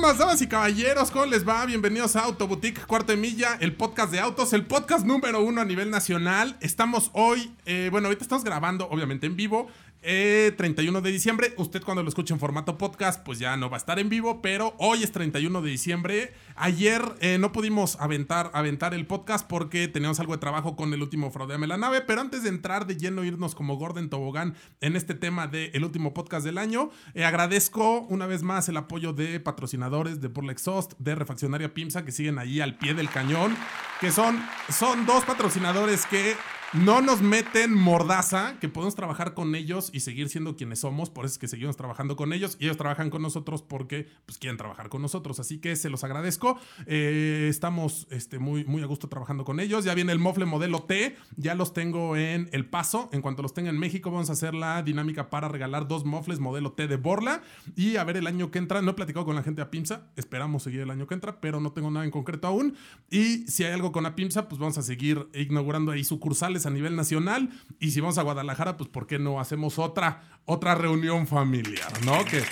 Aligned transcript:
Damas, 0.00 0.16
damas 0.16 0.40
y 0.40 0.46
caballeros, 0.46 1.10
¿cómo 1.10 1.26
les 1.26 1.46
va? 1.46 1.66
Bienvenidos 1.66 2.16
a 2.16 2.20
Autoboutique 2.20 2.86
Cuarto 2.86 3.12
de 3.12 3.18
Milla, 3.18 3.58
el 3.60 3.74
podcast 3.74 4.10
de 4.10 4.18
autos, 4.18 4.54
el 4.54 4.64
podcast 4.64 5.04
número 5.04 5.42
uno 5.42 5.60
a 5.60 5.66
nivel 5.66 5.90
nacional. 5.90 6.56
Estamos 6.62 7.10
hoy, 7.12 7.52
eh, 7.66 7.90
bueno, 7.92 8.06
ahorita 8.06 8.24
estamos 8.24 8.42
grabando, 8.42 8.88
obviamente 8.88 9.26
en 9.26 9.36
vivo, 9.36 9.68
eh, 10.02 10.52
31 10.56 11.00
de 11.00 11.10
diciembre. 11.10 11.54
Usted 11.56 11.82
cuando 11.82 12.02
lo 12.02 12.08
escuche 12.08 12.32
en 12.32 12.40
formato 12.40 12.78
podcast, 12.78 13.22
pues 13.24 13.38
ya 13.38 13.56
no 13.56 13.70
va 13.70 13.76
a 13.76 13.78
estar 13.78 13.98
en 13.98 14.08
vivo, 14.08 14.40
pero 14.42 14.74
hoy 14.78 15.02
es 15.02 15.12
31 15.12 15.62
de 15.62 15.70
diciembre. 15.70 16.32
Ayer 16.56 17.02
eh, 17.20 17.38
no 17.38 17.52
pudimos 17.52 17.96
aventar, 18.00 18.50
aventar 18.54 18.94
el 18.94 19.06
podcast 19.06 19.46
porque 19.46 19.88
teníamos 19.88 20.20
algo 20.20 20.34
de 20.34 20.40
trabajo 20.40 20.76
con 20.76 20.92
el 20.94 21.02
último 21.02 21.30
Fraudeame 21.30 21.66
la 21.66 21.76
nave, 21.76 22.00
pero 22.00 22.20
antes 22.20 22.42
de 22.42 22.48
entrar 22.48 22.86
de 22.86 22.96
lleno, 22.96 23.24
irnos 23.24 23.54
como 23.54 23.76
Gordon 23.76 24.10
Tobogán 24.10 24.54
en 24.80 24.96
este 24.96 25.14
tema 25.14 25.46
del 25.46 25.70
el 25.74 25.84
último 25.84 26.14
podcast 26.14 26.44
del 26.44 26.58
año, 26.58 26.90
eh, 27.14 27.24
agradezco 27.24 28.00
una 28.02 28.26
vez 28.26 28.42
más 28.42 28.68
el 28.68 28.76
apoyo 28.76 29.12
de 29.12 29.40
patrocinadores 29.40 30.20
de 30.20 30.28
Por 30.28 30.50
Exhaust, 30.50 30.94
de 30.98 31.14
Refaccionaria 31.14 31.74
Pimsa, 31.74 32.04
que 32.04 32.12
siguen 32.12 32.38
ahí 32.38 32.60
al 32.60 32.76
pie 32.76 32.94
del 32.94 33.08
cañón, 33.08 33.56
que 34.00 34.10
son, 34.10 34.42
son 34.68 35.06
dos 35.06 35.24
patrocinadores 35.24 36.06
que 36.06 36.34
no 36.72 37.02
nos 37.02 37.20
meten 37.20 37.74
mordaza, 37.74 38.56
que 38.60 38.68
podemos 38.68 38.94
trabajar 38.94 39.34
con 39.34 39.56
ellos 39.56 39.90
y 39.92 40.00
seguir 40.00 40.28
siendo 40.28 40.54
quienes 40.54 40.80
somos, 40.80 41.10
por 41.10 41.24
eso 41.24 41.32
es 41.32 41.38
que 41.38 41.48
seguimos 41.48 41.76
trabajando 41.76 42.14
con 42.14 42.32
ellos 42.32 42.56
y 42.60 42.66
ellos 42.66 42.76
trabajan 42.76 43.10
con 43.10 43.22
nosotros 43.22 43.62
porque 43.62 44.06
pues, 44.24 44.38
quieren 44.38 44.56
trabajar 44.56 44.88
con 44.88 45.02
nosotros, 45.02 45.40
así 45.40 45.58
que 45.58 45.74
se 45.74 45.90
los 45.90 46.04
agradezco. 46.04 46.58
Eh, 46.86 47.48
estamos 47.50 48.06
este, 48.10 48.38
muy, 48.38 48.64
muy 48.64 48.82
a 48.82 48.86
gusto 48.86 49.08
trabajando 49.08 49.44
con 49.44 49.58
ellos. 49.58 49.84
Ya 49.84 49.94
viene 49.94 50.12
el 50.12 50.20
mofle 50.20 50.44
modelo 50.44 50.84
T, 50.84 51.16
ya 51.36 51.56
los 51.56 51.72
tengo 51.72 52.16
en 52.16 52.48
El 52.52 52.66
Paso. 52.66 53.08
En 53.12 53.20
cuanto 53.20 53.42
los 53.42 53.52
tenga 53.52 53.70
en 53.70 53.78
México, 53.78 54.12
vamos 54.12 54.30
a 54.30 54.34
hacer 54.34 54.54
la 54.54 54.82
dinámica 54.84 55.28
para 55.28 55.48
regalar 55.48 55.88
dos 55.88 56.04
mofles 56.04 56.38
modelo 56.38 56.72
T 56.72 56.86
de 56.86 56.96
Borla 56.96 57.42
y 57.74 57.96
a 57.96 58.04
ver 58.04 58.16
el 58.16 58.28
año 58.28 58.52
que 58.52 58.58
entra. 58.58 58.80
No 58.80 58.92
he 58.92 58.94
platicado 58.94 59.26
con 59.26 59.34
la 59.34 59.42
gente 59.42 59.60
de 59.60 59.66
Apimsa, 59.66 60.06
esperamos 60.14 60.62
seguir 60.62 60.82
el 60.82 60.90
año 60.90 61.08
que 61.08 61.14
entra, 61.14 61.40
pero 61.40 61.60
no 61.60 61.72
tengo 61.72 61.90
nada 61.90 62.04
en 62.04 62.12
concreto 62.12 62.46
aún. 62.46 62.76
Y 63.10 63.38
si 63.48 63.64
hay 63.64 63.72
algo 63.72 63.90
con 63.90 64.06
Apimsa, 64.06 64.48
pues 64.48 64.60
vamos 64.60 64.78
a 64.78 64.82
seguir 64.82 65.28
inaugurando 65.34 65.90
ahí 65.90 66.04
sucursales 66.04 66.59
a 66.66 66.70
nivel 66.70 66.96
nacional. 66.96 67.50
Y 67.78 67.90
si 67.90 68.00
vamos 68.00 68.18
a 68.18 68.22
Guadalajara, 68.22 68.76
pues 68.76 68.88
¿por 68.88 69.06
qué 69.06 69.18
no 69.18 69.40
hacemos 69.40 69.78
otra, 69.78 70.22
otra 70.44 70.74
reunión 70.74 71.26
familiar? 71.26 71.90
¿No? 72.04 72.24
Que, 72.24 72.42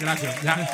gracias. 0.00 0.42
Ya, 0.42 0.68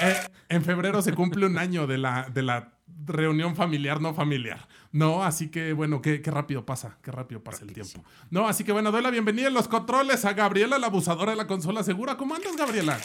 en, 0.00 0.56
en 0.56 0.64
febrero 0.64 1.02
se 1.02 1.12
cumple 1.12 1.46
un 1.46 1.58
año 1.58 1.86
de 1.86 1.98
la, 1.98 2.28
de 2.32 2.42
la 2.42 2.74
reunión 3.06 3.56
familiar 3.56 4.00
no 4.00 4.14
familiar. 4.14 4.68
No, 4.92 5.22
así 5.22 5.48
que 5.48 5.72
bueno, 5.72 6.02
qué, 6.02 6.20
qué 6.20 6.30
rápido 6.30 6.66
pasa, 6.66 6.98
qué 7.02 7.10
rápido 7.10 7.42
pasa 7.42 7.64
el 7.64 7.72
tiempo. 7.72 8.04
No, 8.30 8.48
así 8.48 8.64
que 8.64 8.72
bueno, 8.72 8.90
doy 8.90 9.02
la 9.02 9.10
bienvenida 9.10 9.48
en 9.48 9.54
los 9.54 9.68
controles 9.68 10.24
a 10.24 10.32
Gabriela, 10.32 10.78
la 10.78 10.88
abusadora 10.88 11.30
de 11.30 11.36
la 11.36 11.46
consola 11.46 11.82
segura. 11.82 12.16
¿Cómo 12.16 12.34
andas, 12.34 12.56
Gabriela? 12.56 12.98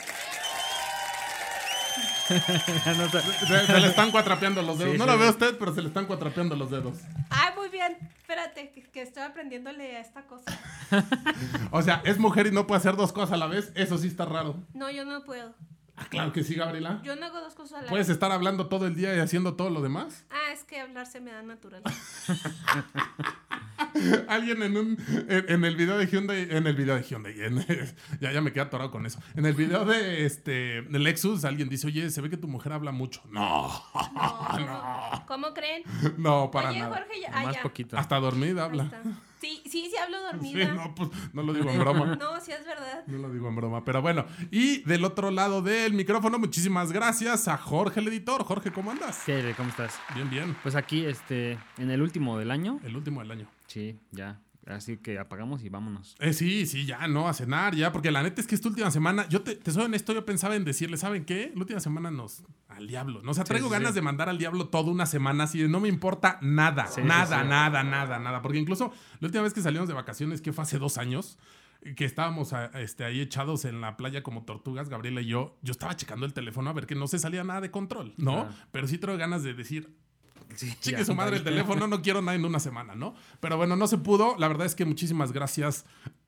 se, 2.28 3.66
se 3.68 3.80
le 3.80 3.88
están 3.88 4.12
cuatrapeando 4.12 4.62
los 4.62 4.78
dedos. 4.80 4.94
Sí, 4.94 4.98
no 4.98 5.06
sí, 5.06 5.12
lo 5.12 5.18
ve 5.18 5.30
usted, 5.30 5.58
pero 5.58 5.74
se 5.74 5.82
le 5.82 5.88
están 5.90 6.06
cuatrapeando 6.06 6.56
los 6.56 6.72
dedos. 6.72 6.98
Ay, 7.30 7.54
muy 7.56 7.70
bien. 7.70 7.98
Espérate, 8.18 8.72
que, 8.72 8.82
que 8.84 9.02
estoy 9.02 9.24
aprendiéndole 9.24 9.98
a 9.98 10.00
esta 10.00 10.24
cosa. 10.26 10.46
O 11.72 11.82
sea, 11.82 12.02
es 12.06 12.18
mujer 12.18 12.48
y 12.48 12.52
no 12.52 12.66
puede 12.66 12.80
hacer 12.80 12.96
dos 12.96 13.14
cosas 13.14 13.34
a 13.34 13.38
la 13.38 13.48
vez. 13.48 13.72
Eso 13.76 13.98
sí 13.98 14.08
está 14.08 14.26
raro. 14.26 14.56
No, 14.74 14.90
yo 14.90 15.06
no 15.06 15.24
puedo. 15.24 15.54
Ah, 15.98 16.06
claro 16.10 16.34
que 16.34 16.44
sí, 16.44 16.56
Gabriela. 16.56 17.00
Yo 17.04 17.16
no 17.16 17.26
hago 17.28 17.40
dos 17.40 17.54
cosas 17.54 17.80
a 17.80 17.82
la 17.84 17.90
¿Puedes 17.90 18.08
vez. 18.08 18.16
estar 18.16 18.32
hablando 18.32 18.68
todo 18.68 18.86
el 18.88 18.96
día 18.96 19.16
y 19.16 19.20
haciendo 19.20 19.54
todo 19.54 19.70
lo 19.70 19.82
demás? 19.82 20.26
Ah, 20.30 20.52
es 20.52 20.64
que 20.64 20.82
hablar 20.82 21.06
se 21.06 21.22
me 21.22 21.32
da 21.32 21.42
natural. 21.42 21.84
Alguien 24.28 24.62
en 24.64 24.78
un 24.78 24.98
en, 25.30 25.46
en 25.50 25.66
el 25.66 25.76
video 25.76 25.98
de 25.98 26.08
Hyundai, 26.08 26.48
en 26.50 26.68
el 26.68 26.76
video 26.76 26.96
de 26.96 27.04
Hyundai, 27.04 27.42
en- 27.42 27.66
ya, 28.22 28.32
ya 28.32 28.42
me 28.42 28.52
quedé 28.52 28.62
atorado 28.62 28.92
con 28.92 29.06
eso. 29.06 29.20
En 29.36 29.46
el 29.46 29.54
video 29.54 29.86
de 29.86 30.26
este 30.26 30.82
de 30.84 31.00
Lexus, 31.00 31.46
alguien 31.46 31.70
dice, 31.70 31.88
oye, 31.88 32.10
se 32.10 32.22
ve 32.22 32.30
que 32.30 32.38
tu 32.38 32.48
mujer 32.48 32.74
habla 32.74 32.92
mucho. 32.92 33.22
No, 33.32 33.68
No, 34.14 34.48
¿cómo, 35.26 35.26
cómo 35.28 35.54
creen? 35.54 35.84
no, 36.18 36.52
para 36.52 36.70
Oye, 36.70 36.80
nada. 36.80 36.96
Jorge, 36.98 37.22
ya. 37.22 37.32
ah, 37.34 37.44
Más 37.44 37.56
ya. 37.56 37.62
poquito. 37.64 37.98
Hasta 37.98 38.20
dormida 38.20 38.62
Ahí 38.64 38.70
habla. 38.70 38.92
Sí, 39.46 39.62
sí, 39.66 39.88
sí 39.92 39.96
hablo 39.98 40.18
Sí, 40.18 40.54
dormida. 40.54 40.74
no, 40.74 40.96
pues 40.96 41.10
no 41.34 41.44
lo 41.44 41.54
digo 41.54 41.70
en 41.70 41.80
broma. 41.80 42.16
No, 42.20 42.40
sí 42.42 42.52
es 42.52 42.66
verdad. 42.66 43.04
No 43.08 43.18
lo 43.20 43.32
digo 43.32 43.48
en 43.48 43.56
broma, 43.56 43.86
pero 43.86 44.02
bueno. 44.02 44.26
Y 44.52 44.82
del 44.84 45.06
otro 45.06 45.30
lado 45.30 45.62
del 45.62 45.94
micrófono, 45.94 46.40
muchísimas 46.40 46.92
gracias 46.92 47.48
a 47.48 47.58
Jorge, 47.58 48.00
el 48.00 48.08
editor. 48.08 48.44
Jorge, 48.44 48.72
¿cómo 48.72 48.92
andas? 48.92 49.22
¿Qué 49.26 49.54
¿Cómo 49.56 49.70
estás? 49.70 50.00
Bien, 50.16 50.30
bien. 50.30 50.58
Pues 50.64 50.76
aquí, 50.76 51.06
este, 51.06 51.60
en 51.78 51.92
el 51.92 52.02
último 52.02 52.40
del 52.40 52.50
año. 52.50 52.80
El 52.84 52.96
último 52.96 53.22
del 53.22 53.32
año. 53.32 53.48
Sí, 53.68 54.00
ya. 54.12 54.40
Así 54.66 54.98
que 54.98 55.20
apagamos 55.20 55.64
y 55.64 55.70
vámonos. 55.70 56.16
Eh, 56.20 56.34
sí, 56.34 56.66
sí, 56.66 56.86
ya, 56.88 57.08
no, 57.08 57.28
a 57.28 57.34
cenar, 57.34 57.76
ya, 57.76 57.92
porque 57.92 58.10
la 58.12 58.24
neta 58.24 58.42
es 58.42 58.48
que 58.48 58.56
esta 58.56 58.68
última 58.68 58.90
semana, 58.90 59.28
yo 59.30 59.42
te, 59.44 59.56
te 59.56 59.72
soy 59.72 59.84
honesto, 59.84 60.12
yo 60.12 60.26
pensaba 60.26 60.56
en 60.56 60.66
decirle, 60.66 60.98
¿saben 60.98 61.24
qué? 61.24 61.52
La 61.54 61.62
última 61.62 61.80
semana 61.80 62.10
nos, 62.10 62.44
al 62.68 62.88
diablo, 62.88 63.22
¿no? 63.22 63.30
O 63.30 63.34
sea, 63.36 63.44
traigo 63.44 63.68
sí, 63.68 63.74
ganas 63.74 63.90
sí. 63.92 63.96
de 63.96 64.02
mandar 64.02 64.28
al 64.28 64.40
diablo 64.40 64.68
toda 64.70 64.90
una 64.92 65.06
semana 65.06 65.44
así, 65.44 65.60
de 65.62 65.68
no 65.70 65.80
me 65.80 65.88
importa 65.88 66.40
nada, 66.42 66.88
nada, 67.04 67.44
nada, 67.44 67.84
nada, 67.84 68.18
nada, 68.18 68.42
porque 68.42 68.58
incluso 68.58 68.92
la 69.20 69.28
última 69.28 69.44
vez 69.44 69.54
que 69.54 69.62
salimos 69.62 69.88
de 69.88 69.94
vacaciones, 69.94 70.42
que 70.42 70.52
fue 70.52 70.64
hace 70.64 70.80
dos 70.80 70.98
años, 70.98 71.38
que 71.96 72.06
estábamos 72.06 72.54
a- 72.54 72.66
este, 72.82 73.04
ahí 73.04 73.22
echados 73.22 73.66
en 73.66 73.82
la 73.82 73.96
playa 73.98 74.24
como 74.24 74.46
tortugas, 74.46 74.90
Gabriela 74.90 75.22
y 75.22 75.28
yo, 75.28 75.60
yo 75.62 75.72
estaba 75.74 75.96
checando 75.96 76.26
el 76.26 76.34
teléfono 76.34 76.72
a 76.72 76.74
ver 76.74 76.88
que 76.88 76.96
no 76.96 77.06
se 77.08 77.20
salía 77.20 77.44
nada 77.44 77.62
de 77.62 77.70
control, 77.70 78.14
¿no? 78.18 78.50
Pero 78.72 78.88
sí 78.88 78.98
traigo 78.98 79.20
ganas 79.20 79.44
de 79.44 79.54
decir, 79.54 79.96
Sí, 80.56 80.74
Chique 80.80 81.04
su 81.04 81.14
madre 81.14 81.38
el 81.38 81.44
teléfono, 81.44 81.88
no 81.88 82.02
quiero 82.02 82.22
nada 82.22 82.36
en 82.36 82.46
una 82.46 82.60
semana, 82.60 82.96
¿no? 82.96 83.14
Pero 83.40 83.58
bueno, 83.58 83.76
no 83.76 83.88
se 83.88 83.98
pudo. 83.98 84.36
La 84.38 84.48
verdad 84.48 84.66
es 84.66 84.76
que 84.76 84.86
muchísimas 84.86 85.32
gracias 85.32 85.86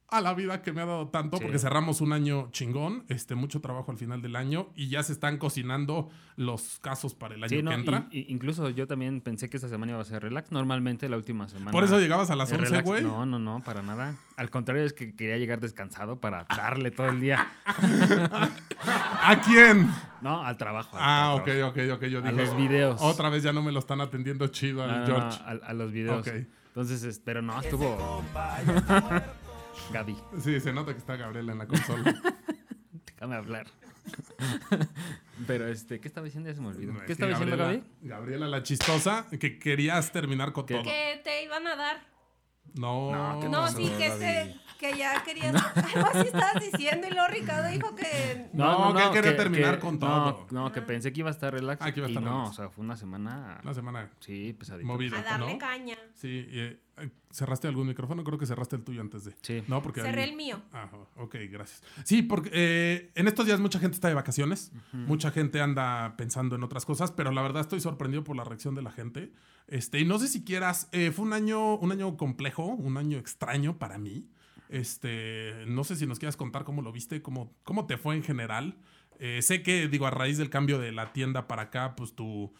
a 0.09 0.21
la 0.21 0.33
vida 0.33 0.61
que 0.61 0.71
me 0.71 0.79
ha 0.81 0.85
dado 0.85 1.09
tanto, 1.09 1.35
Sí. 1.37 1.43
porque 1.43 1.59
cerramos 1.59 1.99
un 1.99 2.13
año 2.13 2.47
chingón, 2.51 3.03
este, 3.09 3.35
mucho 3.35 3.59
trabajo 3.59 3.91
al 3.91 3.97
final 3.97 4.21
del 4.21 4.37
año 4.37 4.69
y 4.73 4.87
ya 4.87 5.03
se 5.03 5.11
están 5.11 5.37
cocinando 5.37 6.09
los 6.37 6.79
casos 6.79 7.13
para 7.13 7.35
el 7.35 7.43
año 7.43 7.49
Sí, 7.49 7.61
no, 7.61 7.71
que 7.71 7.75
entra. 7.75 8.07
y- 8.09 8.19
y- 8.19 8.25
incluso 8.29 8.69
yo 8.69 8.87
también 8.87 9.19
pensé 9.19 9.49
que 9.49 9.57
esta 9.57 9.67
semana 9.67 9.91
iba 9.91 10.01
a 10.01 10.05
ser 10.05 10.23
relax. 10.23 10.51
Normalmente 10.53 11.09
la 11.09 11.17
última 11.17 11.49
semana. 11.49 11.71
Por 11.71 11.83
eso 11.83 11.99
llegabas 11.99 12.29
a 12.29 12.37
las 12.37 12.49
es 12.51 12.57
11, 12.57 12.69
relax. 12.69 12.85
güey. 12.87 13.03
No, 13.03 13.25
no, 13.25 13.37
no, 13.37 13.61
para 13.65 13.81
nada. 13.81 14.15
Al 14.37 14.49
contrario, 14.49 14.83
es 14.85 14.93
que 14.93 15.13
quería 15.13 15.37
llegar 15.37 15.59
descansado 15.59 16.21
para 16.21 16.45
darle 16.55 16.91
todo 16.91 17.09
el 17.09 17.19
día. 17.19 17.45
¿A 19.23 19.41
quién? 19.41 19.91
No, 20.21 20.41
al 20.41 20.55
trabajo. 20.57 20.95
al- 20.95 21.03
Ah, 21.03 21.35
ok, 21.35 21.49
ok, 21.65 21.77
ok. 21.95 22.03
Yo 22.05 22.19
A 22.19 22.21
dije, 22.21 22.31
los 22.31 22.55
videos. 22.55 23.01
Otra 23.01 23.29
vez 23.29 23.43
ya 23.43 23.51
no 23.51 23.61
me 23.61 23.73
lo 23.73 23.79
están 23.79 23.99
atendiendo 23.99 24.47
chido 24.47 24.83
al 24.83 24.89
No, 24.89 24.95
no, 24.95 25.01
no, 25.01 25.05
George. 25.31 25.39
a, 25.43 25.69
a 25.69 25.73
los 25.73 25.91
videos. 25.91 26.25
Ok. 26.25 26.33
Entonces, 26.67 27.03
es- 27.03 27.19
pero 27.19 27.41
no, 27.41 27.59
estuvo. 27.59 28.23
Gaby, 29.91 30.15
Sí, 30.39 30.59
se 30.59 30.73
nota 30.73 30.93
que 30.93 30.99
está 30.99 31.15
Gabriela 31.15 31.51
en 31.53 31.57
la 31.59 31.67
consola. 31.67 32.13
déjame 33.05 33.35
hablar. 33.35 33.67
pero, 35.47 35.67
este, 35.67 35.99
¿qué 35.99 36.07
estaba 36.07 36.25
diciendo? 36.25 36.49
Ya 36.49 36.55
se 36.55 36.61
me 36.61 36.67
olvidó. 36.67 36.93
No, 36.93 36.99
¿Qué 37.01 37.05
que 37.07 37.11
estaba 37.13 37.31
diciendo 37.31 37.57
Gaby? 37.57 37.83
Gabriela 38.01 38.47
la 38.47 38.63
chistosa, 38.63 39.27
que 39.39 39.59
querías 39.59 40.11
terminar 40.11 40.51
con 40.53 40.65
¿Qué? 40.65 40.73
todo. 40.75 40.83
Que 40.83 41.21
te 41.23 41.43
iban 41.43 41.65
a 41.67 41.75
dar. 41.75 41.97
No, 42.75 43.11
No, 43.11 43.39
¿qué 43.39 43.47
No, 43.49 43.61
pasó, 43.61 43.77
sí, 43.77 43.83
que, 43.97 44.09
Gaby? 44.09 44.23
este, 44.25 44.55
que 44.77 44.97
ya 44.97 45.23
querías. 45.23 45.55
Algo 45.95 46.07
así 46.13 46.27
estabas 46.27 46.63
diciendo 46.63 47.07
y 47.07 47.11
luego 47.11 47.27
Ricardo 47.29 47.69
dijo 47.69 47.95
que. 47.95 48.49
No, 48.53 48.93
que 48.93 49.03
él 49.03 49.11
quería 49.11 49.37
terminar 49.37 49.79
con 49.79 49.97
todo. 49.99 50.45
No, 50.51 50.63
no, 50.65 50.71
que 50.71 50.81
pensé 50.81 51.11
que 51.13 51.21
iba 51.21 51.29
a 51.29 51.33
estar 51.33 51.53
relax. 51.53 51.81
Ah, 51.81 51.91
que 51.91 51.99
iba 52.01 52.07
a 52.07 52.09
y 52.09 52.13
estar 52.13 52.23
no, 52.23 52.37
relax. 52.39 52.49
o 52.51 52.53
sea, 52.53 52.69
fue 52.69 52.83
una 52.83 52.95
semana. 52.97 53.59
Una 53.63 53.73
semana 53.73 54.09
Sí, 54.19 54.53
pesadita. 54.53 54.85
movida, 54.87 55.19
A 55.19 55.23
darle 55.23 55.53
¿no? 55.53 55.57
caña. 55.59 55.95
Sí, 56.13 56.45
eh, 56.51 56.79
¿Cerraste 57.31 57.67
algún 57.67 57.87
micrófono? 57.87 58.23
Creo 58.23 58.37
que 58.39 58.45
cerraste 58.45 58.75
el 58.75 58.83
tuyo 58.83 59.01
antes 59.01 59.23
de. 59.25 59.35
Sí. 59.41 59.63
No, 59.67 59.81
porque 59.83 60.01
Cerré 60.01 60.23
ahí- 60.23 60.29
el 60.31 60.35
mío. 60.35 60.61
Ah, 60.73 60.89
ok, 61.17 61.35
gracias. 61.51 61.83
Sí, 62.03 62.23
porque 62.23 62.49
eh, 62.53 63.11
en 63.15 63.27
estos 63.27 63.45
días 63.45 63.59
mucha 63.59 63.79
gente 63.79 63.95
está 63.95 64.07
de 64.07 64.15
vacaciones, 64.15 64.71
mucha 64.93 65.29
gente 65.31 65.61
anda 65.61 66.15
pensando 66.17 66.55
en 66.55 66.63
otras 66.63 66.85
cosas, 66.85 67.11
pero 67.11 67.31
la 67.31 67.41
verdad 67.41 67.61
estoy 67.61 67.79
sorprendido 67.81 68.23
por 68.23 68.35
la 68.35 68.43
reacción 68.43 68.73
de 68.75 68.81
la 68.81 68.91
gente. 68.91 69.31
Este, 69.67 69.99
y 69.99 70.05
no 70.05 70.17
sé 70.17 70.27
si 70.27 70.43
quieras, 70.43 70.89
eh, 70.91 71.11
fue 71.11 71.25
un 71.25 71.33
año, 71.33 71.75
un 71.75 71.91
año 71.91 72.17
complejo, 72.17 72.65
un 72.65 72.97
año 72.97 73.17
extraño 73.17 73.77
para 73.77 73.97
mí. 73.97 74.27
Este, 74.69 75.65
no 75.67 75.83
sé 75.83 75.95
si 75.95 76.05
nos 76.07 76.19
quieras 76.19 76.37
contar 76.37 76.63
cómo 76.63 76.81
lo 76.81 76.91
viste, 76.91 77.21
cómo, 77.21 77.53
cómo 77.63 77.85
te 77.87 77.97
fue 77.97 78.15
en 78.15 78.23
general. 78.23 78.77
Eh, 79.19 79.41
sé 79.41 79.63
que, 79.63 79.87
digo, 79.87 80.05
a 80.07 80.11
raíz 80.11 80.37
del 80.37 80.49
cambio 80.49 80.77
de 80.79 80.91
la 80.91 81.11
tienda 81.13 81.47
para 81.47 81.63
acá, 81.63 81.95
pues 81.95 82.13
tú... 82.15 82.53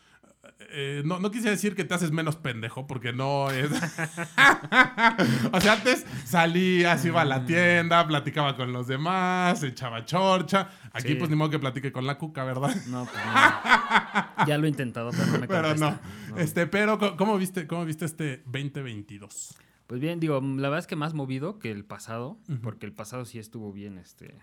eh, 0.59 1.01
no, 1.05 1.19
no 1.19 1.31
quise 1.31 1.49
decir 1.49 1.75
que 1.75 1.83
te 1.83 1.93
haces 1.93 2.11
menos 2.11 2.35
pendejo, 2.35 2.87
porque 2.87 3.13
no 3.13 3.49
es... 3.51 3.69
o 5.51 5.61
sea, 5.61 5.73
antes 5.73 6.05
salías, 6.25 7.03
iba 7.05 7.21
a 7.21 7.25
la 7.25 7.45
tienda, 7.45 8.05
platicaba 8.07 8.55
con 8.55 8.71
los 8.73 8.87
demás, 8.87 9.63
echaba 9.63 10.05
chorcha. 10.05 10.69
Aquí, 10.93 11.09
Sí. 11.09 11.15
pues, 11.15 11.29
ni 11.29 11.35
modo 11.35 11.49
que 11.49 11.59
platique 11.59 11.91
con 11.91 12.05
la 12.07 12.17
cuca, 12.17 12.43
¿verdad? 12.43 12.75
No, 12.87 13.05
pues 13.05 13.23
no. 13.25 14.45
Ya 14.47 14.57
lo 14.57 14.65
he 14.65 14.69
intentado, 14.69 15.11
pero 15.11 15.25
no 15.27 15.39
me 15.39 15.47
Pero 15.47 15.75
no. 15.75 15.99
Este, 16.37 16.67
pero, 16.67 16.97
¿cómo- 16.99 17.15
¿cómo 17.17 17.37
viste, 17.37 17.67
cómo 17.67 17.85
viste 17.85 18.05
este 18.05 18.37
2022? 18.45 19.55
Pues 19.87 20.01
bien, 20.01 20.19
digo, 20.19 20.41
la 20.41 20.63
verdad 20.69 20.79
es 20.79 20.87
que 20.87 20.95
más 20.97 21.13
movido 21.13 21.59
que 21.59 21.71
el 21.71 21.85
pasado, 21.85 22.37
porque 22.61 22.85
el 22.85 22.93
pasado 22.93 23.25
sí 23.25 23.39
estuvo 23.39 23.71
bien, 23.71 23.97
este... 23.97 24.33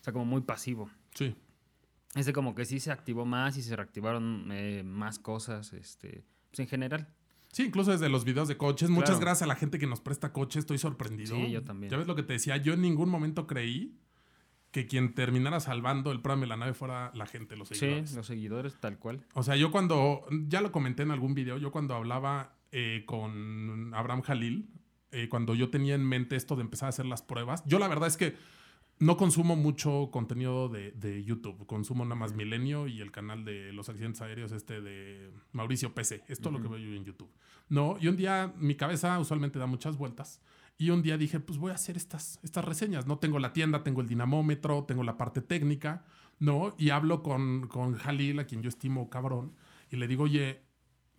O 0.00 0.04
sea, 0.06 0.12
como 0.12 0.24
muy 0.24 0.42
pasivo. 0.42 0.88
Sí. 1.14 1.34
Este 2.16 2.32
como 2.32 2.54
que 2.54 2.64
sí 2.64 2.80
se 2.80 2.90
activó 2.90 3.24
más 3.24 3.56
y 3.56 3.62
se 3.62 3.76
reactivaron 3.76 4.48
eh, 4.50 4.82
más 4.84 5.18
cosas, 5.18 5.72
este... 5.72 6.24
Pues 6.50 6.60
en 6.60 6.68
general. 6.68 7.08
Sí, 7.52 7.64
incluso 7.64 7.90
desde 7.90 8.08
los 8.08 8.24
videos 8.24 8.48
de 8.48 8.56
coches. 8.56 8.90
Muchas 8.90 9.20
gracias 9.20 9.42
a 9.42 9.46
la 9.46 9.56
gente 9.56 9.78
que 9.78 9.86
nos 9.86 10.00
presta 10.00 10.32
coches. 10.32 10.60
Estoy 10.60 10.78
sorprendido. 10.78 11.36
Sí, 11.36 11.50
yo 11.50 11.62
también. 11.62 11.90
Ya 11.90 11.96
ves 11.96 12.06
lo 12.06 12.14
que 12.14 12.22
te 12.22 12.34
decía. 12.34 12.56
Yo 12.58 12.74
en 12.74 12.82
ningún 12.82 13.08
momento 13.08 13.46
creí 13.46 13.98
que 14.70 14.86
quien 14.86 15.14
terminara 15.14 15.58
salvando 15.60 16.12
el 16.12 16.20
programa 16.20 16.42
de 16.42 16.46
la 16.48 16.56
nave 16.58 16.74
fuera 16.74 17.10
la 17.14 17.24
gente, 17.24 17.56
los 17.56 17.68
seguidores. 17.68 18.10
Sí, 18.10 18.16
los 18.16 18.26
seguidores, 18.26 18.78
tal 18.78 18.98
cual. 18.98 19.24
O 19.32 19.42
sea, 19.42 19.56
yo 19.56 19.70
cuando, 19.70 20.26
ya 20.48 20.60
lo 20.60 20.70
comenté 20.70 21.02
en 21.02 21.12
algún 21.12 21.34
video, 21.34 21.56
yo 21.56 21.72
cuando 21.72 21.94
hablaba 21.94 22.58
eh, 22.72 23.04
con 23.06 23.94
Abraham 23.94 24.20
Jalil, 24.20 24.68
eh, 25.12 25.30
cuando 25.30 25.54
yo 25.54 25.70
tenía 25.70 25.94
en 25.94 26.06
mente 26.06 26.36
esto 26.36 26.56
de 26.56 26.62
empezar 26.62 26.88
a 26.88 26.90
hacer 26.90 27.06
las 27.06 27.22
pruebas, 27.22 27.64
yo 27.64 27.78
la 27.78 27.88
verdad 27.88 28.08
es 28.08 28.18
que 28.18 28.36
no 28.98 29.16
consumo 29.16 29.56
mucho 29.56 30.10
contenido 30.10 30.68
de, 30.68 30.92
de 30.92 31.22
YouTube, 31.22 31.66
consumo 31.66 32.04
nada 32.04 32.14
más 32.14 32.34
Milenio 32.34 32.86
y 32.86 33.00
el 33.00 33.10
canal 33.12 33.44
de 33.44 33.72
los 33.72 33.88
accidentes 33.88 34.22
aéreos 34.22 34.52
este 34.52 34.80
de 34.80 35.30
Mauricio 35.52 35.94
PC, 35.94 36.24
esto 36.28 36.48
es 36.48 36.52
lo 36.54 36.62
que 36.62 36.68
veo 36.68 36.78
yo 36.78 36.94
en 36.94 37.04
YouTube. 37.04 37.30
No, 37.68 37.96
y 38.00 38.08
un 38.08 38.16
día 38.16 38.54
mi 38.56 38.74
cabeza 38.74 39.18
usualmente 39.18 39.58
da 39.58 39.66
muchas 39.66 39.96
vueltas. 39.96 40.40
Y 40.78 40.90
un 40.90 41.02
día 41.02 41.16
dije, 41.16 41.40
pues 41.40 41.58
voy 41.58 41.72
a 41.72 41.74
hacer 41.74 41.96
estas, 41.96 42.38
estas 42.42 42.64
reseñas. 42.64 43.06
No 43.06 43.18
tengo 43.18 43.38
la 43.38 43.52
tienda, 43.52 43.82
tengo 43.82 44.02
el 44.02 44.06
dinamómetro, 44.06 44.84
tengo 44.84 45.02
la 45.04 45.16
parte 45.16 45.40
técnica, 45.40 46.04
¿no? 46.38 46.74
Y 46.76 46.90
hablo 46.90 47.22
con, 47.22 47.66
con 47.66 47.94
Jalil, 47.94 48.38
a 48.40 48.46
quien 48.46 48.62
yo 48.62 48.68
estimo 48.68 49.08
cabrón, 49.08 49.54
y 49.90 49.96
le 49.96 50.06
digo, 50.06 50.24
oye, 50.24 50.62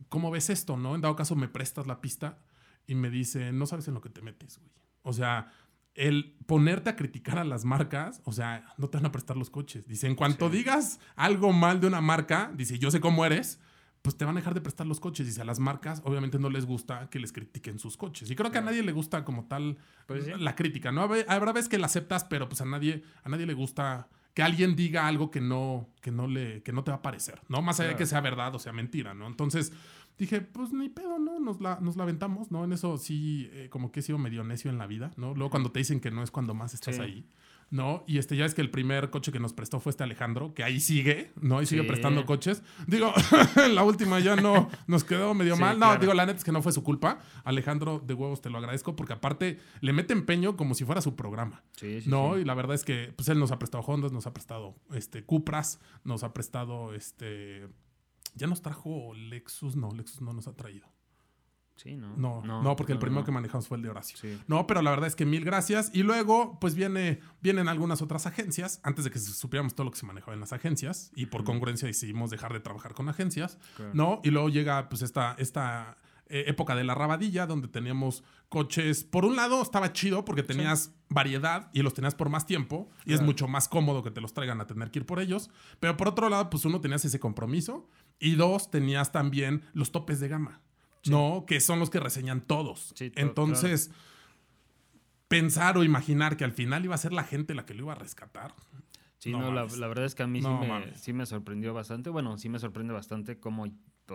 ¿cómo 0.10 0.30
ves 0.30 0.50
esto, 0.52 0.78
no? 0.78 0.94
En 0.94 1.02
dado 1.02 1.16
caso, 1.16 1.36
me 1.36 1.48
prestas 1.48 1.88
la 1.88 2.02
pista 2.02 2.40
y 2.86 2.96
me 2.96 3.10
dice, 3.10 3.52
no 3.52 3.66
sabes 3.66 3.88
en 3.88 3.96
lo 3.96 4.02
que 4.02 4.10
te 4.10 4.22
metes, 4.22 4.60
güey. 4.60 4.72
O 5.02 5.14
sea, 5.14 5.52
el 5.98 6.36
ponerte 6.46 6.90
a 6.92 6.96
criticar 6.96 7.38
a 7.40 7.44
las 7.44 7.66
marcas, 7.66 8.22
o 8.24 8.32
sea, 8.32 8.74
no 8.78 8.88
te 8.90 8.98
van 8.98 9.08
a 9.08 9.12
prestar 9.12 9.36
los 9.36 9.50
coches. 9.50 9.86
Dice, 9.88 10.08
en 10.08 10.16
cuanto 10.16 10.50
Sí. 10.50 10.58
digas 10.58 11.00
algo 11.18 11.52
mal 11.52 11.82
de 11.82 11.88
una 11.88 12.00
marca, 12.00 12.52
dice, 12.56 12.80
yo 12.80 12.90
sé 12.92 13.00
cómo 13.02 13.26
eres, 13.26 13.60
pues 14.04 14.16
te 14.16 14.24
van 14.24 14.38
a 14.38 14.40
dejar 14.40 14.54
de 14.54 14.62
prestar 14.62 14.88
los 14.88 15.00
coches. 15.02 15.26
Dice, 15.28 15.42
a 15.42 15.44
las 15.44 15.60
marcas 15.60 16.02
obviamente 16.06 16.40
no 16.40 16.50
les 16.50 16.66
gusta 16.66 17.10
que 17.10 17.20
les 17.20 17.34
critiquen 17.34 17.78
sus 17.80 17.98
coches. 17.98 18.32
Y 18.32 18.36
creo 18.36 18.52
que 18.52 18.60
a 18.60 18.62
nadie 18.62 18.82
le 18.84 18.94
gusta 18.94 19.26
como 19.26 19.46
tal 19.48 19.78
Pues 20.06 20.24
sí. 20.26 20.32
la 20.38 20.56
crítica, 20.56 20.92
¿no? 20.94 21.02
Habrá- 21.02 21.52
veces 21.52 21.68
que 21.68 21.78
la 21.78 21.88
aceptas, 21.88 22.24
pero 22.24 22.48
pues 22.48 22.62
a 22.62 22.66
nadie, 22.66 23.04
a 23.24 23.30
nadie 23.30 23.46
le 23.46 23.54
gusta 23.54 24.08
que 24.34 24.44
alguien 24.44 24.76
diga 24.76 25.08
algo 25.08 25.32
que 25.32 25.42
no, 25.42 25.90
que 26.00 26.12
no 26.12 26.28
le, 26.28 26.62
que 26.62 26.72
no 26.72 26.84
te 26.84 26.92
va 26.92 26.98
a 26.98 27.02
parecer, 27.02 27.42
¿no? 27.50 27.64
Más 27.64 27.80
allá 27.80 27.90
de 27.90 27.96
que 27.96 28.06
sea 28.06 28.22
verdad 28.22 28.54
o 28.54 28.60
sea 28.60 28.72
mentira, 28.72 29.16
¿no? 29.16 29.26
Entonces 29.26 29.74
dije, 30.18 30.42
pues 30.42 30.72
ni 30.74 30.90
pedo, 30.90 31.20
¿no? 31.20 31.40
Nos 31.40 31.62
la, 31.62 31.80
nos 31.82 31.96
la 31.98 32.04
aventamos, 32.04 32.52
¿no? 32.52 32.64
En 32.64 32.74
eso 32.74 32.98
sí, 32.98 33.50
eh, 33.54 33.68
como 33.70 33.92
que 33.92 34.00
he 34.00 34.04
sido 34.04 34.18
medio 34.18 34.44
necio 34.44 34.70
en 34.72 34.78
la 34.78 34.88
vida, 34.88 35.12
¿no? 35.18 35.34
Luego 35.34 35.50
cuando 35.52 35.72
te 35.72 35.80
dicen 35.80 36.00
que 36.00 36.12
no 36.12 36.24
es 36.24 36.32
cuando 36.32 36.54
más 36.54 36.74
estás 36.74 36.96
Sí. 36.96 37.02
ahí. 37.02 37.26
¿No? 37.70 38.06
Y 38.08 38.18
este 38.18 38.38
ya 38.38 38.46
es 38.46 38.56
que 38.56 38.62
el 38.62 38.70
primer 38.72 39.10
coche 39.10 39.30
que 39.34 39.42
nos 39.42 39.52
prestó 39.52 39.82
fue 39.82 39.90
este 39.90 40.02
Alejandro, 40.02 40.54
que 40.54 40.64
ahí 40.64 40.80
sigue, 40.80 41.34
¿no? 41.42 41.62
Y 41.62 41.66
sigue 41.66 41.84
prestando 41.84 42.26
coches. 42.26 42.64
Digo, 42.88 43.12
la 43.74 43.84
última 43.84 44.22
ya 44.22 44.38
no 44.38 44.70
nos 44.88 45.04
quedó 45.04 45.34
medio 45.34 45.56
Sí, 45.56 45.62
mal. 45.62 45.78
No, 45.78 45.88
claro. 45.88 46.00
digo, 46.00 46.14
la 46.14 46.26
neta 46.26 46.38
es 46.38 46.46
que 46.46 46.54
no 46.54 46.62
fue 46.62 46.72
su 46.72 46.82
culpa. 46.82 47.20
Alejandro, 47.44 48.00
de 48.00 48.14
huevos 48.14 48.40
te 48.40 48.50
lo 48.50 48.58
agradezco 48.58 48.96
porque 48.96 49.12
aparte 49.12 49.60
le 49.82 49.92
mete 49.92 50.14
empeño 50.14 50.56
como 50.56 50.76
si 50.76 50.86
fuera 50.86 51.02
su 51.02 51.18
programa. 51.18 51.62
Sí, 51.74 52.00
sí, 52.04 52.10
No, 52.10 52.36
sí. 52.36 52.42
y 52.44 52.46
la 52.46 52.54
verdad 52.54 52.74
es 52.74 52.86
que 52.86 53.12
pues 53.14 53.28
él 53.28 53.38
nos 53.38 53.52
ha 53.52 53.60
prestado 53.60 53.84
Hondas, 53.84 54.14
nos 54.14 54.28
ha 54.28 54.34
prestado 54.34 54.78
este 54.94 55.26
Cupras, 55.26 55.82
nos 56.06 56.24
ha 56.24 56.32
prestado 56.34 56.94
este 56.94 57.68
ya 58.38 58.48
nos 58.48 58.62
trajo 58.62 59.14
Lexus, 59.14 59.76
no, 59.76 59.92
Lexus 59.92 60.22
no 60.22 60.34
nos 60.34 60.48
ha 60.48 60.54
traído. 60.56 60.88
Sí, 61.76 61.96
¿no? 61.96 62.18
No, 62.18 62.42
no, 62.64 62.76
porque 62.76 62.92
el 62.94 62.98
no, 62.98 63.02
primero 63.02 63.22
no. 63.22 63.26
que 63.26 63.32
manejamos 63.32 63.68
fue 63.68 63.78
el 63.78 63.84
de 63.84 63.90
Horacio. 63.90 64.18
Sí. 64.18 64.42
No, 64.48 64.66
pero 64.66 64.82
la 64.82 64.90
verdad 64.90 65.06
es 65.06 65.16
que 65.16 65.28
mil 65.28 65.46
gracias. 65.46 65.92
Y 65.94 66.02
luego, 66.02 66.58
pues 66.60 66.74
viene, 66.74 67.20
vienen 67.40 67.68
algunas 67.68 68.02
otras 68.02 68.26
agencias, 68.26 68.80
antes 68.82 69.04
de 69.06 69.12
que 69.12 69.20
supiéramos 69.20 69.76
todo 69.76 69.86
lo 69.86 69.92
que 69.92 70.00
se 70.00 70.08
manejaba 70.08 70.34
en 70.34 70.40
las 70.40 70.54
agencias, 70.54 71.12
y 71.16 71.28
por 71.28 71.44
congruencia 71.44 71.86
decidimos 71.88 72.32
dejar 72.32 72.52
de 72.52 72.62
trabajar 72.62 72.96
con 72.96 73.10
agencias, 73.10 73.60
Claro. 73.76 73.92
¿no? 73.94 74.22
Y 74.24 74.32
luego 74.32 74.50
llega 74.50 74.90
pues 74.90 75.04
esta, 75.04 75.36
esta 75.38 75.98
eh, 76.30 76.46
época 76.48 76.76
de 76.76 76.84
la 76.84 76.94
rabadilla, 76.96 77.46
donde 77.48 77.68
teníamos 77.68 78.24
coches, 78.50 79.04
por 79.04 79.26
un 79.26 79.36
lado 79.36 79.62
estaba 79.62 79.94
chido 79.94 80.26
porque 80.26 80.44
tenías 80.44 80.94
variedad 81.10 81.70
y 81.74 81.82
los 81.82 81.94
tenías 81.94 82.16
por 82.16 82.30
más 82.30 82.46
tiempo, 82.46 82.90
y 83.06 83.14
es 83.14 83.22
mucho 83.22 83.48
más 83.48 83.68
cómodo 83.68 84.04
que 84.04 84.12
te 84.12 84.22
los 84.22 84.34
traigan 84.34 84.60
a 84.62 84.68
tener 84.68 84.92
que 84.92 85.00
ir 85.00 85.06
por 85.06 85.20
ellos, 85.20 85.50
pero 85.80 85.96
por 85.98 86.08
otro 86.10 86.30
lado, 86.30 86.50
pues 86.50 86.66
uno 86.66 86.82
tenías 86.82 87.04
ese 87.06 87.20
compromiso, 87.20 87.88
y 88.20 88.36
dos, 88.36 88.70
tenías 88.72 89.12
también 89.12 89.64
los 89.74 89.92
topes 89.92 90.20
de 90.20 90.28
gama. 90.28 90.62
¿no? 91.06 91.46
Que 91.48 91.62
son 91.62 91.80
los 91.80 91.90
que 91.90 92.00
reseñan 92.02 92.42
todos. 92.42 92.92
Sí, 92.96 93.10
to- 93.12 93.22
Entonces, 93.22 93.92
pensar 95.28 95.78
o 95.78 95.84
imaginar 95.84 96.36
que 96.38 96.44
al 96.44 96.52
final 96.52 96.84
iba 96.86 96.96
a 96.96 96.98
ser 96.98 97.14
la 97.14 97.24
gente 97.24 97.54
la 97.56 97.66
que 97.66 97.74
lo 97.74 97.84
iba 97.84 97.94
a 97.94 97.96
rescatar. 97.96 98.54
Sí, 99.18 99.32
No 99.32 99.40
no, 99.40 99.52
la, 99.54 99.66
la 99.66 99.88
verdad 99.88 100.06
es 100.06 100.16
que 100.16 100.24
a 100.24 100.28
mí 100.28 100.42
No 100.42 100.62
sí, 100.62 100.68
me, 100.70 100.96
sí 100.96 101.14
me 101.14 101.26
sorprendió 101.26 101.74
bastante. 101.74 102.10
Bueno, 102.10 102.38
sí 102.38 102.50
me 102.50 102.60
sorprende 102.60 102.94
bastante 102.94 103.40
cómo, 103.40 103.66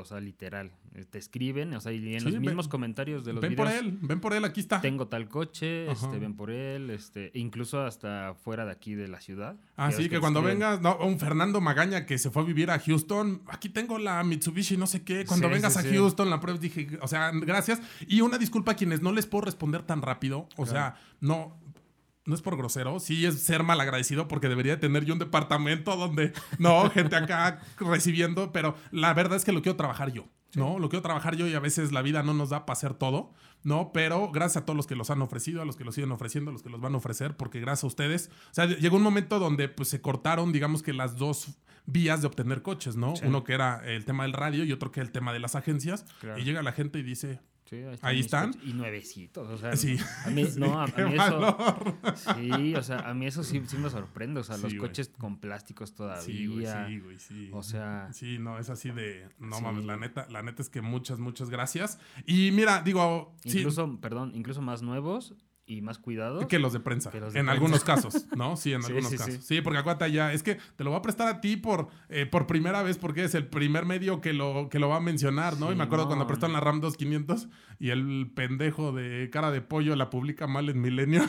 o 0.00 0.04
sea, 0.04 0.20
literal, 0.20 0.70
te 1.10 1.18
escriben, 1.18 1.74
o 1.74 1.80
sea, 1.80 1.92
y 1.92 2.14
en 2.14 2.20
Sí, 2.20 2.24
los 2.26 2.32
ven- 2.34 2.42
mismos 2.42 2.68
comentarios 2.68 3.24
de 3.24 3.32
los 3.32 3.40
ven 3.42 3.52
videos. 3.52 3.68
por 3.72 3.78
él, 3.84 3.98
ven 4.02 4.20
por 4.20 4.32
él, 4.34 4.44
aquí 4.44 4.60
está. 4.60 4.80
Tengo 4.80 5.08
tal 5.08 5.28
coche, 5.28 5.88
Ajá. 5.90 6.06
este, 6.06 6.18
ven 6.18 6.34
por 6.34 6.50
él, 6.50 6.90
este, 6.90 7.30
incluso 7.34 7.82
hasta 7.82 8.34
fuera 8.42 8.64
de 8.64 8.72
aquí 8.72 8.94
de 8.94 9.08
la 9.08 9.20
ciudad. 9.20 9.56
Ah, 9.76 9.90
Ya 9.90 9.96
sí, 9.96 10.02
ves 10.04 10.08
que 10.10 10.16
te 10.16 10.20
cuando 10.20 10.40
escriben. 10.40 10.58
vengas, 10.60 10.80
no, 10.80 10.96
un 10.98 11.18
Fernando 11.18 11.60
Magaña 11.60 12.06
que 12.06 12.18
se 12.18 12.30
fue 12.30 12.42
a 12.42 12.44
vivir 12.46 12.70
a 12.70 12.78
Houston, 12.78 13.42
aquí 13.46 13.68
tengo 13.68 13.98
la 13.98 14.22
Mitsubishi, 14.24 14.76
no 14.76 14.86
sé 14.86 15.02
qué, 15.02 15.24
cuando 15.24 15.48
Sí, 15.48 15.54
vengas 15.54 15.74
sí, 15.74 15.88
a. 15.88 15.92
Houston, 15.92 16.30
la 16.30 16.40
prueba 16.40 16.58
dije, 16.58 16.98
o 17.00 17.08
sea, 17.08 17.30
gracias. 17.34 17.80
Y 18.06 18.20
una 18.20 18.38
disculpa 18.38 18.72
a 18.72 18.74
quienes 18.76 19.02
no 19.02 19.12
les 19.12 19.26
puedo 19.26 19.44
responder 19.44 19.82
tan 19.82 20.02
rápido, 20.02 20.48
o 20.56 20.66
sea, 20.66 20.96
no... 21.20 21.60
No 22.24 22.34
es 22.34 22.42
por 22.42 22.56
grosero, 22.56 23.00
sí 23.00 23.26
es 23.26 23.42
ser 23.42 23.64
mal 23.64 23.80
agradecido 23.80 24.28
porque 24.28 24.48
debería 24.48 24.72
de 24.72 24.80
tener 24.80 25.04
yo 25.04 25.14
un 25.14 25.18
departamento 25.18 25.96
donde, 25.96 26.32
no, 26.58 26.88
gente 26.90 27.16
acá 27.16 27.60
recibiendo, 27.78 28.52
pero 28.52 28.76
la 28.92 29.12
verdad 29.12 29.36
es 29.36 29.44
que 29.44 29.50
lo 29.50 29.60
quiero 29.60 29.76
trabajar 29.76 30.12
yo, 30.12 30.28
¿no? 30.54 30.78
Lo 30.78 30.88
quiero 30.88 31.02
trabajar 31.02 31.34
yo 31.34 31.48
y 31.48 31.54
a 31.54 31.60
veces 31.60 31.90
la 31.90 32.00
vida 32.00 32.22
no 32.22 32.32
nos 32.32 32.50
da 32.50 32.64
para 32.64 32.76
hacer 32.76 32.94
todo, 32.94 33.32
¿no? 33.64 33.90
Pero 33.92 34.30
gracias 34.30 34.62
a 34.62 34.64
todos 34.64 34.76
los 34.76 34.86
que 34.86 34.94
los 34.94 35.10
han 35.10 35.20
ofrecido, 35.20 35.62
a 35.62 35.64
los 35.64 35.76
que 35.76 35.82
los 35.82 35.96
siguen 35.96 36.12
ofreciendo, 36.12 36.50
a 36.50 36.52
los 36.52 36.62
que 36.62 36.70
los 36.70 36.80
van 36.80 36.94
a 36.94 36.98
ofrecer, 36.98 37.36
porque 37.36 37.58
gracias 37.58 37.84
a 37.84 37.86
ustedes, 37.88 38.30
o 38.52 38.54
sea, 38.54 38.66
llegó 38.66 38.96
un 38.96 39.02
momento 39.02 39.40
donde 39.40 39.68
pues 39.68 39.88
se 39.88 40.00
cortaron, 40.00 40.52
digamos 40.52 40.84
que 40.84 40.92
las 40.92 41.16
dos 41.16 41.58
vías 41.86 42.20
de 42.20 42.28
obtener 42.28 42.62
coches, 42.62 42.94
¿no? 42.94 43.16
Sí. 43.16 43.24
Uno 43.26 43.42
que 43.44 43.54
era 43.54 43.82
el 43.84 44.04
tema 44.04 44.22
del 44.22 44.32
radio 44.32 44.64
y 44.64 44.72
otro 44.72 44.92
que 44.92 45.00
el 45.00 45.10
tema 45.10 45.32
de 45.32 45.40
las 45.40 45.56
agencias. 45.56 46.04
Claro. 46.20 46.38
Y 46.38 46.44
llega 46.44 46.62
la 46.62 46.72
gente 46.72 46.98
y 46.98 47.02
dice, 47.02 47.40
Sí, 47.72 47.82
ahí, 48.02 48.20
están. 48.20 48.54
Y 48.62 48.74
nuevecitos, 48.74 49.48
o 49.48 49.56
sea. 49.56 49.74
sí, 49.76 49.96
A 50.26 50.30
mí, 50.30 50.44
sí, 50.50 50.60
no, 50.60 50.78
a, 50.78 50.86
mí 50.86 51.14
eso. 51.14 51.96
Sí, 52.36 52.74
o 52.74 52.82
sea, 52.82 52.98
a 52.98 53.14
mí 53.14 53.24
eso 53.24 53.42
sí, 53.42 53.62
sí 53.66 53.78
me 53.78 53.88
sorprende. 53.88 54.40
O 54.40 54.44
sea, 54.44 54.58
los 54.58 54.74
güey. 54.74 54.76
coches 54.76 55.10
con 55.16 55.38
plásticos 55.38 55.94
todavía. 55.94 56.22
Sí, 56.22 56.46
güey, 56.48 56.66
sí, 56.66 56.98
güey, 56.98 57.18
sí. 57.18 57.50
O 57.54 57.62
sea, 57.62 58.12
Sí, 58.12 58.38
no, 58.38 58.58
es 58.58 58.68
así 58.68 58.90
de. 58.90 59.26
No 59.38 59.58
mames, 59.62 59.86
la 59.86 59.96
neta, 59.96 60.26
la 60.28 60.42
neta 60.42 60.60
es 60.60 60.68
que 60.68 60.82
muchas, 60.82 61.18
muchas 61.18 61.48
gracias. 61.48 61.98
Y 62.26 62.50
mira, 62.50 62.82
digo, 62.82 63.34
incluso, 63.44 63.98
perdón, 64.02 64.32
incluso 64.34 64.60
más 64.60 64.82
nuevos 64.82 65.34
y 65.64 65.80
más 65.80 65.98
cuidados. 65.98 66.44
que 66.46 66.58
los 66.58 66.72
de 66.72 66.80
prensa. 66.80 67.10
Que 67.10 67.20
los 67.20 67.32
de 67.32 67.38
en 67.40 67.46
prensa. 67.46 67.52
algunos 67.52 67.84
casos, 67.84 68.26
¿no? 68.36 68.56
Sí, 68.56 68.72
en 68.72 68.82
Sí, 68.82 68.88
algunos 68.88 69.10
sí, 69.10 69.16
casos. 69.16 69.34
sí. 69.34 69.40
Sí. 69.56 69.60
porque 69.62 69.78
acuérdate 69.78 70.10
ya, 70.12 70.32
es 70.32 70.42
que 70.42 70.58
te 70.76 70.84
lo 70.84 70.90
voy 70.90 70.98
a 70.98 71.02
prestar 71.02 71.28
a 71.28 71.40
ti 71.40 71.56
por, 71.56 71.88
eh, 72.08 72.26
por 72.26 72.46
primera 72.46 72.82
vez 72.82 72.98
porque 72.98 73.24
es 73.24 73.34
el 73.34 73.46
primer 73.46 73.86
medio 73.86 74.20
que 74.20 74.32
lo, 74.32 74.68
que 74.70 74.78
lo 74.78 74.88
va 74.88 74.96
a 74.96 75.00
mencionar, 75.00 75.58
¿no? 75.58 75.72
y 75.72 75.76
me 75.76 75.84
acuerdo 75.84 76.04
no, 76.04 76.08
cuando 76.08 76.26
prestaron 76.26 76.52
no. 76.52 76.58
la 76.58 76.64
RAM 76.64 76.80
2500 76.80 77.48
y 77.78 77.90
el 77.90 78.30
pendejo 78.34 78.92
de 78.92 79.30
cara 79.30 79.50
de 79.50 79.60
pollo 79.60 79.94
la 79.96 80.10
publica 80.10 80.46
mal 80.46 80.68
en 80.68 80.80
Milenio. 80.80 81.22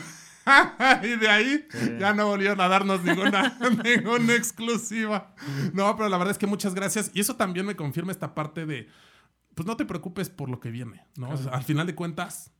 y 1.02 1.16
de 1.16 1.28
ahí 1.28 1.64
Sí. 1.70 1.96
ya 1.98 2.12
no 2.12 2.26
volvieron 2.26 2.60
a 2.60 2.68
darnos 2.68 3.02
ninguna, 3.02 3.56
ninguna 3.84 4.34
exclusiva. 4.34 5.34
No, 5.72 5.96
pero 5.96 6.08
la 6.08 6.18
verdad 6.18 6.32
es 6.32 6.38
que 6.38 6.46
muchas 6.46 6.74
gracias. 6.74 7.10
Y 7.14 7.20
eso 7.20 7.36
también 7.36 7.64
me 7.66 7.76
confirma 7.76 8.12
esta 8.12 8.34
parte 8.34 8.66
de 8.66 8.88
pues 9.54 9.66
no 9.66 9.76
te 9.76 9.84
preocupes 9.86 10.28
por 10.30 10.48
lo 10.50 10.58
que 10.60 10.70
viene, 10.70 11.06
¿no? 11.16 11.30
O 11.30 11.36
sea, 11.36 11.52
al 11.52 11.62
final 11.62 11.86
de 11.86 11.94
cuentas, 11.94 12.52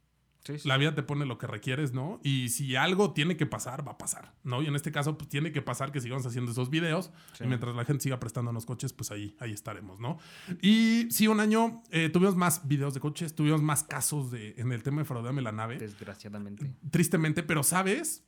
Sí, 0.44 0.58
sí. 0.58 0.68
la 0.68 0.76
vida 0.76 0.94
te 0.94 1.02
pone 1.02 1.24
lo 1.24 1.38
que 1.38 1.46
requieres, 1.46 1.94
¿no? 1.94 2.20
Y 2.22 2.50
si 2.50 2.76
algo 2.76 3.12
tiene 3.12 3.36
que 3.36 3.46
pasar, 3.46 3.86
va 3.86 3.92
a 3.92 3.98
pasar, 3.98 4.34
¿no? 4.44 4.62
Y 4.62 4.66
en 4.66 4.76
este 4.76 4.92
caso, 4.92 5.16
pues 5.16 5.28
tiene 5.30 5.52
que 5.52 5.62
pasar 5.62 5.90
que 5.90 6.00
sigamos 6.00 6.26
haciendo 6.26 6.52
esos 6.52 6.68
videos. 6.68 7.10
Sí. 7.32 7.44
Y 7.44 7.46
mientras 7.46 7.74
la 7.74 7.84
gente 7.84 8.02
siga 8.02 8.20
prestándonos 8.20 8.66
coches, 8.66 8.92
pues 8.92 9.10
ahí, 9.10 9.36
ahí 9.40 9.52
estaremos, 9.52 10.00
¿no? 10.00 10.18
Y 10.60 11.08
sí, 11.10 11.28
un 11.28 11.40
año 11.40 11.82
eh, 11.90 12.10
tuvimos 12.10 12.36
más 12.36 12.68
videos 12.68 12.92
de 12.92 13.00
coches, 13.00 13.34
tuvimos 13.34 13.62
más 13.62 13.84
casos 13.84 14.30
de, 14.30 14.54
en 14.58 14.70
el 14.72 14.82
tema 14.82 15.00
de 15.00 15.06
Fraudeame 15.06 15.40
la 15.40 15.52
nave. 15.52 15.78
Desgraciadamente. 15.78 16.74
Tristemente, 16.90 17.42
pero 17.42 17.62
¿sabes? 17.62 18.24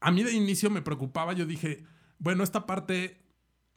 A 0.00 0.12
mí 0.12 0.22
de 0.22 0.32
inicio 0.32 0.70
me 0.70 0.82
preocupaba, 0.82 1.32
yo 1.32 1.44
dije, 1.44 1.84
bueno, 2.18 2.44
esta 2.44 2.66
parte 2.66 3.23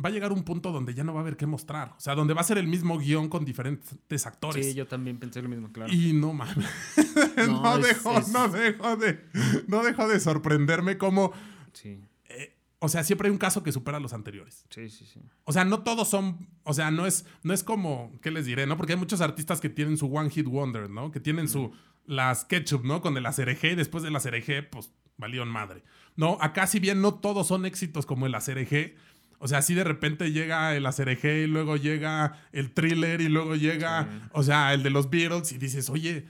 va 0.04 0.10
a 0.10 0.12
llegar 0.12 0.32
un 0.32 0.44
punto 0.44 0.72
donde 0.72 0.94
ya 0.94 1.04
no 1.04 1.14
va 1.14 1.20
a 1.20 1.24
haber 1.24 1.38
qué 1.38 1.46
mostrar. 1.48 1.94
O 1.98 2.00
sea, 2.00 2.14
donde 2.16 2.34
va 2.34 2.42
a 2.42 2.44
ser 2.44 2.58
el 2.58 2.68
mismo 2.68 2.98
guion 3.00 3.30
con 3.30 3.46
diferentes 3.46 4.26
actores. 4.28 4.66
Sí, 4.66 4.74
yo 4.76 4.88
también 4.88 5.18
pensé 5.18 5.42
lo 5.42 5.50
mismo, 5.50 5.72
claro. 5.72 5.92
Y 5.94 6.14
no 6.14 6.34
mames. 6.34 6.68
No, 7.38 7.62
No, 7.64 7.78
dejó, 7.80 8.18
es- 8.20 8.28
no 8.30 8.48
dejó 8.50 8.96
de. 8.96 9.20
No 9.68 9.84
dejó 9.84 10.08
de 10.08 10.20
sorprenderme 10.20 10.98
como. 10.98 11.32
Sí, 11.74 12.00
eh, 12.30 12.56
o 12.80 12.90
sea, 12.90 13.04
siempre 13.04 13.28
hay 13.28 13.32
un 13.32 13.38
caso 13.40 13.64
que 13.64 13.72
supera 13.72 13.98
a 13.98 14.00
los 14.00 14.14
anteriores. 14.14 14.66
sí, 14.70 14.90
sí, 14.90 15.06
sí. 15.06 15.20
O 15.46 15.52
sea, 15.54 15.64
no 15.66 15.84
todos 15.84 16.08
son. 16.10 16.48
O 16.64 16.74
sea, 16.74 16.92
no 16.92 17.06
es, 17.08 17.26
no 17.44 17.54
es 17.54 17.64
como. 17.64 18.12
¿Qué 18.22 18.30
les 18.32 18.46
diré? 18.46 18.66
¿No? 18.68 18.78
Porque 18.78 18.94
hay 18.94 19.00
muchos 19.00 19.22
artistas 19.22 19.60
que 19.62 19.70
tienen 19.70 19.98
su 19.98 20.08
One 20.16 20.30
Hit 20.30 20.46
Wonder, 20.48 20.90
¿no? 20.90 21.12
Que 21.12 21.20
tienen 21.20 21.48
su. 21.50 21.72
Las 22.06 22.46
ketchup, 22.46 22.86
¿no? 22.86 23.02
Con 23.02 23.18
el. 23.18 23.26
Y 23.26 23.76
después 23.76 24.04
del 24.04 24.16
ACRG, 24.16 24.70
pues 24.70 24.92
valió 25.18 25.44
en 25.44 25.50
madre. 25.50 25.84
No, 26.16 26.38
acá, 26.40 26.66
si 26.68 26.80
bien 26.80 27.02
no 27.02 27.16
todos 27.16 27.48
son 27.48 27.66
éxitos 27.66 28.06
como 28.06 28.26
el 28.28 28.36
ACRG. 28.36 28.96
O 29.40 29.48
sea, 29.48 29.60
así 29.60 29.74
de 29.76 29.84
repente 29.84 30.32
llega 30.32 30.76
el 30.76 30.86
ACRG 30.86 31.26
y 31.44 31.48
luego 31.48 31.76
llega 31.78 32.42
el 32.52 32.72
thriller 32.72 33.22
y 33.22 33.30
luego 33.30 33.56
llega, 33.56 34.04
Sí. 34.10 34.30
o 34.32 34.44
sea, 34.44 34.74
el 34.74 34.82
de 34.84 34.90
los 34.90 35.10
Beatles 35.10 35.52
y 35.52 35.58
dices, 35.58 35.90
oye, 35.90 36.26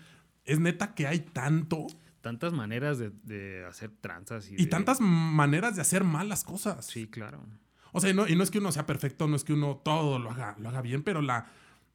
es 0.45 0.59
neta 0.59 0.93
que 0.93 1.07
hay 1.07 1.19
tanto 1.19 1.87
Tantas 2.21 2.51
maneras 2.51 2.97
de, 2.97 3.11
de 3.23 3.63
hacer 3.65 3.89
tranzas 4.01 4.49
y, 4.49 4.55
y 4.55 4.57
de- 4.57 4.65
tantas 4.65 4.99
maneras 4.99 5.75
de 5.77 5.81
hacer 5.81 6.03
mal 6.03 6.27
las 6.27 6.43
cosas. 6.43 6.85
Sí, 6.85 7.07
claro. 7.07 7.45
O 7.93 8.01
sea, 8.01 8.09
y 8.09 8.13
no, 8.13 8.27
y 8.27 8.35
no 8.35 8.43
es 8.43 8.51
que 8.51 8.57
uno 8.59 8.71
sea 8.73 8.85
perfecto, 8.85 9.27
no 9.29 9.37
es 9.37 9.45
que 9.45 9.53
uno 9.53 9.77
todo 9.77 10.19
lo 10.19 10.31
haga, 10.31 10.55
lo 10.59 10.67
haga 10.67 10.81
bien, 10.81 11.03
pero 11.03 11.21
la, 11.21 11.47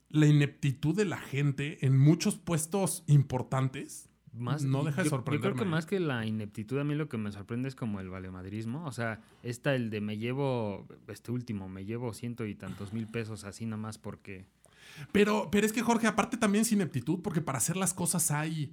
la 0.08 0.26
ineptitud 0.26 0.96
de 0.96 1.04
la 1.04 1.18
gente 1.18 1.84
en 1.84 1.98
muchos 1.98 2.38
puestos 2.38 3.04
importantes 3.08 4.08
Más, 4.34 4.64
no 4.64 4.82
deja 4.82 5.02
de 5.02 5.08
yo- 5.08 5.10
Yo 5.10 5.16
sorprenderme. 5.16 5.54
creo 5.56 5.64
que 5.64 5.70
más 5.70 5.84
que 5.86 6.00
la 6.00 6.24
ineptitud, 6.24 6.78
a 6.78 6.84
mí 6.84 6.94
lo 6.94 7.08
que 7.08 7.18
me 7.18 7.30
sorprende 7.32 7.68
es 7.68 7.74
como 7.74 8.00
el 8.00 8.08
valemadrismo. 8.08 8.84
O 8.86 8.92
sea, 8.92 9.20
esta, 9.42 9.74
el 9.74 9.90
de 9.90 10.00
me 10.00 10.16
llevo, 10.16 10.86
este 11.08 11.32
último, 11.32 11.68
me 11.68 11.84
llevo 11.84 12.14
ciento 12.14 12.46
y 12.46 12.54
tantos 12.54 12.92
mil 12.94 13.06
pesos 13.08 13.44
así 13.44 13.66
nada 13.66 13.76
más 13.76 13.98
porque. 13.98 14.46
Pero, 15.12 15.48
pero 15.50 15.66
es 15.66 15.72
que 15.72 15.82
Jorge, 15.82 16.06
aparte 16.06 16.36
también 16.36 16.62
es 16.62 16.72
ineptitud, 16.72 17.20
porque 17.22 17.40
para 17.40 17.58
hacer 17.58 17.76
las 17.76 17.92
cosas 17.94 18.30
hay. 18.30 18.72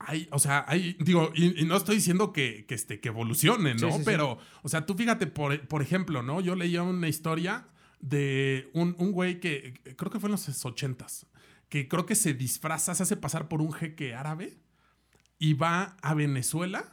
Hay, 0.00 0.28
o 0.32 0.38
sea, 0.40 0.64
hay, 0.66 0.96
digo, 1.00 1.30
y, 1.34 1.62
y 1.62 1.64
no 1.66 1.76
estoy 1.76 1.94
diciendo 1.96 2.32
que, 2.32 2.64
que, 2.66 2.74
este, 2.74 2.98
que 3.00 3.08
evolucione, 3.08 3.74
¿no? 3.74 3.78
Sí, 3.78 3.92
sí, 3.92 3.98
sí. 3.98 4.02
Pero, 4.04 4.38
o 4.62 4.68
sea, 4.68 4.84
tú 4.86 4.94
fíjate, 4.94 5.26
por, 5.28 5.58
por 5.68 5.82
ejemplo, 5.82 6.22
¿no? 6.22 6.40
Yo 6.40 6.56
leía 6.56 6.82
una 6.82 7.08
historia 7.08 7.68
de 8.00 8.70
un, 8.74 8.96
un 8.98 9.12
güey 9.12 9.38
que 9.38 9.74
creo 9.96 10.10
que 10.10 10.18
fue 10.18 10.26
en 10.28 10.32
los 10.32 10.64
ochentas, 10.66 11.26
que 11.68 11.88
creo 11.88 12.04
que 12.06 12.16
se 12.16 12.34
disfraza, 12.34 12.94
se 12.94 13.04
hace 13.04 13.16
pasar 13.16 13.48
por 13.48 13.62
un 13.62 13.72
jeque 13.72 14.14
árabe 14.14 14.58
y 15.38 15.54
va 15.54 15.96
a 16.02 16.14
Venezuela 16.14 16.90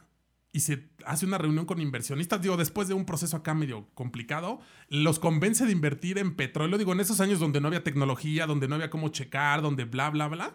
y 0.54 0.60
se 0.60 0.90
hace 1.06 1.24
una 1.24 1.38
reunión 1.38 1.64
con 1.64 1.80
inversionistas. 1.80 2.42
Digo, 2.42 2.56
después 2.58 2.86
de 2.88 2.94
un 2.94 3.06
proceso 3.06 3.36
acá 3.38 3.54
medio 3.54 3.88
complicado, 3.94 4.60
los 4.88 5.18
convence 5.18 5.64
de 5.64 5.72
invertir 5.72 6.18
en 6.18 6.36
petróleo. 6.36 6.76
Digo, 6.76 6.92
en 6.92 7.00
esos 7.00 7.20
años 7.20 7.40
donde 7.40 7.60
no 7.60 7.68
había 7.68 7.82
tecnología, 7.82 8.46
donde 8.46 8.68
no 8.68 8.74
había 8.74 8.90
cómo 8.90 9.08
checar, 9.08 9.62
donde 9.62 9.84
bla, 9.84 10.10
bla, 10.10 10.28
bla. 10.28 10.54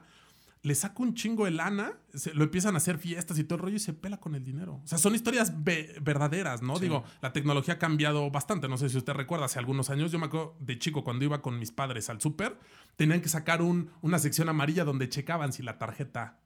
Le 0.64 0.76
saca 0.76 1.02
un 1.02 1.14
chingo 1.14 1.46
de 1.46 1.52
lana, 1.52 1.94
se- 2.14 2.34
lo 2.34 2.44
empiezan 2.44 2.74
a 2.76 2.78
hacer 2.78 2.98
fiestas 2.98 3.40
y 3.40 3.44
todo 3.44 3.56
el 3.56 3.62
rollo 3.64 3.76
y 3.78 3.80
se 3.80 3.94
pela 3.94 4.18
con 4.20 4.36
el 4.36 4.44
dinero. 4.44 4.82
O 4.84 4.88
sea, 4.88 4.98
son 4.98 5.16
historias 5.16 5.64
ve- 5.64 5.96
verdaderas, 6.02 6.62
¿no? 6.62 6.76
Sí. 6.76 6.84
Digo, 6.84 7.04
la 7.22 7.32
tecnología 7.32 7.76
ha 7.76 7.80
cambiado 7.80 8.30
bastante. 8.32 8.68
No 8.68 8.78
sé 8.78 8.90
si 8.90 8.98
usted 8.98 9.14
recuerda, 9.14 9.46
hace 9.46 9.60
algunos 9.60 9.90
años, 9.90 10.12
yo 10.12 10.20
me 10.20 10.26
acuerdo 10.26 10.58
de 10.60 10.78
chico 10.78 11.04
cuando 11.04 11.24
iba 11.26 11.42
con 11.42 11.58
mis 11.58 11.72
padres 11.72 12.10
al 12.10 12.20
súper, 12.22 12.58
tenían 12.98 13.22
que 13.22 13.30
sacar 13.30 13.62
un- 13.62 13.92
una 14.02 14.20
sección 14.20 14.50
amarilla 14.50 14.84
donde 14.84 15.08
checaban 15.10 15.54
si 15.54 15.64
la 15.64 15.78
tarjeta 15.78 16.40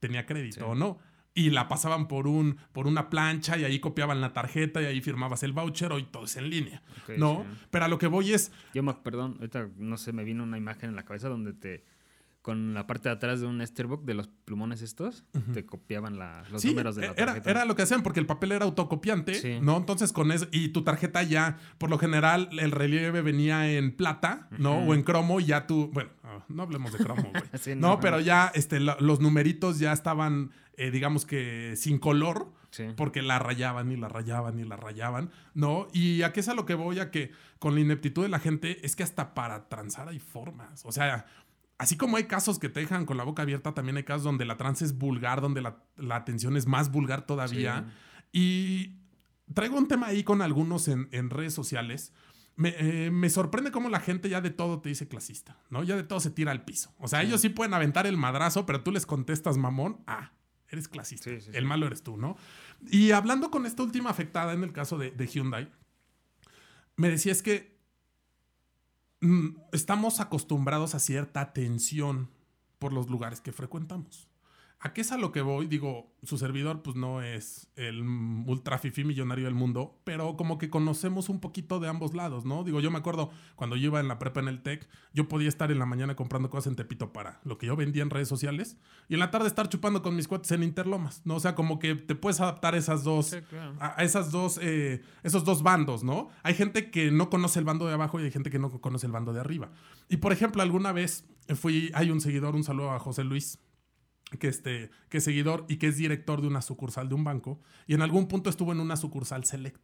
tenía 0.00 0.26
crédito 0.26 0.56
Sí. 0.60 0.64
o 0.66 0.74
no. 0.74 0.98
Y 1.34 1.50
la 1.50 1.68
pasaban 1.68 2.08
por, 2.08 2.26
un, 2.26 2.56
por 2.72 2.86
una 2.86 3.10
plancha 3.10 3.58
y 3.58 3.64
ahí 3.64 3.78
copiaban 3.78 4.22
la 4.22 4.32
tarjeta 4.32 4.80
y 4.80 4.86
ahí 4.86 5.02
firmabas 5.02 5.42
el 5.42 5.52
voucher 5.52 5.92
y 5.98 6.04
todo 6.04 6.24
es 6.24 6.36
en 6.36 6.48
línea. 6.48 6.82
¿No? 7.18 7.44
sí. 7.46 7.66
Pero 7.70 7.84
a 7.84 7.88
lo 7.88 7.98
que 7.98 8.06
voy 8.06 8.32
es, 8.32 8.52
Yo 8.72 8.82
perdón, 9.02 9.36
ahorita 9.38 9.68
no 9.76 9.98
sé, 9.98 10.12
me 10.12 10.24
vino 10.24 10.42
una 10.44 10.56
imagen 10.56 10.88
en 10.90 10.96
la 10.96 11.04
cabeza 11.04 11.28
donde 11.28 11.52
te, 11.52 11.84
con 12.46 12.74
la 12.74 12.86
parte 12.86 13.08
de 13.08 13.14
atrás 13.16 13.40
de 13.40 13.46
un 13.48 13.60
Esterbook 13.60 14.04
de 14.04 14.14
los 14.14 14.28
plumones 14.28 14.80
estos, 14.80 15.24
te 15.52 15.66
copiaban 15.66 16.16
la- 16.16 16.44
los 16.52 16.62
sí, 16.62 16.68
números 16.68 16.94
de 16.94 17.02
la 17.08 17.12
era, 17.14 17.26
tarjeta. 17.26 17.50
era 17.50 17.64
lo 17.64 17.74
que 17.74 17.82
hacían 17.82 18.04
porque 18.04 18.20
el 18.20 18.26
papel 18.26 18.52
era 18.52 18.64
autocopiante, 18.66 19.34
Sí. 19.34 19.58
¿no? 19.60 19.76
Entonces 19.76 20.12
con 20.12 20.30
eso, 20.30 20.46
y 20.52 20.68
tu 20.68 20.84
tarjeta 20.84 21.24
ya, 21.24 21.58
por 21.78 21.90
lo 21.90 21.98
general, 21.98 22.48
el 22.52 22.70
relieve 22.70 23.20
venía 23.20 23.68
en 23.68 23.96
plata, 23.96 24.46
¿no? 24.58 24.78
O 24.78 24.94
en 24.94 25.02
cromo 25.02 25.40
y 25.40 25.46
ya 25.46 25.66
tú, 25.66 25.90
bueno, 25.92 26.10
ah, 26.22 26.44
no 26.48 26.62
hablemos 26.62 26.92
de 26.92 26.98
cromo, 26.98 27.28
güey. 27.32 27.42
Sí, 27.60 27.74
no, 27.74 27.88
no. 27.96 28.00
pero 28.00 28.20
ya 28.20 28.52
este, 28.54 28.78
la- 28.78 28.96
los 29.00 29.18
numeritos 29.20 29.80
ya 29.80 29.92
estaban, 29.92 30.52
eh, 30.76 30.92
digamos 30.92 31.26
que 31.26 31.72
sin 31.74 31.98
color. 31.98 32.54
Sí. 32.72 32.84
porque 32.94 33.22
la 33.22 33.38
rayaban 33.38 33.90
y 33.90 33.96
la 33.96 34.06
rayaban 34.08 34.58
y 34.58 34.64
la 34.64 34.76
rayaban, 34.76 35.30
¿no? 35.54 35.88
Y 35.94 36.20
a 36.22 36.34
qué 36.34 36.40
es 36.40 36.48
a 36.48 36.52
lo 36.54 36.66
que 36.66 36.74
voy, 36.74 36.98
a 36.98 37.10
que 37.10 37.30
con 37.58 37.74
la 37.74 37.80
ineptitud 37.80 38.22
de 38.22 38.28
la 38.28 38.38
gente 38.38 38.84
es 38.84 38.96
que 38.96 39.02
hasta 39.02 39.32
para 39.32 39.66
transar 39.70 40.08
hay 40.08 40.18
formas. 40.18 40.84
O 40.84 40.92
sea, 40.92 41.24
así 41.78 41.96
como 41.96 42.16
hay 42.16 42.24
casos 42.24 42.58
que 42.58 42.68
te 42.68 42.80
dejan 42.80 43.06
con 43.06 43.16
la 43.16 43.24
boca 43.24 43.42
abierta, 43.42 43.74
también 43.74 43.96
hay 43.96 44.04
casos 44.04 44.24
donde 44.24 44.44
la 44.44 44.56
trans 44.56 44.82
es 44.82 44.96
vulgar, 44.96 45.40
donde 45.40 45.60
la, 45.60 45.84
la 45.96 46.16
atención 46.16 46.56
es 46.56 46.66
más 46.66 46.90
vulgar 46.90 47.26
todavía. 47.26 47.92
Y 48.32 48.96
traigo 49.54 49.76
un 49.76 49.88
tema 49.88 50.08
ahí 50.08 50.24
con 50.24 50.42
algunos 50.42 50.88
en, 50.88 51.08
en 51.12 51.30
redes 51.30 51.54
sociales. 51.54 52.12
Me, 52.56 52.74
eh, 52.78 53.10
me 53.10 53.28
sorprende 53.28 53.70
cómo 53.70 53.90
la 53.90 54.00
gente 54.00 54.30
ya 54.30 54.40
de 54.40 54.50
todo 54.50 54.80
te 54.80 54.88
dice 54.88 55.08
clasista, 55.08 55.58
¿no? 55.68 55.84
Ya 55.84 55.94
de 55.94 56.04
todo 56.04 56.20
se 56.20 56.30
tira 56.30 56.52
al 56.52 56.64
piso. 56.64 56.94
O 56.98 57.06
sea, 57.06 57.22
ellos 57.22 57.42
sí 57.42 57.50
pueden 57.50 57.74
aventar 57.74 58.06
el 58.06 58.16
madrazo, 58.16 58.64
pero 58.64 58.82
tú 58.82 58.92
les 58.92 59.04
contestas, 59.04 59.58
mamón, 59.58 60.02
ah, 60.06 60.32
eres 60.70 60.88
clasista. 60.88 61.30
Sí, 61.30 61.40
sí, 61.40 61.50
sí. 61.50 61.56
El 61.56 61.66
malo 61.66 61.86
eres 61.86 62.02
tú, 62.02 62.16
¿no? 62.16 62.38
Y 62.90 63.10
hablando 63.10 63.50
con 63.50 63.66
esta 63.66 63.82
última 63.82 64.08
afectada 64.08 64.54
en 64.54 64.64
el 64.64 64.72
caso 64.72 64.96
de, 64.96 65.10
de 65.10 65.26
Hyundai, 65.26 65.70
me 66.96 67.10
decía 67.10 67.32
es 67.32 67.42
que 67.42 67.75
estamos 69.72 70.20
acostumbrados 70.20 70.94
a 70.94 70.98
cierta 70.98 71.40
atención 71.40 72.30
por 72.78 72.92
los 72.92 73.08
lugares 73.08 73.40
que 73.40 73.52
frecuentamos. 73.52 74.28
¿A 74.78 74.92
qué 74.92 75.00
es 75.00 75.10
a 75.10 75.16
lo 75.16 75.32
que 75.32 75.40
voy? 75.40 75.66
Digo, 75.66 76.12
su 76.22 76.36
servidor 76.36 76.82
pues 76.82 76.96
no 76.96 77.22
es 77.22 77.68
el 77.76 78.02
ultra 78.46 78.78
fifí 78.78 79.04
millonario 79.04 79.46
del 79.46 79.54
mundo, 79.54 79.98
pero 80.04 80.36
como 80.36 80.58
que 80.58 80.68
conocemos 80.68 81.30
un 81.30 81.40
poquito 81.40 81.80
de 81.80 81.88
ambos 81.88 82.14
lados, 82.14 82.44
¿no? 82.44 82.62
Digo, 82.62 82.80
yo 82.80 82.90
me 82.90 82.98
acuerdo 82.98 83.30
cuando 83.56 83.76
yo 83.76 83.86
iba 83.86 84.00
en 84.00 84.06
la 84.08 84.18
prepa 84.18 84.40
en 84.40 84.48
el 84.48 84.62
TEC, 84.62 84.86
yo 85.14 85.28
podía 85.28 85.48
estar 85.48 85.72
en 85.72 85.78
la 85.78 85.86
mañana 85.86 86.14
comprando 86.14 86.50
cosas 86.50 86.66
en 86.68 86.76
Tepito 86.76 87.10
para 87.12 87.40
lo 87.44 87.56
que 87.56 87.66
yo 87.66 87.74
vendía 87.74 88.02
en 88.02 88.10
redes 88.10 88.28
sociales 88.28 88.76
y 89.08 89.14
en 89.14 89.20
la 89.20 89.30
tarde 89.30 89.48
estar 89.48 89.68
chupando 89.70 90.02
con 90.02 90.14
mis 90.14 90.28
cuates 90.28 90.52
en 90.52 90.62
Interlomas, 90.62 91.22
¿no? 91.24 91.36
O 91.36 91.40
sea, 91.40 91.54
como 91.54 91.78
que 91.78 91.94
te 91.94 92.14
puedes 92.14 92.40
adaptar 92.42 92.74
a 92.74 92.76
esas 92.78 93.02
dos, 93.02 93.26
Sí, 93.28 93.38
claro. 93.48 93.74
a 93.80 93.98
a 94.00 94.04
esas 94.04 94.30
dos, 94.30 94.60
eh, 94.62 95.02
esos 95.22 95.44
dos 95.44 95.62
bandos, 95.62 96.04
¿no? 96.04 96.28
Hay 96.42 96.52
gente 96.54 96.90
que 96.90 97.10
no 97.10 97.30
conoce 97.30 97.58
el 97.58 97.64
bando 97.64 97.86
de 97.86 97.94
abajo 97.94 98.20
y 98.20 98.24
hay 98.24 98.30
gente 98.30 98.50
que 98.50 98.58
no 98.58 98.70
conoce 98.80 99.06
el 99.06 99.12
bando 99.12 99.32
de 99.32 99.40
arriba. 99.40 99.70
Y 100.10 100.18
por 100.18 100.32
ejemplo, 100.32 100.60
alguna 100.60 100.92
vez 100.92 101.24
fui, 101.54 101.90
hay 101.94 102.10
un 102.10 102.20
seguidor, 102.20 102.54
un 102.54 102.62
saludo 102.62 102.90
a 102.90 102.98
José 102.98 103.24
Luis, 103.24 103.58
que, 104.38 104.48
este, 104.48 104.90
que 105.08 105.18
es 105.18 105.24
seguidor 105.24 105.64
y 105.68 105.76
que 105.76 105.88
es 105.88 105.96
director 105.96 106.40
de 106.40 106.48
una 106.48 106.62
sucursal 106.62 107.08
de 107.08 107.14
un 107.14 107.24
banco, 107.24 107.60
y 107.86 107.94
en 107.94 108.02
algún 108.02 108.28
punto 108.28 108.50
estuvo 108.50 108.72
en 108.72 108.80
una 108.80 108.96
sucursal 108.96 109.44
select. 109.44 109.80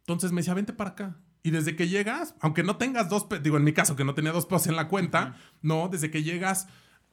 Entonces 0.00 0.32
me 0.32 0.40
decía, 0.40 0.54
vente 0.54 0.72
para 0.72 0.90
acá. 0.90 1.16
Y 1.42 1.50
desde 1.50 1.76
que 1.76 1.88
llegas, 1.88 2.34
aunque 2.40 2.62
no 2.62 2.76
tengas 2.76 3.08
dos, 3.08 3.26
digo 3.42 3.56
en 3.56 3.64
mi 3.64 3.72
caso 3.72 3.94
que 3.94 4.04
no 4.04 4.14
tenía 4.14 4.32
dos 4.32 4.46
pesos 4.46 4.66
en 4.66 4.76
la 4.76 4.88
cuenta, 4.88 5.36
no, 5.62 5.88
desde 5.88 6.10
que 6.10 6.22
llegas, 6.22 6.66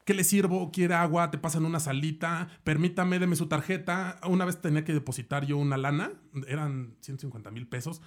¿qué 0.04 0.14
le 0.14 0.24
sirvo? 0.24 0.72
¿Quiere 0.72 0.96
agua? 0.96 1.30
Te 1.30 1.38
pasan 1.38 1.66
una 1.66 1.80
salita, 1.80 2.48
permítame, 2.64 3.20
deme 3.20 3.36
su 3.36 3.48
tarjeta. 3.48 4.20
Una 4.28 4.46
vez 4.46 4.62
tenía 4.62 4.84
que 4.84 4.94
depositar 4.94 5.46
yo 5.46 5.58
una 5.58 5.78
lana, 5.78 6.14
eran 6.48 6.96
150 7.02 7.52
mil 7.52 7.68
pesos. 7.68 8.02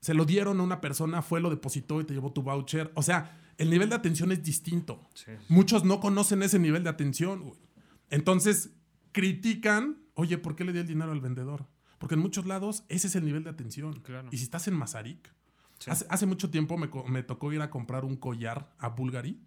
Se 0.00 0.14
lo 0.14 0.24
dieron 0.24 0.60
a 0.60 0.62
una 0.62 0.80
persona, 0.80 1.22
fue, 1.22 1.40
lo 1.40 1.50
depositó 1.50 2.00
y 2.00 2.04
te 2.04 2.14
llevó 2.14 2.32
tu 2.32 2.42
voucher. 2.42 2.90
O 2.94 3.02
sea, 3.02 3.38
el 3.58 3.70
nivel 3.70 3.88
de 3.88 3.96
atención 3.96 4.32
es 4.32 4.42
distinto. 4.42 5.08
Sí. 5.14 5.32
Muchos 5.48 5.84
no 5.84 6.00
conocen 6.00 6.42
ese 6.42 6.58
nivel 6.58 6.84
de 6.84 6.90
atención. 6.90 7.42
güey. 7.42 7.65
Entonces 8.10 8.70
critican, 9.12 9.98
oye, 10.14 10.38
¿por 10.38 10.56
qué 10.56 10.64
le 10.64 10.72
di 10.72 10.80
el 10.80 10.86
dinero 10.86 11.12
al 11.12 11.20
vendedor? 11.20 11.66
Porque 11.98 12.14
en 12.14 12.20
muchos 12.20 12.46
lados 12.46 12.84
ese 12.88 13.06
es 13.06 13.16
el 13.16 13.24
nivel 13.24 13.44
de 13.44 13.50
atención. 13.50 14.00
Claro. 14.00 14.28
Y 14.30 14.38
si 14.38 14.44
estás 14.44 14.68
en 14.68 14.74
Mazarik, 14.74 15.32
Sí. 15.78 15.90
hace, 15.90 16.06
hace 16.08 16.24
mucho 16.24 16.48
tiempo 16.50 16.78
me, 16.78 17.22
tocó 17.22 17.52
ir 17.52 17.60
a 17.60 17.68
comprar 17.68 18.04
un 18.06 18.16
collar 18.16 18.70
a 18.78 18.88
Bulgari. 18.88 19.38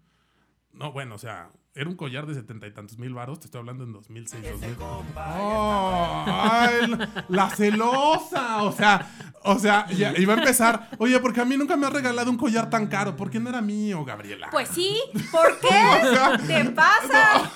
No, 0.73 0.91
bueno, 0.91 1.15
o 1.15 1.17
sea, 1.17 1.49
Era 1.75 1.89
un 1.89 1.95
collar 1.95 2.25
de 2.27 2.33
setenta 2.33 2.67
y 2.67 2.73
tantos 2.73 2.97
mil 2.97 3.13
varos, 3.13 3.39
te 3.39 3.45
estoy 3.45 3.59
hablando 3.59 3.83
en 3.83 3.93
2006, 3.93 4.43
2000. 4.43 4.75
¡Oh! 4.79 6.23
¡Ay, 6.27 6.87
la, 6.87 7.25
la 7.29 7.49
celosa! 7.51 8.63
O 8.63 8.71
sea, 8.71 9.07
o 9.43 9.57
sea, 9.57 9.87
ya, 9.89 10.13
iba 10.17 10.33
a 10.33 10.37
empezar. 10.37 10.89
Oye, 10.97 11.19
porque 11.19 11.41
a 11.41 11.45
mí 11.45 11.55
nunca 11.57 11.77
me 11.77 11.85
has 11.87 11.93
regalado 11.93 12.29
un 12.29 12.37
collar 12.37 12.69
tan 12.69 12.87
caro. 12.87 13.15
¿Por 13.15 13.29
qué 13.29 13.39
no 13.39 13.49
era 13.49 13.61
mío, 13.61 14.03
Gabriela? 14.03 14.49
Pues 14.51 14.69
sí, 14.69 14.99
¿por 15.31 15.59
qué? 15.59 16.47
¿Te 16.47 16.65
pasa? 16.71 17.51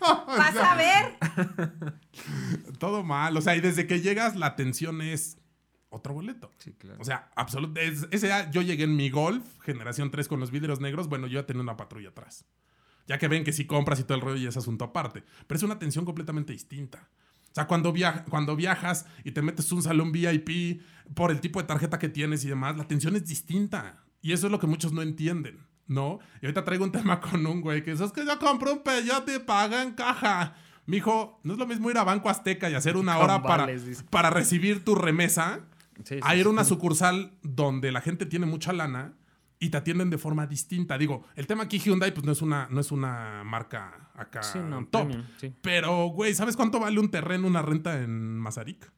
Vas 0.26 0.56
a 0.56 0.74
ver. 0.76 1.18
Todo 2.78 3.02
mal. 3.02 3.36
O 3.36 3.40
sea, 3.40 3.56
y 3.56 3.60
desde 3.60 3.86
que 3.86 4.00
llegas, 4.00 4.36
la 4.36 4.46
atención 4.46 5.02
es 5.02 5.38
otro 5.90 6.14
boleto. 6.14 6.50
Sí, 6.58 6.72
claro. 6.72 7.00
O 7.00 7.04
sea, 7.04 7.30
absolutamente. 7.34 8.08
Ese 8.10 8.26
día 8.26 8.50
yo 8.50 8.62
llegué 8.62 8.84
en 8.84 8.96
mi 8.96 9.10
Golf, 9.10 9.44
generación 9.60 10.10
3 10.10 10.28
con 10.28 10.40
los 10.40 10.50
vidrios 10.50 10.80
negros. 10.80 11.08
Bueno, 11.08 11.26
yo 11.26 11.40
ya 11.40 11.46
tenía 11.46 11.62
una 11.62 11.76
patrulla 11.76 12.10
atrás. 12.10 12.44
Ya 13.06 13.18
que 13.18 13.28
ven 13.28 13.44
que 13.44 13.52
si 13.52 13.66
compras 13.66 13.98
y 14.00 14.04
todo 14.04 14.16
el 14.16 14.20
rollo 14.20 14.36
y 14.36 14.46
es 14.46 14.56
asunto 14.56 14.84
aparte. 14.84 15.24
Pero 15.46 15.56
es 15.56 15.62
una 15.62 15.74
atención 15.74 16.04
completamente 16.04 16.52
distinta. 16.52 17.08
O 17.50 17.54
sea, 17.54 17.66
cuando, 17.66 17.92
viaja, 17.92 18.24
cuando 18.26 18.54
viajas 18.54 19.06
y 19.24 19.32
te 19.32 19.40
metes 19.40 19.72
un 19.72 19.82
salón 19.82 20.12
VIP 20.12 20.82
por 21.14 21.30
el 21.30 21.40
tipo 21.40 21.60
de 21.60 21.66
tarjeta 21.66 21.98
que 21.98 22.08
tienes 22.08 22.44
y 22.44 22.48
demás, 22.48 22.76
la 22.76 22.82
atención 22.82 23.16
es 23.16 23.24
distinta. 23.24 24.04
Y 24.20 24.32
eso 24.32 24.46
es 24.46 24.52
lo 24.52 24.58
que 24.58 24.66
muchos 24.66 24.92
no 24.92 25.00
entienden, 25.00 25.66
¿no? 25.88 26.20
Y 26.40 26.46
ahorita 26.46 26.64
traigo 26.64 26.84
un 26.84 26.92
tema 26.92 27.20
con 27.20 27.44
un 27.46 27.60
güey 27.60 27.82
que 27.82 27.90
dice, 27.92 28.04
es 28.04 28.12
que 28.12 28.24
yo 28.24 28.38
compré 28.38 28.70
un 28.70 28.82
peyote 28.82 29.34
y 29.36 29.38
paga 29.40 29.82
en 29.82 29.92
caja. 29.92 30.54
Mijo, 30.86 31.40
no 31.42 31.52
es 31.54 31.58
lo 31.58 31.66
mismo 31.66 31.90
ir 31.90 31.98
a 31.98 32.04
Banco 32.04 32.30
Azteca 32.30 32.70
y 32.70 32.74
hacer 32.74 32.96
una 32.96 33.18
hora 33.18 33.42
para, 33.42 33.66
dice. 33.66 34.04
para 34.08 34.30
recibir 34.30 34.84
tu 34.84 34.94
remesa 34.94 35.60
Sí, 36.04 36.14
sí, 36.14 36.20
a 36.22 36.36
ir 36.36 36.42
a 36.42 36.44
sí. 36.44 36.48
una 36.50 36.64
sucursal 36.64 37.32
donde 37.42 37.90
la 37.90 38.00
gente 38.00 38.24
tiene 38.24 38.46
mucha 38.46 38.72
lana 38.72 39.14
y 39.58 39.70
te 39.70 39.76
atienden 39.78 40.08
de 40.10 40.16
forma 40.16 40.46
distinta. 40.46 40.96
Digo, 40.96 41.24
el 41.34 41.48
tema 41.48 41.64
aquí 41.64 41.78
Hyundai 41.80 42.14
pues 42.14 42.24
no 42.24 42.30
es 42.30 42.40
una, 42.40 42.68
no 42.70 42.80
es 42.80 42.92
una 42.92 43.42
marca 43.44 44.08
acá 44.14 44.42
Sí, 44.44 44.60
no, 44.60 44.86
top. 44.86 45.06
premium, 45.08 45.26
sí. 45.40 45.52
Pero, 45.60 46.06
güey, 46.06 46.34
¿sabes 46.34 46.54
cuánto 46.56 46.78
vale 46.78 47.00
un 47.00 47.10
terreno, 47.10 47.48
una 47.48 47.60
renta 47.62 48.00
en 48.00 48.38
Mazarik? 48.38 48.90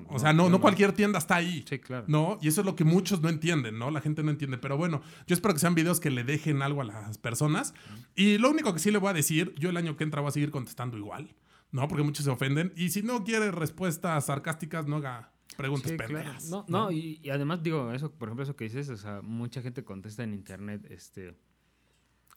No, 0.00 0.08
O 0.10 0.18
sea, 0.18 0.32
no, 0.32 0.44
no 0.48 0.56
yo 0.56 0.60
cualquier 0.60 0.92
tienda 0.92 1.18
está 1.18 1.36
ahí. 1.36 1.64
Sí, 1.68 1.78
claro. 1.78 2.04
¿No? 2.08 2.38
Y 2.40 2.48
eso 2.48 2.60
es 2.62 2.66
lo 2.66 2.74
que 2.76 2.84
muchos 2.84 3.20
no 3.20 3.28
entienden, 3.28 3.78
¿no? 3.78 3.90
La 3.90 4.00
gente 4.00 4.22
no 4.22 4.30
entiende. 4.30 4.58
Pero 4.58 4.76
bueno, 4.76 5.02
yo 5.26 5.34
espero 5.34 5.54
que 5.54 5.60
sean 5.60 5.74
videos 5.74 6.00
que 6.00 6.10
le 6.10 6.24
dejen 6.24 6.62
algo 6.62 6.80
a 6.80 6.84
las 6.84 7.18
personas. 7.18 7.74
Y 8.14 8.38
lo 8.38 8.50
único 8.50 8.72
que 8.72 8.78
sí 8.80 8.90
le 8.90 8.98
voy 8.98 9.10
a 9.10 9.12
decir, 9.14 9.54
yo 9.58 9.70
el 9.70 9.76
año 9.76 9.96
que 9.96 10.04
entra 10.04 10.20
voy 10.20 10.28
a 10.28 10.32
seguir 10.32 10.50
contestando 10.50 10.96
igual, 10.96 11.34
¿no? 11.70 11.86
Porque 11.88 12.02
muchos 12.02 12.24
se 12.24 12.30
ofenden. 12.30 12.72
Y 12.76 12.90
si 12.90 13.02
no 13.02 13.24
quiere 13.24 13.50
respuestas 13.50 14.26
sarcásticas, 14.26 14.86
no 14.86 14.96
haga 14.96 15.32
preguntas 15.56 15.90
Sí, 15.90 15.96
claro. 15.98 16.32
No, 16.48 16.64
no, 16.68 16.90
y, 16.92 17.20
y 17.22 17.30
además 17.30 17.62
digo, 17.62 17.92
eso, 17.92 18.10
por 18.10 18.28
ejemplo, 18.28 18.42
eso 18.44 18.56
que 18.56 18.64
dices, 18.64 18.88
o 18.88 18.96
sea, 18.96 19.20
mucha 19.22 19.60
gente 19.60 19.84
contesta 19.84 20.22
en 20.24 20.32
internet, 20.32 20.86
este, 20.90 21.36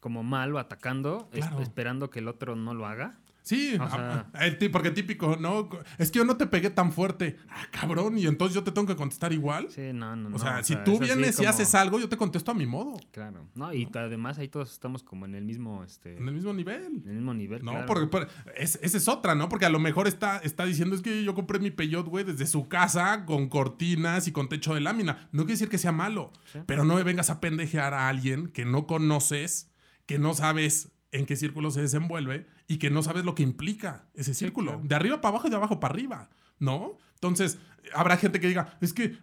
como 0.02 0.22
mal 0.24 0.54
o 0.54 0.60
atacando, 0.60 1.30
es- 1.32 1.46
esperando 1.62 2.10
que 2.10 2.20
el 2.20 2.28
otro 2.28 2.56
no 2.56 2.74
lo 2.74 2.86
haga. 2.86 3.18
Sí, 3.46 3.78
ah, 3.80 4.26
el 4.42 4.58
porque 4.72 4.90
típico, 4.90 5.38
¿no? 5.40 5.70
Es 6.00 6.10
que 6.10 6.18
yo 6.18 6.26
no 6.26 6.36
te 6.36 6.48
pegué 6.48 6.72
tan 6.72 6.92
fuerte. 6.92 7.38
Ah, 7.48 7.68
cabrón, 7.72 8.18
y 8.18 8.26
entonces 8.26 8.56
yo 8.56 8.64
te 8.64 8.72
tengo 8.72 8.88
que 8.88 8.96
contestar 8.96 9.32
igual. 9.34 9.68
Sí, 9.70 9.92
no, 9.94 10.16
no, 10.16 10.30
o 10.30 10.32
no, 10.32 10.40
sea, 10.40 10.64
si 10.64 10.76
tú 10.78 10.94
sí 10.94 11.04
vienes 11.04 11.40
y 11.40 11.46
haces 11.46 11.76
algo, 11.76 12.00
yo 12.00 12.10
te 12.10 12.18
contesto 12.18 12.50
a 12.50 12.54
mi 12.56 12.66
modo, 12.66 13.00
Claro, 13.12 13.48
no, 13.54 13.72
y 13.72 13.88
además 13.94 14.40
ahí 14.40 14.48
todos 14.48 14.72
estamos 14.72 15.04
como 15.04 15.26
en 15.26 15.36
el 15.36 15.46
mismo, 15.46 15.84
este, 15.84 16.18
en 16.18 16.28
el 16.28 16.34
mismo 16.34 16.54
nivel. 16.54 16.86
en 17.04 17.08
el 17.10 17.16
mismo 17.18 17.34
nivel, 17.36 17.64
No, 17.64 17.72
claro. 17.72 17.86
porque, 17.86 18.08
porque 18.08 18.32
es- 18.58 18.80
esa 18.82 18.98
es 18.98 19.08
otra, 19.08 19.36
¿no? 19.36 19.48
Porque 19.48 19.66
a 19.68 19.70
lo 19.70 19.78
mejor 19.80 20.08
está, 20.08 20.40
está 20.40 20.66
diciendo 20.66 20.96
es 20.96 21.04
que 21.04 21.24
yo 21.24 21.36
compré 21.36 21.60
mi 21.60 21.70
peyot, 21.70 22.08
güey, 22.08 22.24
desde 22.26 22.48
su 22.48 22.68
casa, 22.68 23.26
con 23.26 23.48
cortinas 23.48 24.28
y 24.28 24.32
con 24.32 24.50
techo 24.50 24.74
de 24.74 24.82
lámina. 24.82 25.30
No 25.32 25.44
quiere 25.44 25.54
decir 25.54 25.70
que 25.70 25.78
sea 25.78 25.92
malo, 25.92 26.32
Sí. 26.52 26.60
pero 26.66 26.84
no 26.84 26.96
me 26.96 27.04
vengas 27.04 27.30
a 27.30 27.40
pendejear 27.40 27.94
a 27.94 28.10
alguien 28.10 28.48
que 28.48 28.66
no 28.66 28.88
conoces, 28.88 29.70
que 30.08 30.18
no 30.18 30.34
sabes 30.34 30.92
en 31.18 31.26
qué 31.26 31.36
círculo 31.36 31.72
se 31.72 31.82
desenvuelve 31.82 32.48
y 32.68 32.78
que 32.78 32.90
no 32.90 33.02
sabes 33.04 33.26
lo 33.26 33.36
que 33.36 33.44
implica 33.44 34.06
ese 34.14 34.34
círculo. 34.34 34.72
claro. 34.74 34.88
De 34.88 34.96
arriba 34.96 35.22
para 35.22 35.30
abajo 35.34 35.48
y 35.48 35.50
de 35.50 35.56
abajo 35.56 35.80
para 35.80 35.94
arriba, 35.94 36.30
¿no? 36.60 36.98
Entonces, 37.16 37.58
habrá 37.94 38.18
gente 38.18 38.40
que 38.40 38.48
diga, 38.48 38.78
es 38.82 38.94
que, 38.94 39.18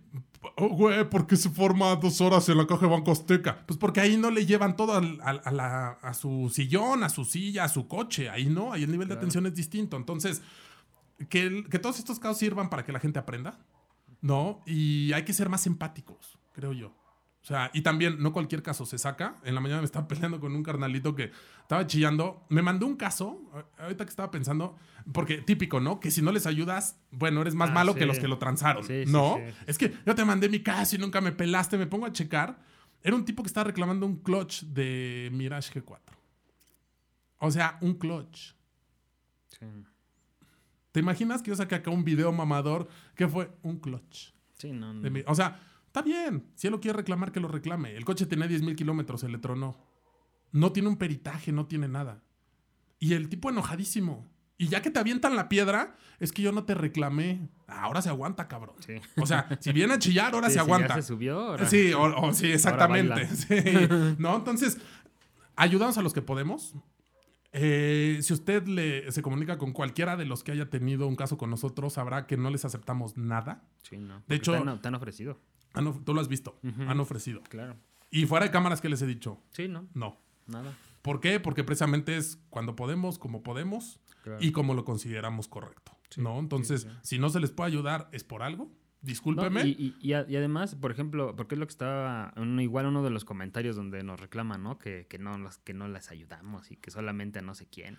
oh, 0.57 0.69
güey, 0.71 1.09
¿por 1.09 1.27
qué 1.27 1.37
se 1.37 1.51
forma 1.51 1.95
dos 1.97 2.21
horas 2.21 2.49
en 2.49 2.57
la 2.59 2.67
caja 2.67 2.87
de 2.87 2.93
Banco 2.93 3.13
Azteca? 3.13 3.65
Pues 3.67 3.79
porque 3.79 4.01
ahí 4.01 4.17
no 4.17 4.31
le 4.31 4.47
llevan 4.47 4.75
todo 4.77 4.95
al- 4.95 5.21
al- 5.23 5.43
a, 5.45 5.51
la- 5.53 5.91
a 6.03 6.15
su 6.15 6.51
sillón, 6.53 7.05
a 7.05 7.09
su 7.09 7.25
silla, 7.25 7.65
a 7.65 7.69
su 7.69 7.87
coche. 7.87 8.29
Ahí 8.31 8.47
no, 8.47 8.73
ahí 8.73 8.83
el 8.85 8.91
nivel 8.91 9.09
de 9.09 9.15
atención 9.15 9.47
es 9.47 9.55
distinto. 9.55 9.97
Entonces, 9.97 10.43
que, 11.29 11.43
el- 11.43 11.69
que 11.69 11.79
todos 11.79 11.99
estos 11.99 12.19
casos 12.19 12.39
sirvan 12.39 12.71
para 12.71 12.85
que 12.85 12.93
la 12.93 12.99
gente 13.01 13.19
aprenda, 13.19 13.59
¿no? 14.21 14.61
Y 14.67 15.13
hay 15.13 15.25
que 15.25 15.33
ser 15.35 15.49
más 15.49 15.67
empáticos, 15.67 16.39
creo 16.53 16.73
yo. 16.73 16.95
O 17.43 17.45
sea, 17.45 17.71
y 17.75 17.83
también 17.83 18.23
no 18.23 18.33
cualquier 18.33 18.63
caso 18.63 18.87
se 18.87 18.99
saca. 18.99 19.37
En 19.43 19.55
la 19.57 19.61
mañana 19.61 19.81
me 19.81 19.85
estaba 19.87 20.07
peleando 20.09 20.39
con 20.39 20.55
un 20.55 20.63
carnalito 20.63 21.15
que 21.17 21.33
estaba 21.61 21.87
chillando. 21.87 22.47
Me 22.49 22.63
mandó 22.63 22.87
un 22.87 22.95
caso, 22.97 23.41
ahorita 23.79 24.05
que 24.05 24.11
estaba 24.11 24.31
pensando, 24.31 24.77
porque 25.13 25.39
típico, 25.39 25.81
¿no? 25.81 25.99
Que 25.99 26.11
si 26.13 26.23
no 26.23 26.31
les 26.31 26.47
ayudas, 26.47 27.01
bueno, 27.11 27.41
eres 27.41 27.55
más 27.57 27.71
Ah, 27.71 27.75
malo 27.75 27.95
sí. 27.95 27.99
que 27.99 28.07
los 28.07 28.21
que 28.21 28.29
lo 28.29 28.39
transaron, 28.39 28.85
Sí, 28.85 29.05
sí, 29.07 29.13
¿no? 29.13 29.39
sí, 29.39 29.55
Es 29.67 29.77
que 29.77 29.93
yo 30.07 30.15
te 30.15 30.25
mandé 30.25 30.49
mi 30.49 30.61
caso 30.63 30.95
y 30.95 30.99
nunca 31.01 31.21
me 31.21 31.33
pelaste, 31.33 31.77
me 31.79 31.87
pongo 31.89 32.07
a 32.07 32.13
checar. 32.13 32.61
Era 33.03 33.17
un 33.17 33.25
tipo 33.25 33.43
que 33.43 33.49
estaba 33.49 33.65
reclamando 33.65 34.07
un 34.07 34.19
clutch 34.19 34.63
de 34.63 35.29
Mirage 35.33 35.81
G4. 35.81 35.99
O 37.39 37.51
sea, 37.51 37.77
un 37.81 37.95
clutch. 37.95 38.53
Sí, 39.49 39.67
¿Te 40.93 41.01
imaginas 41.01 41.43
que 41.43 41.51
yo 41.51 41.57
saqué 41.57 41.75
acá 41.75 41.91
un 41.91 42.05
video 42.05 42.31
mamador 42.33 42.87
que 43.17 43.27
fue 43.27 43.51
un 43.63 43.79
clutch? 43.79 44.33
Sí, 44.59 44.71
no, 44.73 44.93
no. 44.95 45.01
de 45.01 45.11
mi- 45.11 45.25
o 45.27 45.35
sea, 45.35 45.59
está 45.93 46.03
bien. 46.03 46.47
Si 46.55 46.67
él 46.67 46.73
lo 46.73 46.81
quiere 46.81 46.97
reclamar, 46.97 47.33
que 47.33 47.41
lo 47.41 47.49
reclame. 47.49 47.95
El 47.97 48.05
coche 48.05 48.25
tenía 48.27 48.47
10 48.47 48.63
mil 48.63 48.75
kilómetros, 48.77 49.21
se 49.21 49.29
le 49.29 49.37
tronó. 49.39 49.77
No 50.51 50.73
tiene 50.73 50.89
un 50.89 50.97
peritaje, 50.97 51.53
no 51.53 51.67
tiene 51.67 51.87
nada. 51.89 52.23
Y 52.99 53.13
el 53.15 53.29
tipo 53.29 53.51
enojadísimo. 53.51 54.31
Y 54.59 54.69
ya 54.69 54.81
que 54.81 54.91
te 54.91 55.01
avientan 55.01 55.35
la 55.37 55.49
piedra, 55.49 55.97
es 56.21 56.31
que 56.33 56.41
yo 56.43 56.53
no 56.53 56.65
te 56.65 56.75
reclamé. 56.75 57.49
Ahora 57.67 58.01
se 58.01 58.09
aguanta, 58.09 58.49
cabrón. 58.49 58.77
Sí. 58.79 58.95
O 59.21 59.27
sea, 59.27 59.49
si 59.61 59.73
viene 59.73 59.95
a 59.95 59.99
chillar, 59.99 60.35
ahora 60.35 60.47
Sí, 60.49 60.53
se 60.55 60.59
si 60.61 60.65
aguanta. 60.65 60.89
ya 60.89 60.95
se 61.03 61.09
subió, 61.09 61.39
ahora- 61.41 61.67
Sí, 61.67 61.93
o, 61.93 62.03
o- 62.03 62.33
sí, 62.33 62.51
exactamente. 62.53 63.27
Sí. 63.35 63.57
¿No? 64.19 64.37
Entonces, 64.37 64.79
ayudamos 65.57 65.99
a 65.99 66.03
los 66.03 66.13
que 66.13 66.23
podemos. 66.23 66.75
Eh, 67.55 68.19
si 68.23 68.33
usted 68.33 68.67
le, 68.67 69.11
se 69.13 69.21
comunica 69.21 69.59
con 69.59 69.73
cualquiera 69.73 70.17
de 70.17 70.25
los 70.25 70.43
que 70.43 70.53
haya 70.53 70.71
tenido 70.71 71.07
un 71.07 71.17
caso 71.17 71.37
con 71.37 71.51
nosotros, 71.51 71.95
sabrá 71.95 72.27
que 72.27 72.37
no 72.39 72.49
les 72.51 72.65
aceptamos 72.65 73.17
nada. 73.19 73.63
Sí, 73.83 73.99
no. 73.99 74.23
De 74.27 74.37
hecho- 74.37 74.53
te 74.53 74.59
han, 74.59 74.81
te 74.81 74.89
han 74.89 74.95
ofrecido, 74.95 75.39
Han 75.75 76.05
tú 76.05 76.15
lo 76.15 76.21
has 76.21 76.29
visto. 76.29 76.59
Han 76.89 77.01
ofrecido. 77.01 77.43
claro. 77.49 77.77
Y 78.11 78.27
fuera 78.27 78.45
de 78.45 78.53
cámaras, 78.53 78.81
que 78.83 78.89
les 78.91 79.01
he 79.01 79.07
dicho? 79.07 79.41
Sí, 79.53 79.69
no, 79.69 79.89
No. 79.95 80.19
nada. 80.47 80.75
¿Por 81.01 81.21
qué? 81.21 81.41
Porque 81.41 81.65
precisamente 81.65 82.17
es 82.17 82.39
cuando 82.51 82.77
podemos, 82.77 83.19
como 83.19 83.43
podemos 83.43 83.99
Claro. 84.23 84.39
y 84.41 84.53
como 84.53 84.75
lo 84.75 84.85
consideramos 84.85 85.49
correcto. 85.49 85.97
Sí, 86.11 86.21
¿No? 86.21 86.39
Entonces, 86.39 86.83
sí, 86.83 86.89
sí. 86.89 86.97
si 87.03 87.19
no 87.19 87.31
se 87.31 87.41
les 87.41 87.51
puede 87.53 87.69
ayudar, 87.69 88.09
es 88.13 88.23
por 88.23 88.43
algo. 88.43 88.67
No, 88.67 89.09
Discúlpeme. 89.09 89.67
y, 89.67 89.71
y- 89.71 89.97
y 90.01 90.13
a- 90.13 90.27
y 90.29 90.37
además, 90.37 90.77
por 90.77 90.93
ejemplo, 90.93 91.35
porque 91.35 91.57
es 91.57 91.59
lo 91.59 91.67
que 91.67 91.73
estaba, 91.73 92.33
en- 92.37 92.61
igual 92.61 92.87
uno 92.87 93.03
de 93.03 93.11
los 93.11 93.25
comentarios 93.25 93.75
donde 93.75 94.05
nos 94.05 94.21
reclaman, 94.21 94.63
¿no? 94.63 94.79
Que, 94.79 95.07
que 95.09 95.19
no 95.19 95.37
las, 95.39 95.59
que 95.59 95.75
no 95.75 95.89
las 95.89 96.11
ayudamos 96.13 96.71
y 96.71 96.77
que 96.77 96.93
solamente 96.93 97.41
a 97.41 97.43
no 97.43 97.55
sé 97.57 97.67
quién. 97.67 97.99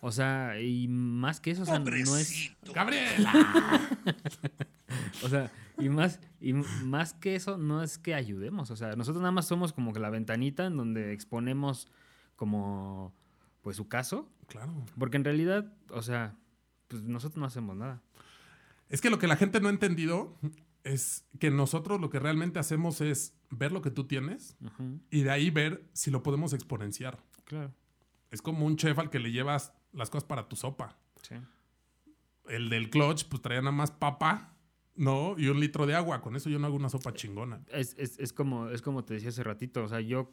O 0.00 0.10
sea, 0.10 0.58
y 0.60 0.88
más 0.88 1.40
que 1.40 1.52
eso, 1.52 1.62
o 1.62 1.66
sea, 1.66 1.78
no 1.78 1.94
es, 2.16 2.56
Gabriela. 2.74 3.32
o 5.22 5.28
sea, 5.28 5.50
y 5.78 5.88
más, 5.88 6.20
y 6.40 6.52
más 6.52 7.14
que 7.14 7.34
eso, 7.34 7.58
no 7.58 7.82
es 7.82 7.98
que 7.98 8.14
ayudemos. 8.14 8.70
O 8.70 8.76
sea, 8.76 8.94
nosotros 8.96 9.20
nada 9.22 9.32
más 9.32 9.46
somos 9.46 9.72
como 9.72 9.92
que 9.92 10.00
la 10.00 10.10
ventanita 10.10 10.66
en 10.66 10.76
donde 10.76 11.12
exponemos 11.12 11.88
como, 12.36 13.14
pues, 13.62 13.76
su 13.76 13.88
caso. 13.88 14.28
claro. 14.48 14.72
Porque 14.98 15.16
en 15.16 15.24
realidad, 15.24 15.72
o 15.90 16.02
sea, 16.02 16.36
pues 16.88 17.02
nosotros 17.02 17.38
no 17.38 17.46
hacemos 17.46 17.76
nada. 17.76 18.02
Es 18.88 19.00
que 19.00 19.10
lo 19.10 19.18
que 19.18 19.26
la 19.26 19.36
gente 19.36 19.60
no 19.60 19.68
ha 19.68 19.70
entendido 19.70 20.36
es 20.84 21.24
que 21.38 21.50
nosotros 21.50 22.00
lo 22.00 22.10
que 22.10 22.18
realmente 22.18 22.58
hacemos 22.58 23.00
es 23.00 23.34
ver 23.50 23.72
lo 23.72 23.80
que 23.82 23.90
tú 23.90 24.04
tienes 24.04 24.56
y 25.10 25.22
de 25.22 25.30
ahí 25.30 25.50
ver 25.50 25.88
si 25.92 26.10
lo 26.10 26.22
podemos 26.22 26.52
exponenciar. 26.52 27.22
Claro, 27.44 27.72
Es 28.30 28.42
como 28.42 28.66
un 28.66 28.76
chef 28.76 28.98
al 28.98 29.08
que 29.10 29.18
le 29.18 29.30
llevas 29.32 29.72
las 29.92 30.10
cosas 30.10 30.24
para 30.24 30.48
tu 30.48 30.56
sopa. 30.56 30.96
sí. 31.22 31.36
El 32.48 32.68
del 32.70 32.90
clutch, 32.90 33.26
pues 33.28 33.40
traía 33.40 33.60
nada 33.60 33.70
más 33.70 33.92
papa, 33.92 34.51
¿no? 34.96 35.34
Y 35.38 35.48
un 35.48 35.60
litro 35.60 35.86
de 35.86 35.94
agua. 35.94 36.20
Con 36.20 36.36
eso 36.36 36.50
yo 36.50 36.58
no 36.58 36.66
hago 36.66 36.76
una 36.76 36.88
sopa 36.88 37.12
chingona. 37.14 37.60
Es, 37.72 37.94
es, 37.98 38.18
es 38.18 38.32
como, 38.32 38.68
es 38.70 38.82
como 38.82 39.04
te 39.04 39.14
decía 39.14 39.30
hace 39.30 39.42
ratito, 39.42 39.82
o 39.84 39.88
sea, 39.88 40.00
yo, 40.00 40.30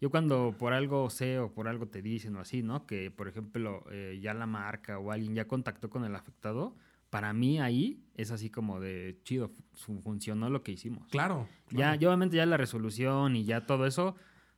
yo 0.00 0.10
cuando 0.10 0.54
por 0.58 0.72
algo 0.72 1.10
sé 1.10 1.38
o 1.38 1.52
por 1.52 1.68
algo 1.68 1.86
te 1.88 2.02
dicen 2.02 2.36
o 2.36 2.40
así, 2.40 2.62
¿no? 2.62 2.86
Que, 2.86 3.10
por 3.10 3.28
ejemplo, 3.28 3.84
eh, 3.90 4.18
ya 4.20 4.34
la 4.34 4.46
marca 4.46 4.98
o 4.98 5.10
alguien 5.12 5.34
ya 5.34 5.46
contactó 5.48 5.90
con 5.90 6.04
el 6.04 6.14
afectado, 6.14 6.76
para 7.10 7.32
mí 7.32 7.60
ahí 7.60 8.02
es 8.14 8.30
así 8.30 8.50
como 8.50 8.80
de 8.80 9.18
chido, 9.24 9.50
fu- 9.74 10.00
funcionó 10.02 10.50
lo 10.50 10.62
que 10.62 10.72
hicimos. 10.72 11.06
Claro. 11.08 11.48
Ya, 11.70 11.76
claro. 11.76 12.00
ya 12.00 12.08
obviamente 12.08 12.36
ya 12.36 12.46
la 12.46 12.56
resolución 12.56 13.36
y 13.36 13.44
ya 13.44 13.64
todo 13.64 13.86
eso, 13.86 14.16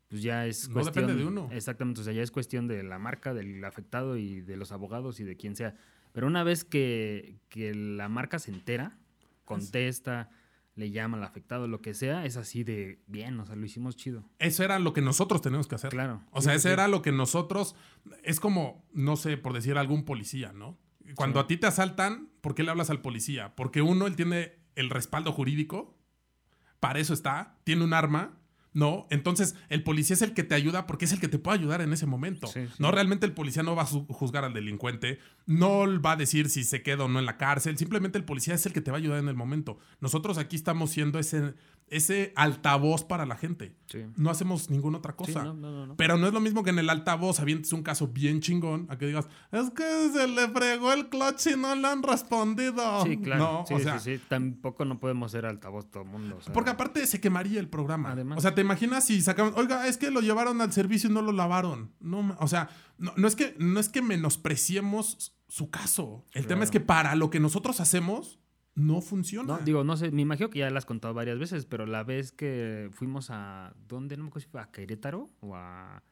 pues 0.09 0.23
ya 0.23 0.47
es 0.47 0.69
No 0.69 0.75
cuestión... 0.75 1.07
depende 1.07 1.23
de 1.23 1.29
uno. 1.29 1.49
Exactamente, 1.53 2.01
o 2.01 2.05
sea, 2.05 2.13
ya 2.15 2.23
es 2.23 2.31
cuestión 2.31 2.67
de 2.67 2.83
la 2.83 2.99
marca, 2.99 3.35
del 3.35 3.63
afectado 3.65 4.17
y 4.17 4.41
de 4.41 4.57
los 4.57 4.73
abogados 4.73 5.21
y 5.21 5.25
de 5.25 5.37
quien 5.37 5.55
sea. 5.57 5.75
Pero 6.13 6.27
una 6.27 6.43
vez 6.43 6.65
que, 6.65 7.37
que 7.51 7.75
la 7.75 8.09
marca 8.09 8.39
se 8.39 8.51
entera, 8.51 8.99
contesta, 9.49 10.31
le 10.75 10.91
llama 10.91 11.17
al 11.17 11.25
afectado, 11.25 11.67
lo 11.67 11.81
que 11.81 11.93
sea, 11.95 12.25
es 12.25 12.37
así 12.37 12.63
de 12.63 13.01
bien, 13.07 13.39
o 13.41 13.45
sea, 13.47 13.57
lo 13.57 13.67
hicimos 13.67 13.97
chido. 13.97 14.25
Eso 14.39 14.63
era 14.63 14.79
lo 14.79 14.93
que 14.93 15.01
nosotros 15.03 15.43
tenemos 15.43 15.67
que 15.67 15.75
hacer. 15.75 15.91
Claro. 15.91 16.23
O 16.31 16.41
sea, 16.41 16.55
sí, 16.55 16.61
sí. 16.61 16.69
era 16.69 16.87
lo 16.87 17.03
que 17.03 17.11
nosotros. 17.11 17.75
Es 18.23 18.39
como, 18.39 18.87
no 18.93 19.17
sé, 19.17 19.37
por 19.37 19.53
decir 19.55 19.77
algún 19.77 20.05
policía, 20.05 20.53
¿no? 20.53 20.79
Cuando 21.17 21.41
Sí. 21.41 21.45
a 21.45 21.47
ti 21.49 21.57
te 21.57 21.67
asaltan, 21.67 22.29
¿por 22.41 22.55
qué 22.55 22.63
le 22.63 22.71
hablas 22.71 22.91
al 22.91 23.01
policía? 23.01 23.57
Porque 23.57 23.83
uno, 23.83 24.07
él 24.07 24.15
tiene 24.15 24.53
el 24.77 24.91
respaldo 24.91 25.33
jurídico, 25.33 25.97
para 26.81 27.01
eso 27.01 27.13
está, 27.13 27.59
tiene 27.65 27.83
un 27.83 27.93
arma, 27.93 28.39
¿no? 28.73 29.07
Entonces, 29.11 29.55
el 29.69 29.83
policía 29.83 30.15
es 30.15 30.23
el 30.23 30.35
que 30.35 30.45
te 30.45 30.55
ayuda 30.55 30.87
porque 30.87 31.07
es 31.07 31.13
el 31.13 31.21
que 31.21 31.29
te 31.29 31.39
puede 31.39 31.59
ayudar 31.59 31.81
en 31.81 31.93
ese 31.93 32.07
momento. 32.07 32.47
Sí, 32.47 32.67
sí. 32.67 32.75
No, 32.79 32.91
realmente 32.91 33.27
el 33.27 33.33
policía 33.33 33.63
no 33.63 33.75
va 33.75 33.83
a 33.83 33.87
juzgar 33.87 34.45
al 34.45 34.55
delincuente, 34.55 35.19
no 35.47 36.01
va 36.01 36.13
a 36.13 36.17
decir 36.17 36.49
si 36.51 36.65
se 36.65 36.83
queda 36.83 37.05
o 37.05 37.09
no 37.09 37.19
en 37.19 37.27
la 37.27 37.37
cárcel, 37.37 37.79
simplemente 37.79 38.19
el 38.19 38.25
policía 38.25 38.55
es 38.55 38.67
el 38.67 38.73
que 38.73 38.81
te 38.81 38.91
va 38.91 38.97
a 38.97 39.01
ayudar 39.01 39.19
en 39.19 39.29
el 39.29 39.35
momento. 39.35 39.79
Nosotros 40.01 40.39
aquí 40.39 40.57
estamos 40.57 40.91
siendo 40.91 41.19
ese, 41.19 41.55
ese 41.91 42.33
altavoz 42.37 43.05
para 43.05 43.27
la 43.27 43.37
gente. 43.37 43.75
Sí. 43.87 44.05
No 44.17 44.31
hacemos 44.31 44.71
ninguna 44.71 44.99
otra 44.99 45.17
cosa. 45.17 45.45
no, 45.45 45.55
no, 45.55 45.71
no, 45.71 45.87
no. 45.87 45.97
Pero 45.97 46.19
no 46.19 46.27
es 46.27 46.33
lo 46.33 46.41
mismo 46.41 46.63
que 46.63 46.71
en 46.71 46.79
el 46.79 46.91
altavoz 46.91 47.41
avientes 47.41 47.73
un 47.73 47.83
caso 47.83 48.09
bien 48.09 48.41
chingón 48.41 48.87
a 48.91 48.99
que 48.99 49.07
digas, 49.07 49.29
es 49.51 49.71
que 49.71 50.11
se 50.13 50.29
le 50.29 50.49
fregó 50.49 50.93
el 50.93 51.09
clutch 51.09 51.49
y 51.49 51.57
no 51.57 51.75
le 51.75 51.87
han 51.87 52.03
respondido. 52.03 53.05
Sí, 53.05 53.19
claro. 53.19 53.65
Sí, 53.67 53.75
o 53.75 53.79
sea, 53.79 53.99
sí, 53.99 54.17
sí. 54.17 54.23
Tampoco 54.29 54.85
no 54.85 55.01
podemos 55.01 55.33
ser 55.33 55.47
altavoz 55.47 55.91
todo 55.91 56.03
el 56.03 56.09
mundo. 56.11 56.37
o 56.39 56.41
sea, 56.43 56.53
porque 56.53 56.71
aparte 56.71 57.07
se 57.07 57.21
quemaría 57.21 57.61
el 57.61 57.69
programa. 57.69 58.13
Además. 58.13 58.39
O 58.39 58.41
sea, 58.41 58.55
te 58.55 58.61
imaginas 58.61 59.05
si 59.05 59.21
sacaban, 59.21 59.53
oiga, 59.57 59.87
es 59.87 59.97
que 59.97 60.11
lo 60.11 60.21
llevaron 60.21 60.61
al 60.61 60.73
servicio 60.73 61.11
y 61.11 61.13
no 61.13 61.23
lo 61.23 61.33
lavaron. 61.33 61.93
No, 62.01 62.37
o 62.39 62.49
sea, 62.49 62.69
no, 62.99 63.13
no 63.17 63.29
es 63.29 63.37
que 63.37 63.55
no 63.59 63.81
es 63.81 63.89
que 63.89 64.03
menospreciemos 64.03 65.35
su 65.49 65.71
caso. 65.71 66.27
El 66.33 66.47
tema 66.47 66.65
es 66.65 66.71
que 66.71 66.81
para 66.81 67.15
lo 67.15 67.31
que 67.31 67.41
nosotros 67.41 67.81
hacemos 67.81 68.39
no 68.79 69.01
funciona. 69.01 69.59
No, 69.59 69.65
digo, 69.65 69.85
no 69.85 69.97
sé, 69.97 70.11
me 70.11 70.23
imagino 70.23 70.49
que 70.51 70.61
ya 70.61 70.71
la 70.71 70.79
has 70.79 70.87
contado 70.87 71.13
varias 71.13 71.39
veces, 71.39 71.67
pero 71.67 71.85
la 71.87 72.05
vez 72.05 72.33
que 72.33 72.89
fuimos 72.93 73.29
a. 73.31 73.75
¿Dónde? 73.89 74.17
No 74.17 74.25
me 74.25 74.29
acuerdo 74.29 74.47
si 74.47 74.51
fue 74.51 74.61
a 74.61 74.71
Querétaro 74.71 75.31
o 75.41 75.55
a. 75.57 76.03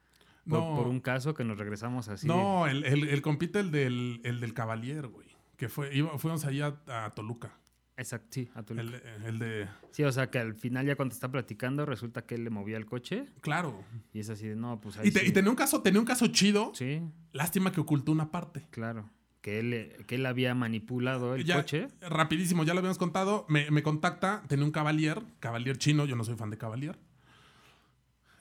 Por, 0.49 0.61
No. 0.61 0.77
por 0.77 0.87
un 0.89 1.01
caso 1.01 1.35
que 1.35 1.43
nos 1.45 1.59
regresamos 1.59 2.09
así. 2.09 2.27
no, 2.27 2.67
el, 2.69 2.85
el, 2.85 3.09
el 3.09 3.23
compite 3.23 3.59
el 3.61 3.71
del, 3.73 4.21
el 4.25 4.39
del 4.41 4.55
Cavalier, 4.55 5.09
güey. 5.09 5.27
Que 5.57 5.69
fue, 5.69 5.93
iba- 5.97 6.17
fuimos 6.19 6.45
allá 6.45 6.77
a, 6.87 7.11
Toluca. 7.11 7.59
Exacto, 7.97 8.29
sí, 8.31 8.49
a 8.55 8.63
Toluca. 8.63 8.97
El, 8.99 9.25
el 9.25 9.39
de. 9.39 9.69
Sí, 9.91 10.05
o 10.05 10.13
sea 10.13 10.31
que 10.31 10.39
al 10.39 10.55
final 10.55 10.87
ya 10.87 10.95
cuando 10.97 11.15
está 11.15 11.31
platicando 11.31 11.85
resulta 11.87 12.27
que 12.27 12.35
él 12.37 12.45
le 12.45 12.51
movía 12.51 12.77
el 12.77 12.85
coche 12.87 13.27
Claro. 13.41 13.83
y 14.13 14.21
es 14.21 14.29
así 14.29 14.47
de, 14.47 14.55
no, 14.55 14.81
pues 14.81 14.99
ahí 14.99 15.09
Y, 15.09 15.11
te- 15.13 15.21
sí. 15.21 15.27
y 15.29 15.33
tenía 15.33 15.51
un 15.51 15.57
caso, 15.57 15.81
tenía 15.83 15.99
un 15.99 16.07
caso 16.07 16.27
chido. 16.29 16.73
Sí, 16.75 17.01
Lástima 17.33 17.73
que 17.73 17.81
ocultó 17.81 18.13
una 18.13 18.31
parte. 18.31 18.67
claro. 18.71 19.09
Que 19.47 19.61
él, 19.61 20.05
que 20.09 20.17
él 20.17 20.27
había 20.27 20.57
manipulado 20.57 21.37
el 21.37 21.45
Ya, 21.45 21.55
coche. 21.55 21.87
Rapidísimo, 22.01 22.65
ya 22.65 22.75
lo 22.75 22.81
habíamos 22.81 22.99
contado. 22.99 23.47
Me, 23.49 23.71
me 23.71 23.85
contacta, 23.85 24.43
tenía 24.49 24.65
un 24.65 24.73
Cavalier, 24.73 25.23
Cavalier 25.39 25.79
chino, 25.79 26.05
yo 26.05 26.17
no 26.17 26.25
soy 26.25 26.35
fan 26.35 26.51
de 26.51 26.59
Cavalier. 26.59 26.99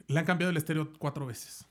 Le 0.07 0.17
han 0.19 0.25
cambiado 0.25 0.49
el 0.49 0.57
estéreo 0.57 0.91
cuatro 0.97 1.27
veces. 1.27 1.67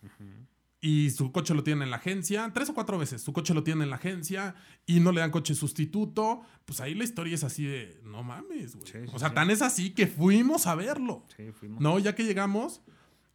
Y 0.81 1.11
su 1.11 1.33
coche 1.33 1.53
lo 1.53 1.65
tiene 1.65 1.83
en 1.83 1.91
la 1.91 1.97
agencia, 1.97 2.49
tres 2.55 2.69
o 2.69 2.75
cuatro 2.75 2.97
veces. 2.97 3.23
Su 3.23 3.33
coche 3.33 3.55
lo 3.55 3.65
tiene 3.65 3.83
en 3.83 3.91
la 3.91 3.97
agencia 3.97 4.55
y 4.87 5.01
no 5.01 5.11
le 5.11 5.21
dan 5.21 5.33
coche 5.33 5.57
sustituto. 5.57 6.43
Pues 6.65 6.81
ahí 6.81 6.95
la 6.95 7.03
historia 7.03 7.35
es 7.35 7.43
así 7.43 7.65
de, 7.65 8.01
no 8.05 8.23
mames, 8.23 8.77
güey. 8.77 8.87
Sí, 8.87 8.99
sí, 9.05 9.11
o 9.13 9.19
sea, 9.19 9.31
sí. 9.31 9.35
tan 9.35 9.51
es 9.51 9.63
así 9.63 9.91
que 9.91 10.07
fuimos 10.07 10.69
a 10.69 10.77
verlo. 10.77 11.25
Sí, 11.37 11.51
fuimos. 11.51 11.81
No, 11.81 11.99
ya 11.99 12.15
que 12.15 12.23
llegamos, 12.23 12.83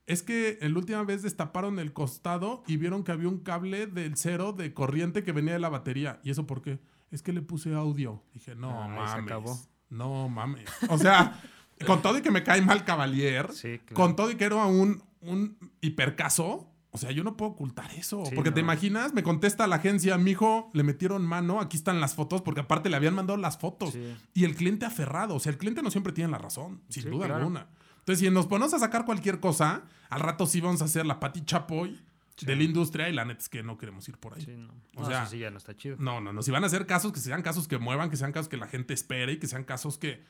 es 0.10 0.24
que 0.24 0.58
la 0.62 0.78
última 0.78 1.04
vez 1.04 1.22
destaparon 1.22 1.80
el 1.80 1.94
costado 1.94 2.64
y 2.68 2.76
vieron 2.78 3.04
que 3.04 3.12
había 3.14 3.30
un 3.30 3.40
cable 3.40 3.88
del 3.88 4.18
cero 4.18 4.52
de 4.52 4.74
corriente 4.74 5.24
que 5.24 5.32
venía 5.32 5.54
de 5.54 5.60
la 5.60 5.70
batería. 5.70 6.20
¿Y 6.24 6.32
eso 6.32 6.46
por 6.46 6.62
qué? 6.62 6.80
Es 7.12 7.22
que 7.24 7.32
le 7.32 7.42
puse 7.42 7.74
audio. 7.74 8.24
Dije, 8.34 8.56
no 8.56 8.70
Ah, 8.84 8.88
se 8.88 8.94
mames. 8.96 9.24
acabó. 9.24 9.60
No 9.90 10.28
mames. 10.30 10.70
O 10.90 10.98
sea, 10.98 11.42
con 11.88 12.02
todo 12.02 12.18
y 12.18 12.22
que 12.22 12.32
me 12.32 12.44
cae 12.44 12.62
mal 12.62 12.84
Cavalier, 12.86 13.52
Sí, 13.54 13.80
claro. 13.80 13.94
con 13.96 14.16
todo 14.16 14.30
y 14.32 14.36
que 14.36 14.44
era 14.46 14.66
un, 14.66 15.02
un 15.22 15.58
hipercaso. 15.82 16.66
O 16.92 16.98
sea, 16.98 17.12
yo 17.12 17.24
no 17.24 17.38
puedo 17.38 17.52
ocultar 17.52 17.92
eso. 17.94 18.24
Sí, 18.26 18.34
porque 18.34 18.50
te 18.50 18.62
imaginas, 18.62 19.14
me 19.14 19.22
contesta 19.22 19.68
la 19.68 19.76
agencia, 19.76 20.18
mijo, 20.18 20.72
le 20.74 20.82
metieron 20.82 21.24
mano, 21.24 21.62
aquí 21.62 21.78
están 21.78 22.02
las 22.02 22.16
fotos, 22.16 22.42
porque 22.42 22.62
aparte 22.62 22.90
le 22.90 22.96
habían 22.96 23.14
mandado 23.14 23.38
las 23.38 23.60
fotos. 23.60 23.94
Sí. 23.94 24.16
Y 24.34 24.44
el 24.44 24.56
cliente 24.56 24.88
aferrado. 24.88 25.36
O 25.36 25.40
sea, 25.40 25.52
el 25.52 25.60
cliente 25.60 25.84
no 25.84 25.92
siempre 25.92 26.14
tiene 26.14 26.32
la 26.32 26.40
razón, 26.40 26.82
sin 26.90 27.12
duda 27.12 27.28
claro. 27.28 27.36
alguna. 27.42 27.68
Entonces, 28.10 28.28
si 28.28 28.34
nos 28.34 28.48
ponemos 28.48 28.74
a 28.74 28.80
sacar 28.80 29.06
cualquier 29.06 29.40
cosa, 29.40 29.84
al 30.10 30.20
rato 30.22 30.48
sí 30.48 30.62
vamos 30.62 30.82
a 30.82 30.86
hacer 30.86 31.06
la 31.06 31.20
Pati 31.20 31.46
Chapoy 31.46 32.02
de 32.42 32.56
la 32.56 32.64
industria 32.64 33.08
y 33.08 33.14
la 33.14 33.24
neta 33.24 33.40
es 33.42 33.50
que 33.50 33.62
no 33.62 33.78
queremos 33.78 34.10
ir 34.10 34.18
por 34.18 34.34
ahí. 34.34 34.42
Sí, 34.42 34.56
no. 34.58 34.74
O 34.96 35.02
No, 35.02 35.06
sea, 35.06 35.22
eso 35.22 35.32
sí 35.34 35.38
ya 35.38 35.52
no 35.52 35.60
está 35.60 35.76
chido. 35.76 35.96
No, 36.00 36.20
no, 36.20 36.34
no. 36.34 36.42
Si 36.42 36.50
van 36.50 36.64
a 36.64 36.68
hacer 36.68 36.88
casos, 36.88 37.12
que 37.12 37.20
sean 37.20 37.44
casos 37.44 37.68
que 37.68 37.78
muevan, 37.78 38.10
que 38.10 38.18
sean 38.18 38.32
casos 38.32 38.50
que 38.50 38.58
la 38.58 38.66
gente 38.66 38.96
espere 38.96 39.34
y 39.34 39.38
que 39.38 39.46
sean 39.46 39.64
casos 39.64 40.00
que, 40.00 40.24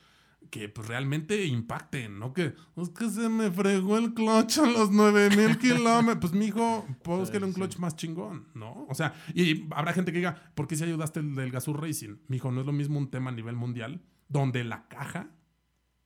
que 0.50 0.68
pues, 0.68 0.90
realmente 0.90 1.46
impacten, 1.46 2.20
¿no? 2.20 2.34
Que 2.34 2.54
es 2.76 2.90
que 2.90 3.10
se 3.10 3.30
me 3.30 3.50
fregó 3.50 3.98
el 3.98 4.14
clutch 4.14 4.58
a 4.58 4.66
los 4.66 4.92
9000 4.92 5.58
kilómetros. 5.60 6.32
Pues, 6.32 6.34
mijo, 6.34 6.86
puedo 7.02 7.20
buscar 7.20 7.42
un 7.46 7.52
sí. 7.52 7.56
clutch 7.56 7.78
más 7.78 7.96
chingón, 7.96 8.50
¿no? 8.56 8.88
O 8.90 8.94
sea, 8.94 9.14
y 9.34 9.68
habrá 9.74 9.94
gente 9.94 10.12
que 10.12 10.18
diga, 10.18 10.52
¿por 10.54 10.68
qué 10.68 10.76
si 10.76 10.84
ayudaste 10.84 11.22
el 11.22 11.34
del 11.34 11.50
Gazoo 11.50 11.76
Racing? 11.76 12.18
Mijo, 12.28 12.52
no 12.52 12.60
es 12.60 12.66
lo 12.66 12.74
mismo 12.74 13.00
un 13.00 13.10
tema 13.10 13.30
a 13.30 13.34
nivel 13.34 13.56
mundial 13.56 14.02
donde 14.28 14.66
la 14.66 14.90
caja 14.90 15.30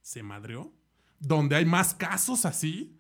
se 0.02 0.22
madreó, 0.22 0.72
donde 1.24 1.56
hay 1.56 1.66
más 1.66 1.96
casos 1.96 2.46
así, 2.46 3.00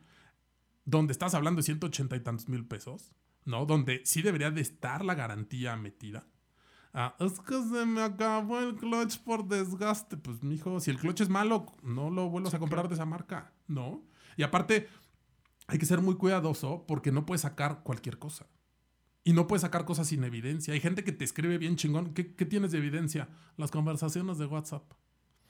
donde 0.85 1.11
estás 1.11 1.33
hablando 1.33 1.59
de 1.59 1.63
180 1.63 2.15
y 2.15 2.19
tantos 2.21 2.47
mil 2.47 2.65
pesos, 2.65 3.11
¿no? 3.43 3.65
Donde 3.65 4.01
sí 4.05 4.21
debería 4.21 4.49
de 4.49 4.61
estar 4.61 5.03
la 5.03 5.13
garantía 5.13 5.75
metida. 5.75 6.25
Ah, 6.93 7.15
es 7.19 7.39
que 7.41 7.61
se 7.61 7.85
me 7.85 8.01
acabó 8.01 8.59
el 8.59 8.75
clutch 8.75 9.17
por 9.19 9.45
desgaste. 9.47 10.15
Pues, 10.15 10.41
mijo, 10.41 10.79
si 10.79 10.91
el 10.91 10.99
clutch 10.99 11.21
es 11.21 11.29
malo, 11.29 11.65
no 11.81 12.09
lo 12.09 12.29
vuelvas 12.29 12.53
a 12.53 12.59
comprar 12.59 12.87
de 12.87 12.95
esa 12.95 13.05
marca, 13.05 13.51
¿no? 13.67 14.03
Y 14.37 14.43
aparte, 14.43 14.87
hay 15.67 15.77
que 15.77 15.85
ser 15.85 16.01
muy 16.01 16.15
cuidadoso 16.15 16.85
porque 16.87 17.11
no 17.11 17.25
puedes 17.25 17.41
sacar 17.41 17.83
cualquier 17.83 18.19
cosa. 18.19 18.47
Y 19.25 19.33
no 19.33 19.47
puedes 19.47 19.61
sacar 19.63 19.85
cosas 19.85 20.07
sin 20.07 20.23
evidencia. 20.23 20.73
Hay 20.73 20.81
gente 20.81 21.03
que 21.03 21.11
te 21.11 21.25
escribe 21.25 21.57
bien 21.57 21.75
chingón. 21.75 22.13
¿Qué, 22.13 22.35
qué 22.35 22.45
tienes 22.45 22.71
de 22.71 22.77
evidencia? 22.77 23.29
Las 23.57 23.71
conversaciones 23.71 24.37
de 24.37 24.45
WhatsApp 24.45 24.83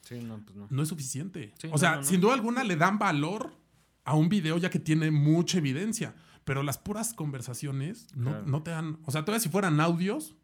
Sí, 0.04 0.20
no, 0.22 0.38
pues 0.44 0.56
no. 0.56 0.68
no 0.70 0.84
es 0.84 0.90
suficiente. 0.90 1.54
Sí, 1.58 1.70
o 1.72 1.78
sea, 1.78 1.98
no, 1.98 2.04
sin 2.04 2.22
duda 2.22 2.34
alguna 2.36 2.64
le 2.64 2.76
dan 2.76 3.00
valor 3.00 3.56
a 4.06 4.16
un 4.16 4.30
video 4.30 4.58
ya 4.58 4.70
que 4.70 4.80
tiene 4.80 5.12
mucha 5.12 5.58
evidencia. 5.58 6.14
Pero 6.46 6.62
las 6.62 6.78
puras 6.78 7.14
conversaciones 7.14 8.08
no, 8.16 8.32
Claro. 8.32 8.46
no 8.48 8.64
te 8.64 8.72
dan. 8.72 9.00
O 9.06 9.12
sea, 9.12 9.24
todavía 9.24 9.40
si 9.40 9.48
fueran 9.50 9.80
audios, 9.80 10.36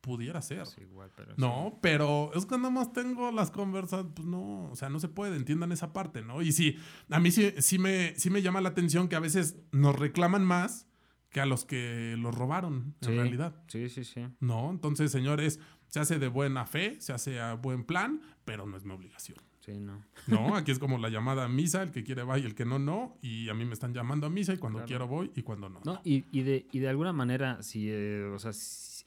pudiera 0.00 0.40
ser. 0.40 0.66
Igual, 0.80 1.10
pero 1.16 1.34
No, 1.36 1.78
pero 1.82 2.30
es 2.34 2.46
que 2.46 2.56
nada 2.56 2.70
más 2.70 2.92
tengo 2.92 3.32
las 3.32 3.50
conversaciones. 3.50 4.12
Pues 4.14 4.26
no, 4.28 4.70
o 4.70 4.76
sea, 4.76 4.88
no 4.88 5.00
se 5.00 5.08
puede, 5.08 5.36
entiendan 5.36 5.72
esa 5.72 5.92
parte, 5.92 6.22
¿no? 6.22 6.42
Y 6.42 6.52
sí, 6.52 6.76
a 7.10 7.18
mí 7.18 7.30
sí, 7.32 7.52
sí, 7.58 7.78
me, 7.78 8.14
sí 8.18 8.30
me 8.30 8.40
llama 8.42 8.60
la 8.60 8.68
atención 8.68 9.08
que 9.08 9.16
a 9.16 9.20
veces 9.20 9.56
nos 9.72 9.98
reclaman 9.98 10.44
más 10.44 10.86
que 11.30 11.40
a 11.40 11.46
los 11.46 11.64
que 11.64 12.14
los 12.18 12.34
robaron, 12.34 12.94
en 13.00 13.16
realidad. 13.16 13.54
Sí, 13.66 13.88
sí, 13.88 14.04
sí. 14.04 14.26
¿No? 14.38 14.70
Entonces, 14.70 15.10
señores, 15.10 15.58
se 15.92 16.00
hace 16.00 16.18
de 16.18 16.28
buena 16.28 16.64
fe, 16.64 16.96
se 17.02 17.12
hace 17.12 17.38
a 17.38 17.52
buen 17.52 17.84
plan, 17.84 18.22
pero 18.46 18.64
no 18.64 18.78
es 18.78 18.84
mi 18.86 18.94
obligación. 18.94 19.36
Sí, 19.60 19.72
no. 19.78 20.02
No, 20.26 20.56
aquí 20.56 20.70
es 20.72 20.78
como 20.78 20.96
la 20.96 21.10
llamada 21.10 21.44
a 21.44 21.48
misa, 21.50 21.82
el 21.82 21.90
que 21.92 22.02
quiere 22.02 22.22
va 22.22 22.38
y 22.38 22.46
el 22.46 22.54
que 22.54 22.64
no, 22.64 22.78
no. 22.78 23.18
Y 23.20 23.50
a 23.50 23.54
mí 23.54 23.66
me 23.66 23.74
están 23.74 23.92
llamando 23.92 24.26
a 24.26 24.30
misa 24.30 24.54
y 24.54 24.56
cuando 24.56 24.78
Claro. 24.78 24.88
quiero 24.88 25.06
voy 25.06 25.30
y 25.36 25.42
cuando 25.42 25.68
no. 25.68 25.80
No, 25.84 26.00
y, 26.02 26.24
y, 26.32 26.42
de, 26.44 26.66
y 26.72 26.78
de 26.78 26.88
alguna 26.88 27.12
manera, 27.12 27.62
si, 27.62 27.90
eh, 27.90 28.24
o 28.34 28.38
sea, 28.38 28.54
si- 28.54 29.04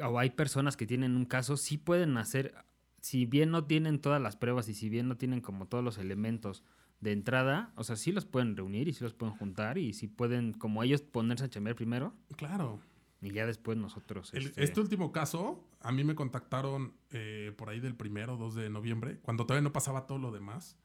o 0.00 0.18
hay 0.20 0.30
personas 0.30 0.76
que 0.76 0.86
tienen 0.86 1.16
un 1.16 1.24
caso, 1.24 1.56
sí 1.56 1.78
pueden 1.78 2.16
hacer, 2.16 2.54
si 3.00 3.26
bien 3.26 3.50
no 3.50 3.64
tienen 3.64 3.98
todas 3.98 4.22
las 4.22 4.36
pruebas 4.36 4.68
y 4.68 4.74
si 4.74 4.88
bien 4.88 5.08
no 5.08 5.16
tienen 5.16 5.40
como 5.40 5.66
todos 5.66 5.82
los 5.82 5.98
elementos 5.98 6.62
de 7.00 7.10
entrada, 7.12 7.72
o 7.74 7.82
sea, 7.84 7.96
sí 7.96 8.12
los 8.12 8.24
pueden 8.24 8.56
reunir 8.56 8.86
y 8.88 8.92
sí 8.92 9.02
los 9.02 9.14
pueden 9.14 9.34
juntar 9.34 9.78
y 9.78 9.92
sí 9.94 10.06
pueden, 10.06 10.52
como 10.52 10.82
ellos, 10.84 11.02
ponerse 11.02 11.44
a 11.44 11.48
chambear 11.48 11.74
primero 11.76 12.14
Claro. 12.36 12.80
Y 13.26 13.32
ya 13.32 13.46
después 13.46 13.76
nosotros. 13.78 14.32
El- 14.34 14.46
este, 14.46 14.62
este 14.64 14.80
último 14.80 15.12
caso, 15.12 15.68
a 15.80 15.92
mí 15.92 16.04
me 16.04 16.14
contactaron 16.14 16.94
eh, 17.10 17.52
por 17.56 17.68
ahí 17.70 17.80
del 17.80 17.94
primero, 17.94 18.36
2 18.36 18.54
de 18.54 18.70
noviembre, 18.70 19.18
cuando 19.20 19.44
todavía 19.46 19.62
no 19.62 19.72
pasaba 19.72 20.06
todo 20.06 20.18
lo 20.18 20.30
demás. 20.32 20.76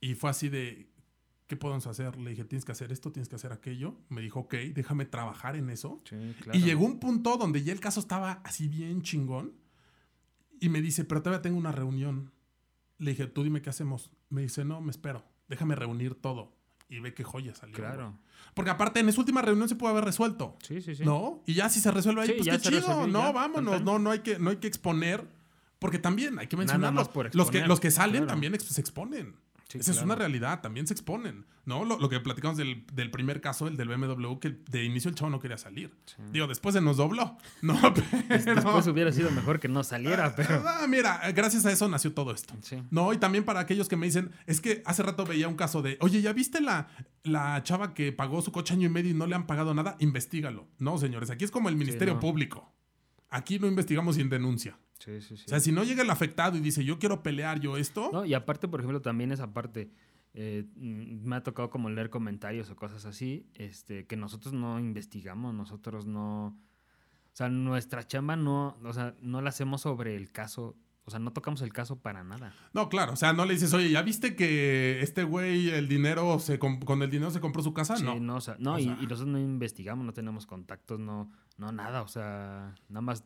Y 0.00 0.14
fue 0.14 0.30
así 0.30 0.48
de, 0.48 0.90
¿qué 1.46 1.56
podemos 1.56 1.86
hacer? 1.86 2.16
Le 2.16 2.30
dije, 2.30 2.44
tienes 2.44 2.64
que 2.64 2.72
hacer 2.72 2.90
esto, 2.92 3.12
tienes 3.12 3.28
que 3.28 3.36
hacer 3.36 3.52
aquello. 3.52 3.96
Me 4.08 4.20
dijo, 4.20 4.40
ok, 4.40 4.54
déjame 4.74 5.04
trabajar 5.04 5.56
en 5.56 5.68
eso. 5.70 6.00
sí, 6.08 6.34
claro. 6.40 6.58
Y 6.58 6.62
llegó 6.62 6.84
un 6.86 6.98
punto 7.00 7.36
donde 7.36 7.62
ya 7.62 7.72
el 7.72 7.80
caso 7.80 8.00
estaba 8.00 8.40
así 8.44 8.68
bien 8.68 9.02
chingón. 9.02 9.52
Y 10.60 10.68
me 10.68 10.80
dice, 10.82 11.04
pero 11.04 11.22
todavía 11.22 11.42
tengo 11.42 11.58
una 11.58 11.72
reunión. 11.72 12.32
Le 12.98 13.10
dije, 13.12 13.26
tú 13.26 13.42
dime 13.42 13.62
qué 13.62 13.70
hacemos. 13.70 14.10
Me 14.28 14.42
dice, 14.42 14.64
no, 14.64 14.80
me 14.80 14.90
espero. 14.90 15.24
Déjame 15.48 15.74
reunir 15.74 16.14
todo. 16.14 16.54
Y 16.90 16.98
ve 16.98 17.14
qué 17.14 17.24
joya 17.24 17.54
salió. 17.54 17.74
Claro. 17.76 18.18
Porque 18.52 18.70
aparte, 18.70 19.00
en 19.00 19.08
esa 19.08 19.20
última 19.20 19.40
reunión 19.42 19.68
se 19.68 19.76
pudo 19.76 19.90
haber 19.90 20.04
resuelto. 20.04 20.56
Sí, 20.62 20.82
sí, 20.82 20.94
sí. 20.96 21.04
¿No? 21.04 21.40
Y 21.46 21.54
ya 21.54 21.68
si 21.68 21.80
se 21.80 21.90
resuelve 21.90 22.22
ahí, 22.22 22.28
Sí, 22.28 22.34
pues 22.38 22.48
qué 22.62 22.68
chido. 22.68 23.06
no, 23.06 23.20
ya, 23.26 23.32
vámonos. 23.32 23.72
total. 23.74 23.84
No, 23.84 23.98
no 24.00 24.10
hay 24.10 24.18
que, 24.18 24.38
no 24.38 24.50
hay 24.50 24.56
que 24.56 24.66
exponer. 24.66 25.26
Porque 25.78 25.98
también 25.98 26.38
hay 26.38 26.46
que 26.46 26.56
Nada 26.56 26.66
mencionarlo. 26.66 27.00
más 27.00 27.08
por 27.08 27.34
los, 27.34 27.50
que, 27.50 27.66
los 27.66 27.80
que 27.80 27.90
salen 27.90 28.16
claro. 28.24 28.26
también 28.26 28.60
se 28.60 28.80
exponen. 28.80 29.34
Sí, 29.70 29.78
Esa 29.78 29.92
es 29.92 30.02
una 30.02 30.16
realidad, 30.16 30.62
también 30.62 30.88
se 30.88 30.94
exponen, 30.94 31.46
¿no? 31.64 31.84
Lo, 31.84 31.96
lo 32.00 32.08
que 32.08 32.18
platicamos 32.18 32.56
del, 32.56 32.84
del 32.92 33.12
primer 33.12 33.40
caso, 33.40 33.68
el 33.68 33.76
del 33.76 33.86
BMW, 33.86 34.38
que 34.40 34.56
de 34.68 34.84
inicio 34.84 35.08
el 35.08 35.14
chavo 35.14 35.30
no 35.30 35.38
quería 35.38 35.58
salir. 35.58 35.94
Digo, 36.32 36.48
después 36.48 36.74
se 36.74 36.80
nos 36.80 36.96
dobló, 36.96 37.38
¿no? 37.62 37.78
Pero... 37.94 38.54
Después 38.56 38.86
hubiera 38.88 39.12
sido 39.12 39.30
mejor 39.30 39.60
que 39.60 39.68
no 39.68 39.84
saliera, 39.84 40.34
pero. 40.34 40.64
Ah, 40.66 40.86
mira, 40.88 41.20
gracias 41.32 41.66
a 41.66 41.70
eso 41.70 41.86
nació 41.88 42.12
todo 42.12 42.32
esto. 42.32 42.52
Sí. 42.62 42.82
No, 42.90 43.12
y 43.12 43.18
también 43.18 43.44
para 43.44 43.60
aquellos 43.60 43.88
que 43.88 43.96
me 43.96 44.06
dicen, 44.06 44.32
es 44.46 44.60
que 44.60 44.82
hace 44.86 45.04
rato 45.04 45.24
veía 45.24 45.46
un 45.46 45.54
caso 45.54 45.82
de, 45.82 45.98
oye, 46.00 46.20
¿ya 46.20 46.32
viste 46.32 46.60
la, 46.60 46.88
la 47.22 47.62
chava 47.62 47.94
que 47.94 48.10
pagó 48.12 48.42
su 48.42 48.50
coche 48.50 48.74
año 48.74 48.88
y 48.88 48.90
medio 48.90 49.12
y 49.12 49.14
no 49.14 49.28
le 49.28 49.36
han 49.36 49.46
pagado 49.46 49.72
nada? 49.72 49.94
Investígalo. 50.00 50.66
No, 50.78 50.98
señores, 50.98 51.30
aquí 51.30 51.44
es 51.44 51.52
como 51.52 51.68
el 51.68 51.76
Ministerio 51.76 52.14
no. 52.14 52.20
Público. 52.20 52.72
Aquí 53.30 53.58
no 53.58 53.66
investigamos 53.66 54.16
sin 54.16 54.28
denuncia. 54.28 54.78
Sí, 54.98 55.20
sí, 55.22 55.36
sí. 55.36 55.44
O 55.46 55.48
sea, 55.48 55.60
si 55.60 55.72
no 55.72 55.82
llega 55.84 56.02
el 56.02 56.10
afectado 56.10 56.58
y 56.58 56.60
dice, 56.60 56.84
yo 56.84 56.98
quiero 56.98 57.22
pelear 57.22 57.58
yo 57.60 57.76
esto, 57.78 58.10
No, 58.12 58.24
y 58.26 58.34
aparte, 58.34 58.68
por 58.68 58.80
ejemplo, 58.80 59.00
también 59.00 59.32
esa 59.32 59.52
parte. 59.52 59.90
eh, 60.34 60.64
mm, 60.76 61.26
me 61.26 61.36
ha 61.36 61.42
tocado 61.42 61.70
como 61.70 61.88
leer 61.90 62.10
comentarios 62.10 62.68
o 62.70 62.76
cosas 62.76 63.04
así, 63.06 63.46
este, 63.54 64.06
que 64.06 64.16
nosotros 64.16 64.52
no 64.52 64.78
investigamos, 64.78 65.54
nosotros 65.54 66.06
no. 66.06 66.48
O 67.32 67.36
sea, 67.36 67.48
nuestra 67.48 68.06
chamba 68.06 68.36
no, 68.36 68.76
o 68.82 68.92
sea, 68.92 69.14
no 69.22 69.40
la 69.40 69.48
hacemos 69.50 69.80
sobre 69.82 70.16
el 70.16 70.30
caso, 70.30 70.76
o 71.10 71.12
sea, 71.12 71.20
no 71.20 71.32
tocamos 71.32 71.60
el 71.62 71.72
caso 71.72 71.98
para 72.00 72.22
nada. 72.24 72.54
no, 72.72 72.88
claro, 72.88 73.12
o 73.12 73.16
sea, 73.16 73.32
no 73.32 73.44
le 73.44 73.54
dices, 73.54 73.74
oye, 73.74 73.90
¿ya 73.90 74.02
viste 74.02 74.36
que 74.36 75.00
este 75.02 75.24
güey 75.24 75.68
el 75.70 75.88
dinero 75.88 76.38
se 76.38 76.58
con 76.58 77.02
el 77.02 77.10
dinero 77.10 77.30
se 77.30 77.40
compró 77.40 77.62
su 77.62 77.74
casa? 77.74 77.96
Sí, 77.96 78.04
no. 78.04 78.18
no, 78.20 78.36
o 78.36 78.40
sea, 78.40 78.56
no, 78.58 78.74
O 78.74 78.78
y, 78.78 78.84
sea- 78.84 78.92
y 79.00 79.02
nosotros 79.02 79.26
no 79.26 79.38
investigamos, 79.38 80.04
no 80.06 80.12
tenemos 80.14 80.46
contactos, 80.46 80.98
no, 81.00 81.30
no 81.58 81.72
nada, 81.72 82.02
o 82.02 82.08
sea, 82.08 82.74
nada 82.88 83.00
más 83.02 83.24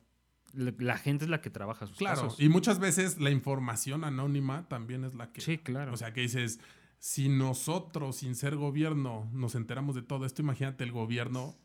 la, 0.53 0.97
gente 0.99 1.25
es 1.25 1.31
la 1.31 1.41
que 1.41 1.51
trabaja 1.51 1.87
sus 1.87 1.97
Claro, 1.97 2.23
casos. 2.23 2.41
y 2.41 2.49
muchas 2.49 2.79
veces 2.79 3.21
la 3.21 3.31
información 3.31 4.05
anónima 4.05 4.69
también 4.69 5.05
es 5.05 5.15
la 5.15 5.33
que... 5.33 5.41
Sí, 5.41 5.59
claro. 5.59 5.93
O 5.93 5.97
sea, 5.97 6.13
que 6.13 6.21
dices, 6.21 6.61
si 6.99 7.29
nosotros, 7.29 8.17
sin 8.17 8.35
ser 8.37 8.57
gobierno, 8.57 9.29
nos 9.33 9.55
enteramos 9.57 9.95
de 9.95 10.03
todo 10.03 10.25
esto, 10.27 10.43
imagínate 10.43 10.85
el 10.85 10.93
gobierno, 10.93 11.57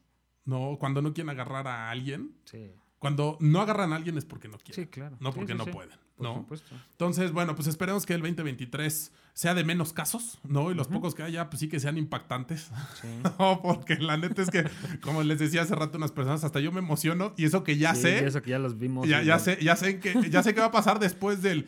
no, 0.45 0.77
cuando 0.79 1.01
no 1.01 1.13
quieren 1.13 1.29
agarrar 1.29 1.67
a 1.67 1.89
alguien, 1.91 2.35
sí, 2.45 2.71
cuando 2.97 3.37
no 3.39 3.61
agarran 3.61 3.93
a 3.93 3.95
alguien 3.95 4.17
es 4.17 4.25
porque 4.25 4.47
no 4.49 4.57
quieren. 4.57 4.73
sí, 4.85 4.89
claro. 4.89 5.15
No 5.21 5.31
porque 5.31 5.53
sí, 5.53 5.57
no 5.57 5.65
pueden, 5.67 5.97
Por 6.19 6.27
¿no? 6.27 6.35
supuesto. 6.41 6.75
Entonces, 6.91 7.31
bueno, 7.31 7.55
pues 7.55 7.67
esperemos 7.67 8.05
que 8.05 8.13
el 8.13 8.21
2023 8.21 9.11
sea 9.33 9.53
de 9.53 9.63
menos 9.63 9.93
casos, 9.93 10.37
¿no? 10.43 10.69
Y 10.69 10.75
los 10.75 10.87
pocos 10.89 11.15
que 11.15 11.23
haya, 11.23 11.49
pues 11.49 11.61
sí 11.61 11.69
que 11.69 11.79
sean 11.79 11.97
impactantes. 11.97 12.69
Sí. 13.01 13.07
No, 13.39 13.61
porque 13.61 13.95
la 13.95 14.17
neta 14.17 14.41
es 14.41 14.49
que, 14.49 14.65
como 15.01 15.23
les 15.23 15.39
decía 15.39 15.61
hace 15.61 15.75
rato 15.75 15.97
unas 15.97 16.11
personas, 16.11 16.43
hasta 16.43 16.59
yo 16.59 16.71
me 16.73 16.79
emociono 16.79 17.33
y 17.37 17.45
eso 17.45 17.63
que 17.63 17.77
ya 17.77 17.95
Sí, 17.95 18.01
sé, 18.01 18.21
y 18.23 18.25
Eso 18.27 18.41
que 18.41 18.49
ya 18.51 18.59
los 18.59 18.77
vimos. 18.77 19.07
ya, 19.07 19.23
ya 19.23 19.39
sé, 19.39 19.57
ya 19.61 19.75
sé 19.77 19.99
que, 19.99 20.29
ya 20.29 20.43
sé 20.43 20.53
qué 20.53 20.59
va 20.59 20.67
a 20.67 20.71
pasar 20.71 20.99
después 20.99 21.41
del. 21.41 21.67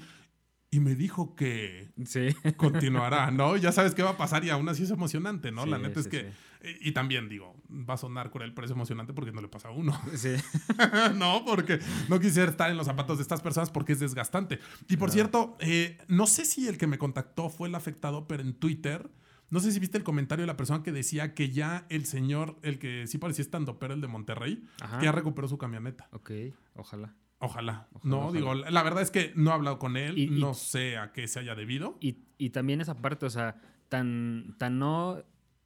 Y 0.73 0.79
me 0.79 0.95
dijo 0.95 1.36
que 1.36 1.91
Sí. 2.05 2.29
continuará, 2.57 3.29
¿no? 3.29 3.57
Ya 3.57 3.73
sabes 3.73 3.93
qué 3.93 4.03
va 4.03 4.12
a 4.12 4.17
pasar 4.17 4.45
y 4.45 4.49
aún 4.49 4.69
así 4.69 4.84
es 4.84 4.91
emocionante, 4.91 5.51
¿no? 5.51 5.65
Sí, 5.65 5.69
la 5.69 5.77
neta 5.77 5.99
es 5.99 6.07
que. 6.07 6.31
Y, 6.79 6.91
también 6.93 7.27
digo, 7.27 7.55
va 7.69 7.95
a 7.95 7.97
sonar 7.97 8.29
cruel, 8.31 8.53
pero 8.53 8.65
es 8.65 8.71
emocionante 8.71 9.13
porque 9.13 9.31
no 9.34 9.41
le 9.41 9.47
pasa 9.49 9.67
a 9.67 9.71
uno. 9.71 9.99
Sí. 10.15 10.29
no, 11.15 11.43
porque 11.45 11.79
no 12.07 12.19
quisiera 12.19 12.49
estar 12.49 12.71
en 12.71 12.77
los 12.77 12.86
zapatos 12.88 13.17
de 13.17 13.23
estas 13.23 13.41
personas 13.41 13.69
porque 13.69 13.93
es 13.93 13.99
desgastante. 13.99 14.60
Y 14.88 14.95
por 14.95 15.12
cierto, 15.12 15.57
eh, 15.60 15.97
no 16.07 16.25
sé 16.25 16.45
si 16.45 16.67
el 16.69 16.77
que 16.77 16.88
me 16.88 16.97
contactó 16.97 17.49
fue 17.49 17.67
el 17.67 17.75
afectado, 17.75 18.27
pero 18.27 18.41
en 18.41 18.53
Twitter. 18.53 19.12
No 19.49 19.60
sé 19.60 19.73
si 19.73 19.79
viste 19.79 19.97
el 19.97 20.05
comentario 20.05 20.43
de 20.43 20.47
la 20.47 20.55
persona 20.55 20.81
que 20.81 20.93
decía 20.93 21.34
que 21.34 21.49
ya 21.49 21.86
el 21.89 22.05
señor, 22.05 22.57
el 22.62 22.79
que 22.79 23.05
sí 23.07 23.17
parecía 23.17 23.43
estando, 23.43 23.77
pero 23.79 23.93
el 23.93 23.99
de 23.99 24.07
Monterrey, 24.07 24.63
Ajá. 24.79 25.01
ya 25.01 25.12
recuperó 25.12 25.49
su 25.49 25.57
camioneta. 25.57 26.07
Ok, 26.13 26.31
ojalá. 26.75 27.13
Ojalá. 27.41 27.88
Ojalá, 27.93 28.10
no, 28.10 28.19
ojalá. 28.27 28.32
digo, 28.38 28.54
la 28.56 28.84
verdad 28.84 29.01
es 29.01 29.12
que 29.12 29.34
no 29.36 29.49
he 29.51 29.54
hablado 29.54 29.80
con 29.80 29.97
él, 29.97 30.17
Y- 30.17 30.23
y- 30.25 30.39
no 30.39 30.54
sé 30.54 30.97
a 30.97 31.12
qué 31.12 31.27
se 31.27 31.39
haya 31.39 31.56
debido. 31.56 31.97
Y, 31.99 32.19
y 32.38 32.51
también 32.51 32.80
esa 32.82 33.01
parte, 33.01 33.25
o 33.25 33.30
sea, 33.30 33.60
tan, 33.89 34.56
tan 34.58 34.80
no 34.80 35.23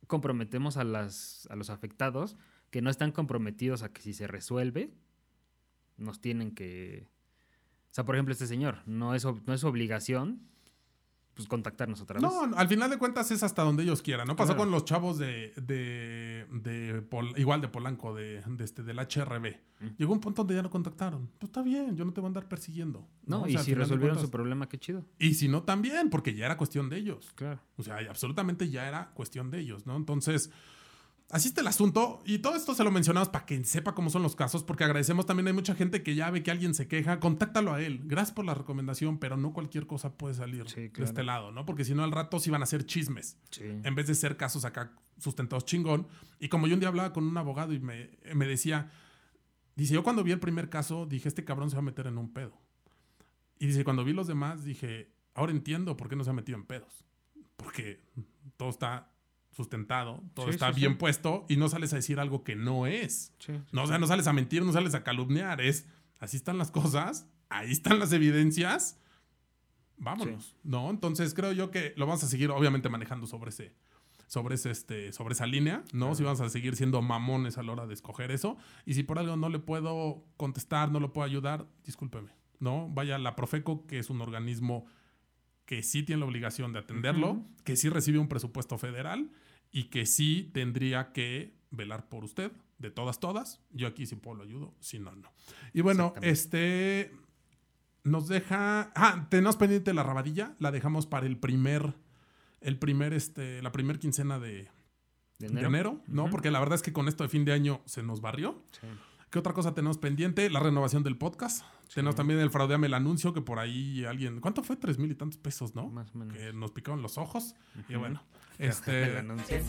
comprometemos 0.07 0.77
a, 0.77 0.83
las, 0.83 1.47
a 1.51 1.55
los 1.55 1.69
afectados 1.69 2.38
que 2.71 2.81
no 2.81 2.89
están 2.89 3.11
comprometidos 3.11 3.83
a 3.83 3.91
que 3.93 4.01
si 4.01 4.13
se 4.13 4.27
resuelve, 4.27 4.91
nos 5.97 6.19
tienen 6.21 6.51
que... 6.51 7.07
O 7.91 7.93
sea, 7.95 8.05
por 8.05 8.15
ejemplo, 8.15 8.31
este 8.33 8.47
señor, 8.47 8.79
no 8.85 9.15
es, 9.15 9.25
no 9.25 9.53
es 9.53 9.63
obligación 9.63 10.41
pues, 11.36 11.48
contactarnos 11.48 12.02
otra 12.02 12.19
vez. 12.19 12.24
No, 12.24 12.56
al 12.56 12.67
final 12.67 12.89
de 12.89 12.98
cuentas 12.98 13.30
es 13.32 13.43
hasta 13.43 13.62
donde 13.63 13.84
ellos 13.84 14.02
quieran. 14.02 14.26
No 14.28 14.36
pasó 14.36 14.56
con 14.56 14.71
los 14.71 14.86
chavos 14.86 15.17
de, 15.17 15.54
de, 15.58 16.48
de 16.52 17.02
Pol- 17.02 17.34
igual 17.38 17.62
de 17.62 17.67
Polanco, 17.67 18.15
de, 18.15 18.41
de 18.41 18.63
este, 18.63 18.84
del 18.84 18.98
HRB. 18.98 19.58
Mm. 19.82 19.88
Llegó 19.98 20.13
un 20.13 20.19
punto 20.21 20.41
donde 20.43 20.56
ya 20.56 20.62
no 20.63 20.69
contactaron. 20.69 21.28
Pues 21.38 21.50
está 21.50 21.62
bien, 21.62 21.95
yo 21.95 22.06
no 22.06 22.13
te 22.13 22.21
voy 22.21 22.28
a 22.28 22.30
andar 22.30 22.48
persiguiendo. 22.48 23.08
No, 23.26 23.48
y 23.48 23.52
sea, 23.52 23.63
si 23.63 23.74
resolvieron 23.74 24.19
su 24.19 24.32
problema, 24.32 24.67
qué 24.69 24.78
chido. 24.80 25.06
Y 25.19 25.34
si 25.34 25.48
no, 25.50 25.63
también, 25.63 26.10
porque 26.10 26.34
ya 26.34 26.45
era 26.45 26.58
cuestión 26.58 26.89
de 26.89 26.98
ellos. 26.98 27.32
Claro. 27.36 27.60
O 27.76 27.84
sea, 27.84 27.98
absolutamente 28.10 28.69
ya 28.69 28.88
era 28.88 29.12
cuestión 29.13 29.52
de 29.52 29.60
ellos, 29.60 29.86
¿no? 29.86 29.98
Entonces, 29.98 30.52
así 31.31 31.47
está 31.49 31.61
el 31.61 31.67
asunto. 31.67 32.21
Y 32.25 32.39
todo 32.39 32.55
esto 32.55 32.73
se 32.75 32.83
lo 32.83 32.91
mencionamos 32.91 33.29
para 33.29 33.45
que 33.45 33.63
sepa 33.63 33.93
cómo 33.93 34.09
son 34.09 34.23
los 34.23 34.35
casos, 34.35 34.63
porque 34.63 34.83
agradecemos 34.83 35.25
también. 35.25 35.47
Hay 35.47 35.53
mucha 35.53 35.75
gente 35.75 36.03
que 36.03 36.15
ya 36.15 36.29
ve 36.31 36.43
que 36.43 36.51
alguien 36.51 36.73
se 36.73 36.88
queja, 36.88 37.19
contáctalo 37.19 37.73
a 37.73 37.81
él. 37.81 38.01
Gracias 38.05 38.33
por 38.33 38.45
la 38.45 38.53
recomendación, 38.53 39.17
pero 39.17 39.38
no 39.38 39.53
cualquier 39.53 39.88
cosa 39.88 40.17
puede 40.17 40.35
salir 40.35 40.69
Sí, 40.69 40.88
de 40.89 41.03
este 41.03 41.23
lado, 41.23 41.51
¿no? 41.51 41.65
Porque 41.65 41.83
si 41.85 41.93
no, 41.93 42.03
al 42.03 42.11
rato 42.11 42.39
sí 42.39 42.49
van 42.49 42.63
a 42.63 42.65
ser 42.65 42.85
chismes, 42.85 43.38
Sí. 43.51 43.63
en 43.63 43.95
vez 43.95 44.07
de 44.07 44.15
ser 44.15 44.38
casos 44.38 44.65
acá 44.65 44.91
sustentados 45.17 45.65
chingón. 45.65 46.07
Y 46.39 46.49
como 46.49 46.67
yo 46.67 46.73
un 46.73 46.79
día 46.79 46.89
hablaba 46.89 47.13
con 47.13 47.25
un 47.25 47.38
abogado 47.38 47.73
y 47.73 47.79
me, 47.79 48.11
me 48.33 48.45
decía, 48.47 48.91
dice, 49.75 49.93
yo 49.93 50.03
cuando 50.03 50.23
vi 50.23 50.31
el 50.31 50.39
primer 50.39 50.69
caso 50.69 51.05
dije, 51.05 51.27
este 51.27 51.43
cabrón 51.45 51.69
se 51.69 51.75
va 51.75 51.79
a 51.79 51.83
meter 51.85 52.07
en 52.07 52.17
un 52.17 52.31
pedo. 52.33 52.57
Y 53.57 53.67
dice, 53.67 53.83
cuando 53.85 54.03
vi 54.03 54.11
los 54.13 54.27
demás 54.27 54.63
dije, 54.65 55.11
ahora 55.33 55.53
entiendo 55.53 55.95
por 55.95 56.09
qué 56.09 56.15
no 56.17 56.23
se 56.23 56.29
ha 56.29 56.33
metido 56.33 56.57
en 56.57 56.65
pedos. 56.65 57.05
Porque 57.55 58.01
todo 58.57 58.69
está 58.69 59.11
sustentado, 59.55 60.21
todo 60.33 60.47
Sí, 60.47 60.51
está 60.51 60.73
sí, 60.73 60.81
bien 60.81 60.93
sí. 60.93 60.97
puesto 60.99 61.45
y 61.47 61.55
no 61.57 61.69
sales 61.69 61.93
a 61.93 61.95
decir 61.95 62.19
algo 62.19 62.43
que 62.43 62.55
no 62.55 62.87
es. 62.87 63.33
No, 63.71 63.83
o 63.83 63.87
sea, 63.87 63.97
no 63.97 64.07
sales 64.07 64.27
a 64.27 64.33
mentir, 64.33 64.63
no 64.63 64.73
sales 64.73 64.93
a 64.95 65.03
calumniar, 65.03 65.61
es 65.61 65.87
así 66.19 66.37
están 66.37 66.57
las 66.57 66.71
cosas, 66.71 67.27
ahí 67.49 67.71
están 67.71 67.99
las 67.99 68.11
evidencias, 68.11 68.99
vámonos, 69.97 70.55
¿no? 70.63 70.89
Entonces 70.89 71.33
creo 71.33 71.51
yo 71.53 71.71
que 71.71 71.93
lo 71.95 72.05
vamos 72.05 72.23
a 72.23 72.27
seguir 72.27 72.51
obviamente 72.51 72.89
manejando 72.89 73.27
sobre 73.27 73.49
ese 73.49 73.73
sobre 74.27 74.55
ese 74.55 74.71
este 74.71 75.13
sobre 75.13 75.33
esa 75.33 75.45
línea, 75.45 75.83
¿no? 75.93 76.15
Si 76.15 76.23
vamos 76.23 76.41
a 76.41 76.49
seguir 76.49 76.75
siendo 76.75 77.01
mamones 77.01 77.57
a 77.57 77.63
la 77.63 77.71
hora 77.71 77.87
de 77.87 77.93
escoger 77.93 78.31
eso 78.31 78.57
y 78.85 78.95
si 78.95 79.03
por 79.03 79.19
algo 79.19 79.37
no 79.37 79.49
le 79.49 79.59
puedo 79.59 80.25
contestar, 80.35 80.91
no 80.91 80.99
lo 80.99 81.13
puedo 81.13 81.25
ayudar, 81.25 81.65
discúlpeme, 81.85 82.31
¿no? 82.59 82.89
Vaya 82.89 83.17
la 83.19 83.35
Profeco, 83.35 83.85
que 83.87 83.99
es 83.99 84.09
un 84.09 84.21
organismo 84.21 84.85
que 85.65 85.81
sí 85.81 86.03
tiene 86.03 86.19
la 86.19 86.25
obligación 86.27 86.73
de 86.73 86.79
atenderlo, 86.79 87.43
que 87.63 87.75
sí 87.75 87.89
recibe 87.89 88.19
un 88.19 88.27
presupuesto 88.27 88.77
federal 88.77 89.31
y 89.75 89.89
que 89.89 90.05
sí 90.05 90.49
tendría 90.53 91.11
que 91.11 91.53
velar 91.69 92.07
por 92.07 92.23
usted, 92.23 92.53
de 92.77 92.91
todas, 92.91 93.19
todas. 93.19 93.59
Yo 93.71 93.88
aquí 93.88 94.05
si 94.05 94.15
puedo 94.15 94.38
lo 94.38 94.43
ayudo, 94.43 94.73
si 94.79 94.99
no, 94.99 95.13
no. 95.17 95.33
Y 95.73 95.81
bueno, 95.81 96.13
este 96.21 97.11
nos 98.05 98.29
deja. 98.29 98.93
Ah, 98.95 99.27
tenemos 99.29 99.57
pendiente 99.57 99.93
la 99.93 100.03
rabadilla, 100.03 100.55
la 100.59 100.71
dejamos 100.71 101.07
para 101.07 101.25
el 101.25 101.35
primer, 101.35 101.93
el 102.61 102.79
primer, 102.79 103.13
este, 103.13 103.61
la 103.61 103.73
primer 103.73 103.99
quincena 103.99 104.39
de, 104.39 104.69
¿De 105.39 105.49
de 105.49 105.61
enero, 105.61 106.01
¿no? 106.07 106.29
Porque 106.29 106.51
la 106.51 106.61
verdad 106.61 106.75
es 106.75 106.81
que 106.81 106.93
con 106.93 107.09
esto 107.09 107.25
de 107.25 107.29
fin 107.29 107.43
de 107.43 107.51
año 107.51 107.81
se 107.83 108.01
nos 108.01 108.21
barrió. 108.21 108.63
Sí. 108.79 108.88
¿Qué 109.29 109.39
otra 109.39 109.53
cosa 109.53 109.73
tenemos 109.73 109.97
pendiente? 109.97 110.49
La 110.49 110.59
renovación 110.61 111.03
del 111.03 111.17
podcast. 111.17 111.63
Tenemos 111.93 112.15
también 112.15 112.39
el 112.39 112.49
fraudeame 112.49 112.88
el 112.88 112.93
anuncio, 112.93 113.33
que 113.33 113.41
por 113.41 113.59
ahí 113.59 114.05
alguien. 114.05 114.39
¿Cuánto 114.39 114.63
fue? 114.63 114.75
Tres 114.77 114.97
mil 114.97 115.11
y 115.11 115.15
tantos 115.15 115.38
pesos, 115.38 115.75
¿no? 115.75 115.89
Más 115.89 116.13
o 116.15 116.17
menos. 116.17 116.38
Que 116.38 116.53
nos 116.53 116.71
picaron 116.71 117.01
los 117.01 117.17
ojos. 117.17 117.53
Y 117.89 117.93
Ujú. 117.93 117.99
bueno, 117.99 118.23
El 118.59 118.69
este. 118.69 119.17
anuncio. 119.17 119.57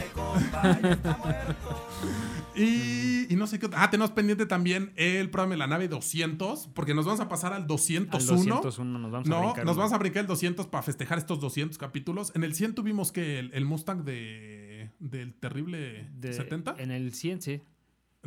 Y, 2.54 3.26
y 3.30 3.36
no 3.36 3.46
sé 3.46 3.58
qué 3.58 3.66
otra. 3.66 3.82
Ah, 3.82 3.90
tenemos 3.90 4.12
pendiente 4.12 4.46
también 4.46 4.92
el 4.96 5.28
programa 5.30 5.52
de 5.54 5.58
la 5.58 5.66
nave 5.66 5.88
200, 5.88 6.68
porque 6.68 6.94
nos 6.94 7.04
vamos 7.04 7.20
a 7.20 7.28
pasar 7.28 7.52
al 7.52 7.62
Al 7.62 7.66
201. 7.66 8.54
201 8.62 8.98
nos 8.98 9.10
vamos 9.10 9.26
a 9.28 9.30
no, 9.30 9.40
brincar 9.42 9.64
nos 9.66 9.76
vamos 9.76 9.92
a 9.92 9.98
brincar 9.98 10.20
el 10.22 10.26
200 10.26 10.66
para 10.68 10.82
festejar 10.82 11.18
estos 11.18 11.38
200 11.40 11.76
capítulos. 11.76 12.32
En 12.34 12.44
el 12.44 12.54
100 12.54 12.74
tuvimos 12.74 13.12
que 13.12 13.38
el, 13.40 13.50
el 13.52 13.66
Mustang 13.66 14.04
de, 14.04 14.90
del 15.00 15.34
terrible 15.34 16.08
De- 16.14 16.32
70. 16.32 16.76
En 16.78 16.90
el 16.92 17.12
100, 17.12 17.42
sí. 17.42 17.60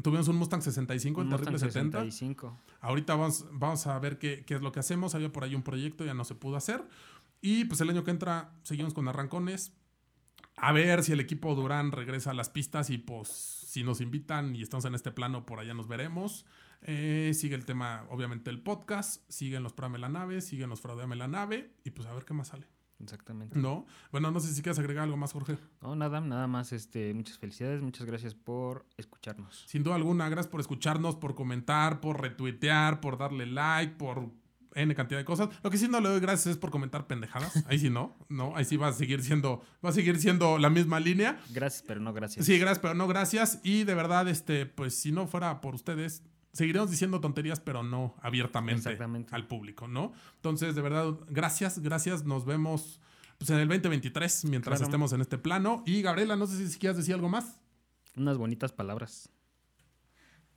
Tuvimos 0.03 0.27
un 0.27 0.37
Mustang 0.37 0.61
65, 0.61 1.21
el 1.21 1.27
Un 1.27 1.31
terrible 1.31 1.51
Mustang 1.53 1.71
70. 1.71 1.99
65. 1.99 2.57
Ahorita 2.81 3.15
vamos, 3.15 3.45
vamos 3.51 3.87
a 3.87 3.97
ver 3.99 4.17
qué, 4.17 4.43
qué 4.45 4.55
es 4.55 4.61
lo 4.61 4.71
que 4.71 4.79
hacemos. 4.79 5.15
Había 5.15 5.31
por 5.31 5.43
ahí 5.43 5.55
un 5.55 5.63
proyecto, 5.63 6.05
ya 6.05 6.13
no 6.13 6.23
se 6.23 6.35
pudo 6.35 6.55
hacer. 6.55 6.83
Y 7.41 7.65
pues 7.65 7.81
el 7.81 7.89
año 7.89 8.03
que 8.03 8.11
entra 8.11 8.53
seguimos 8.63 8.93
con 8.93 9.07
arrancones. 9.07 9.73
A 10.57 10.73
ver 10.73 11.03
si 11.03 11.13
el 11.13 11.19
equipo 11.19 11.55
Durán 11.55 11.91
regresa 11.91 12.31
a 12.31 12.33
las 12.33 12.49
pistas 12.49 12.89
y 12.89 12.97
pues 12.97 13.29
si 13.29 13.83
nos 13.83 14.01
invitan 14.01 14.55
y 14.55 14.61
estamos 14.61 14.85
en 14.85 14.95
este 14.95 15.11
plano, 15.11 15.45
por 15.45 15.59
allá 15.59 15.73
nos 15.73 15.87
veremos. 15.87 16.45
Eh, 16.81 17.31
sigue 17.33 17.55
el 17.55 17.65
tema, 17.65 18.05
obviamente, 18.09 18.49
el 18.49 18.61
podcast. 18.61 19.29
Siguen 19.29 19.63
los 19.63 19.73
Prame 19.73 19.99
la 19.99 20.09
nave, 20.09 20.41
siguen 20.41 20.69
los 20.69 20.81
Fraudeame 20.81 21.15
la 21.15 21.27
nave. 21.27 21.71
Y 21.83 21.91
pues 21.91 22.07
a 22.07 22.13
ver 22.13 22.25
qué 22.25 22.33
más 22.33 22.49
sale. 22.49 22.67
Exactamente. 23.01 23.57
¿No? 23.57 23.85
Bueno, 24.11 24.31
no 24.31 24.39
sé 24.39 24.53
si 24.53 24.61
quieres 24.61 24.79
agregar 24.79 25.05
algo 25.05 25.17
más, 25.17 25.33
Jorge. 25.33 25.57
No, 25.81 25.95
nada, 25.95 26.19
nada 26.21 26.47
más. 26.47 26.73
Este, 26.73 27.13
muchas 27.13 27.37
felicidades, 27.37 27.81
muchas 27.81 28.05
gracias 28.05 28.35
por 28.35 28.85
escucharnos. 28.97 29.63
Sin 29.67 29.83
duda 29.83 29.95
alguna, 29.95 30.27
gracias 30.29 30.51
por 30.51 30.59
escucharnos, 30.59 31.15
por 31.15 31.35
comentar, 31.35 32.01
por 32.01 32.21
retuitear, 32.21 32.99
por 32.99 33.17
darle 33.17 33.45
like, 33.45 33.95
por 33.95 34.29
N 34.75 34.95
cantidad 34.95 35.19
de 35.19 35.25
cosas. 35.25 35.49
Lo 35.63 35.69
que 35.69 35.77
sí 35.77 35.87
no 35.87 35.99
le 35.99 36.09
doy 36.09 36.19
gracias 36.19 36.53
es 36.53 36.57
por 36.57 36.71
comentar 36.71 37.07
pendejadas. 37.07 37.63
Ahí 37.67 37.79
sí 37.79 37.89
no, 37.89 38.15
no, 38.27 38.55
ahí 38.55 38.65
sí 38.65 38.77
va 38.77 38.87
a 38.87 38.93
seguir 38.93 39.23
siendo, 39.23 39.63
va 39.83 39.89
a 39.89 39.93
seguir 39.93 40.19
siendo 40.19 40.57
la 40.57 40.69
misma 40.69 40.99
línea. 40.99 41.39
Gracias, 41.51 41.83
pero 41.87 41.99
no 41.99 42.13
gracias. 42.13 42.45
Sí, 42.45 42.57
gracias, 42.59 42.79
pero 42.79 42.93
no 42.93 43.07
gracias. 43.07 43.59
Y 43.63 43.83
de 43.83 43.95
verdad, 43.95 44.27
este, 44.27 44.65
pues 44.65 44.95
si 44.95 45.11
no 45.11 45.27
fuera 45.27 45.61
por 45.61 45.75
ustedes, 45.75 46.23
seguiremos 46.53 46.89
diciendo 46.91 47.19
tonterías, 47.21 47.59
pero 47.59 47.83
no 47.83 48.15
abiertamente 48.21 48.97
al 49.31 49.47
público, 49.47 49.87
¿no? 49.87 50.13
Entonces, 50.35 50.75
de 50.75 50.81
verdad, 50.81 51.13
gracias, 51.29 51.79
gracias. 51.79 52.25
Nos 52.25 52.45
vemos 52.45 52.99
pues, 53.37 53.49
en 53.51 53.57
el 53.59 53.67
2023 53.67 54.45
mientras 54.45 54.79
Claro. 54.79 54.89
estemos 54.89 55.13
en 55.13 55.21
este 55.21 55.37
plano. 55.37 55.83
Y 55.85 56.01
Gabriela, 56.01 56.35
no 56.35 56.47
sé 56.47 56.67
si 56.67 56.77
quieres 56.79 56.97
decir 56.97 57.13
algo 57.13 57.29
más. 57.29 57.59
Unas 58.17 58.37
bonitas 58.37 58.71
palabras. 58.73 59.29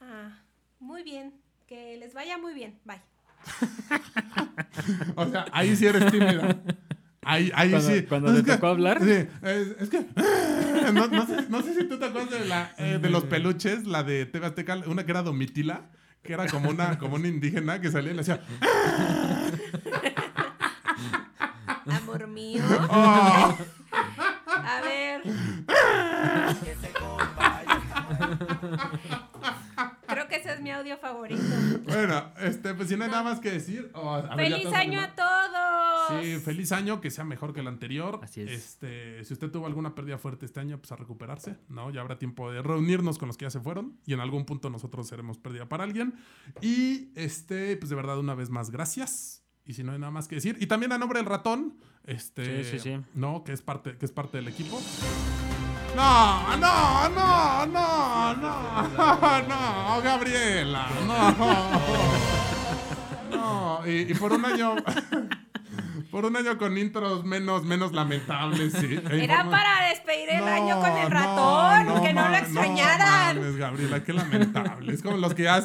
Ah, 0.00 0.42
muy 0.81 1.02
bien. 1.02 1.35
Que 1.66 1.96
les 1.96 2.12
vaya 2.14 2.38
muy 2.38 2.55
bien. 2.55 2.78
Bye. 2.85 3.02
O 5.16 5.26
sea, 5.28 5.46
ahí 5.52 5.74
sí 5.76 5.87
eres 5.87 6.11
tímida. 6.11 6.62
Ahí, 7.24 7.50
ahí 7.54 7.70
Cuando- 7.70 7.88
sí. 7.88 8.02
cuando 8.02 8.35
te 8.35 8.42
que- 8.44 8.52
tocó 8.52 8.66
hablar. 8.68 8.98
Sí, 9.00 9.26
es, 9.42 9.68
es 9.80 9.88
que. 9.88 10.06
No, 10.92 11.06
no 11.06 11.26
sé, 11.26 11.46
no 11.48 11.62
sé 11.62 11.74
si 11.74 11.85
tú 11.85 11.96
te 11.98 12.06
acuerdas 12.06 12.30
de, 12.40 12.44
la, 12.46 12.72
eh, 12.76 12.98
de 13.00 13.08
los 13.08 13.24
peluches, 13.24 13.87
la 13.87 14.02
de 14.02 14.26
TV 14.26 14.46
Azteca, 14.46 14.76
una 14.87 15.04
que 15.04 15.12
era 15.12 15.22
Domitila, 15.22 15.82
que 16.22 16.32
era 16.32 16.46
como 16.48 16.70
una, 16.70 16.98
como 16.98 17.14
una 17.16 17.28
indígena 17.28 17.80
que 17.80 17.90
salía 17.90 18.11
y 18.11 18.14
le 18.14 18.22
decía. 18.24 18.40
Amor 21.87 22.26
mío. 22.26 22.62
"Oh". 22.90 23.56
A 24.48 24.80
ver. 24.82 25.22
Creo 30.06 30.28
que 30.28 30.37
ese 30.37 30.52
es 30.54 30.61
mi 30.61 30.70
audio 30.70 30.96
favorito. 30.98 31.42
Bueno, 31.85 32.24
este, 32.40 32.74
pues 32.74 32.88
si 32.88 32.96
no 32.96 33.04
hay 33.04 33.11
nada 33.11 33.22
más 33.22 33.40
que 33.40 33.50
decir. 33.52 33.90
oh, 33.94 34.14
a 34.14 34.37
¡Feliz 34.37 34.66
año 34.74 35.00
a 35.00 35.08
todos! 35.08 35.51
Sí, 36.20 36.38
feliz 36.40 36.72
año, 36.72 37.01
que 37.01 37.11
sea 37.11 37.25
mejor 37.25 37.53
que 37.55 37.61
el 37.61 37.68
anterior. 37.68 38.20
Así 38.22 38.40
es. 38.42 38.51
Este, 38.51 39.25
si 39.25 39.33
usted 39.33 39.51
tuvo 39.51 39.66
alguna 39.66 39.94
pérdida 39.94 40.18
fuerte 40.18 40.44
este 40.46 40.61
año, 40.61 40.79
pues 40.79 40.90
a 40.92 40.96
recuperarse, 40.96 41.57
¿no? 41.68 41.90
Ya 41.90 42.01
habrá 42.01 42.18
tiempo 42.18 42.51
de 42.51 42.61
reunirnos 42.62 43.18
con 43.18 43.29
los 43.29 43.37
que 43.37 43.44
ya 43.44 43.51
se 43.51 43.61
fueron 43.61 43.98
y 44.05 44.12
en 44.12 44.20
algún 44.20 44.44
punto 44.44 44.68
nosotros 44.70 45.07
seremos 45.09 45.38
pérdida 45.38 45.68
para 45.68 45.85
alguien. 45.85 46.14
Y 46.61 47.11
este, 47.14 47.77
pues 47.77 47.90
de 47.90 47.96
verdad, 47.96 48.18
una 48.18 48.35
vez 48.35 48.51
más, 48.51 48.70
gracias. 48.70 49.44
Y 49.64 49.75
si 49.75 49.85
no 49.85 49.92
hay 49.92 49.98
nada 49.98 50.11
más 50.11 50.27
que 50.29 50.35
decir. 50.35 50.57
Y 50.61 50.66
también 50.66 50.92
a 50.92 50.98
nombre 50.98 51.18
del 51.20 51.27
ratón, 51.27 51.79
este, 52.05 52.64
Sí, 52.64 52.70
sí, 52.72 52.79
sí. 52.81 53.01
¿no? 53.14 53.44
Que 53.44 53.53
es 53.53 53.62
parte, 53.62 53.96
que 53.96 54.05
es 54.07 54.12
parte 54.12 54.38
del 54.38 54.48
equipo. 54.48 54.81
No, 55.94 56.57
no, 56.57 57.09
no, 57.11 57.66
no, 57.66 58.35
no, 58.35 59.42
no, 59.48 60.03
Gabriela, 60.03 60.88
no. 61.07 62.53
No, 63.31 63.87
y, 63.87 64.11
y 64.11 64.14
por 64.14 64.33
un 64.33 64.44
año, 64.44 64.77
por 66.12 66.25
un 66.27 66.37
año 66.37 66.57
con 66.59 66.79
intros 66.79 67.25
menos, 67.25 67.64
menos 67.64 67.90
lamentables, 67.92 68.72
sí. 68.75 69.01
E 69.11 69.25
Era 69.25 69.51
para 69.51 69.88
despedir 69.88 70.29
el 70.31 70.40
No, 70.40 70.46
año 70.46 70.79
con 70.79 70.90
el 70.96 71.09
no, 71.09 71.09
ratón, 71.09 72.03
que 72.03 72.12
no 72.12 72.29
lo 72.29 72.37
extrañaran. 72.37 73.37
mames, 73.38 73.57
Gabriela, 73.57 74.05
qué 74.05 74.12
lamentable. 74.12 74.92
Es 74.94 75.03
como 75.03 75.16
los 75.16 75.35
que 75.35 75.44
ya, 75.44 75.61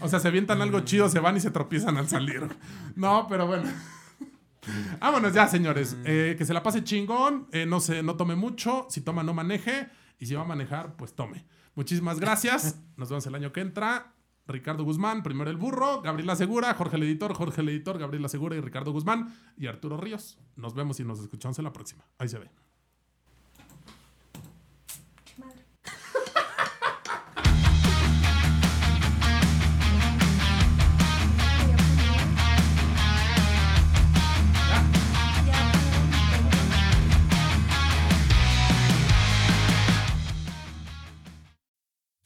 o 0.00 0.08
sea, 0.08 0.18
se 0.18 0.26
avientan 0.26 0.60
algo 0.62 0.80
chido, 0.80 1.08
se 1.08 1.20
van 1.20 1.36
y 1.36 1.40
se 1.40 1.50
tropiezan 1.52 1.96
al 1.98 2.08
salir. 2.08 2.48
No, 2.96 3.26
pero 3.28 3.46
bueno. 3.46 3.70
Vámonos 5.00 5.32
ya, 5.32 5.46
señores. 5.48 5.96
Eh, 6.04 6.34
que 6.36 6.44
se 6.44 6.54
la 6.54 6.62
pase 6.62 6.82
chingón. 6.84 7.46
eh, 7.52 7.66
no 7.66 7.80
se, 7.80 8.02
no 8.02 8.16
tome 8.16 8.34
mucho. 8.36 8.86
Si 8.90 9.00
toma, 9.02 9.22
no 9.22 9.34
maneje. 9.34 9.88
Y 10.18 10.26
si 10.26 10.34
va 10.34 10.42
a 10.42 10.46
manejar, 10.46 10.96
pues 10.96 11.14
tome. 11.14 11.44
Muchísimas 11.74 12.18
gracias. 12.20 12.76
Nos 12.96 13.08
vemos 13.08 13.26
el 13.26 13.34
año 13.34 13.52
que 13.52 13.60
entra. 13.60 14.12
Ricardo 14.50 14.84
Guzmán, 14.84 15.22
primero 15.22 15.50
el 15.50 15.56
burro, 15.56 16.02
Gabriela 16.02 16.36
Segura, 16.36 16.74
Jorge 16.74 16.96
el 16.96 17.02
editor, 17.04 17.34
Jorge 17.34 17.60
el 17.60 17.68
editor, 17.68 17.98
Gabriela 17.98 18.28
Segura 18.28 18.56
y 18.56 18.60
Ricardo 18.60 18.92
Guzmán 18.92 19.34
y 19.56 19.66
Arturo 19.66 19.96
Ríos. 19.96 20.38
Nos 20.56 20.74
vemos 20.74 21.00
y 21.00 21.04
nos 21.04 21.20
escuchamos 21.20 21.58
en 21.58 21.64
la 21.64 21.72
próxima. 21.72 22.04
Ahí 22.18 22.28
se 22.28 22.38
ve. 22.38 22.50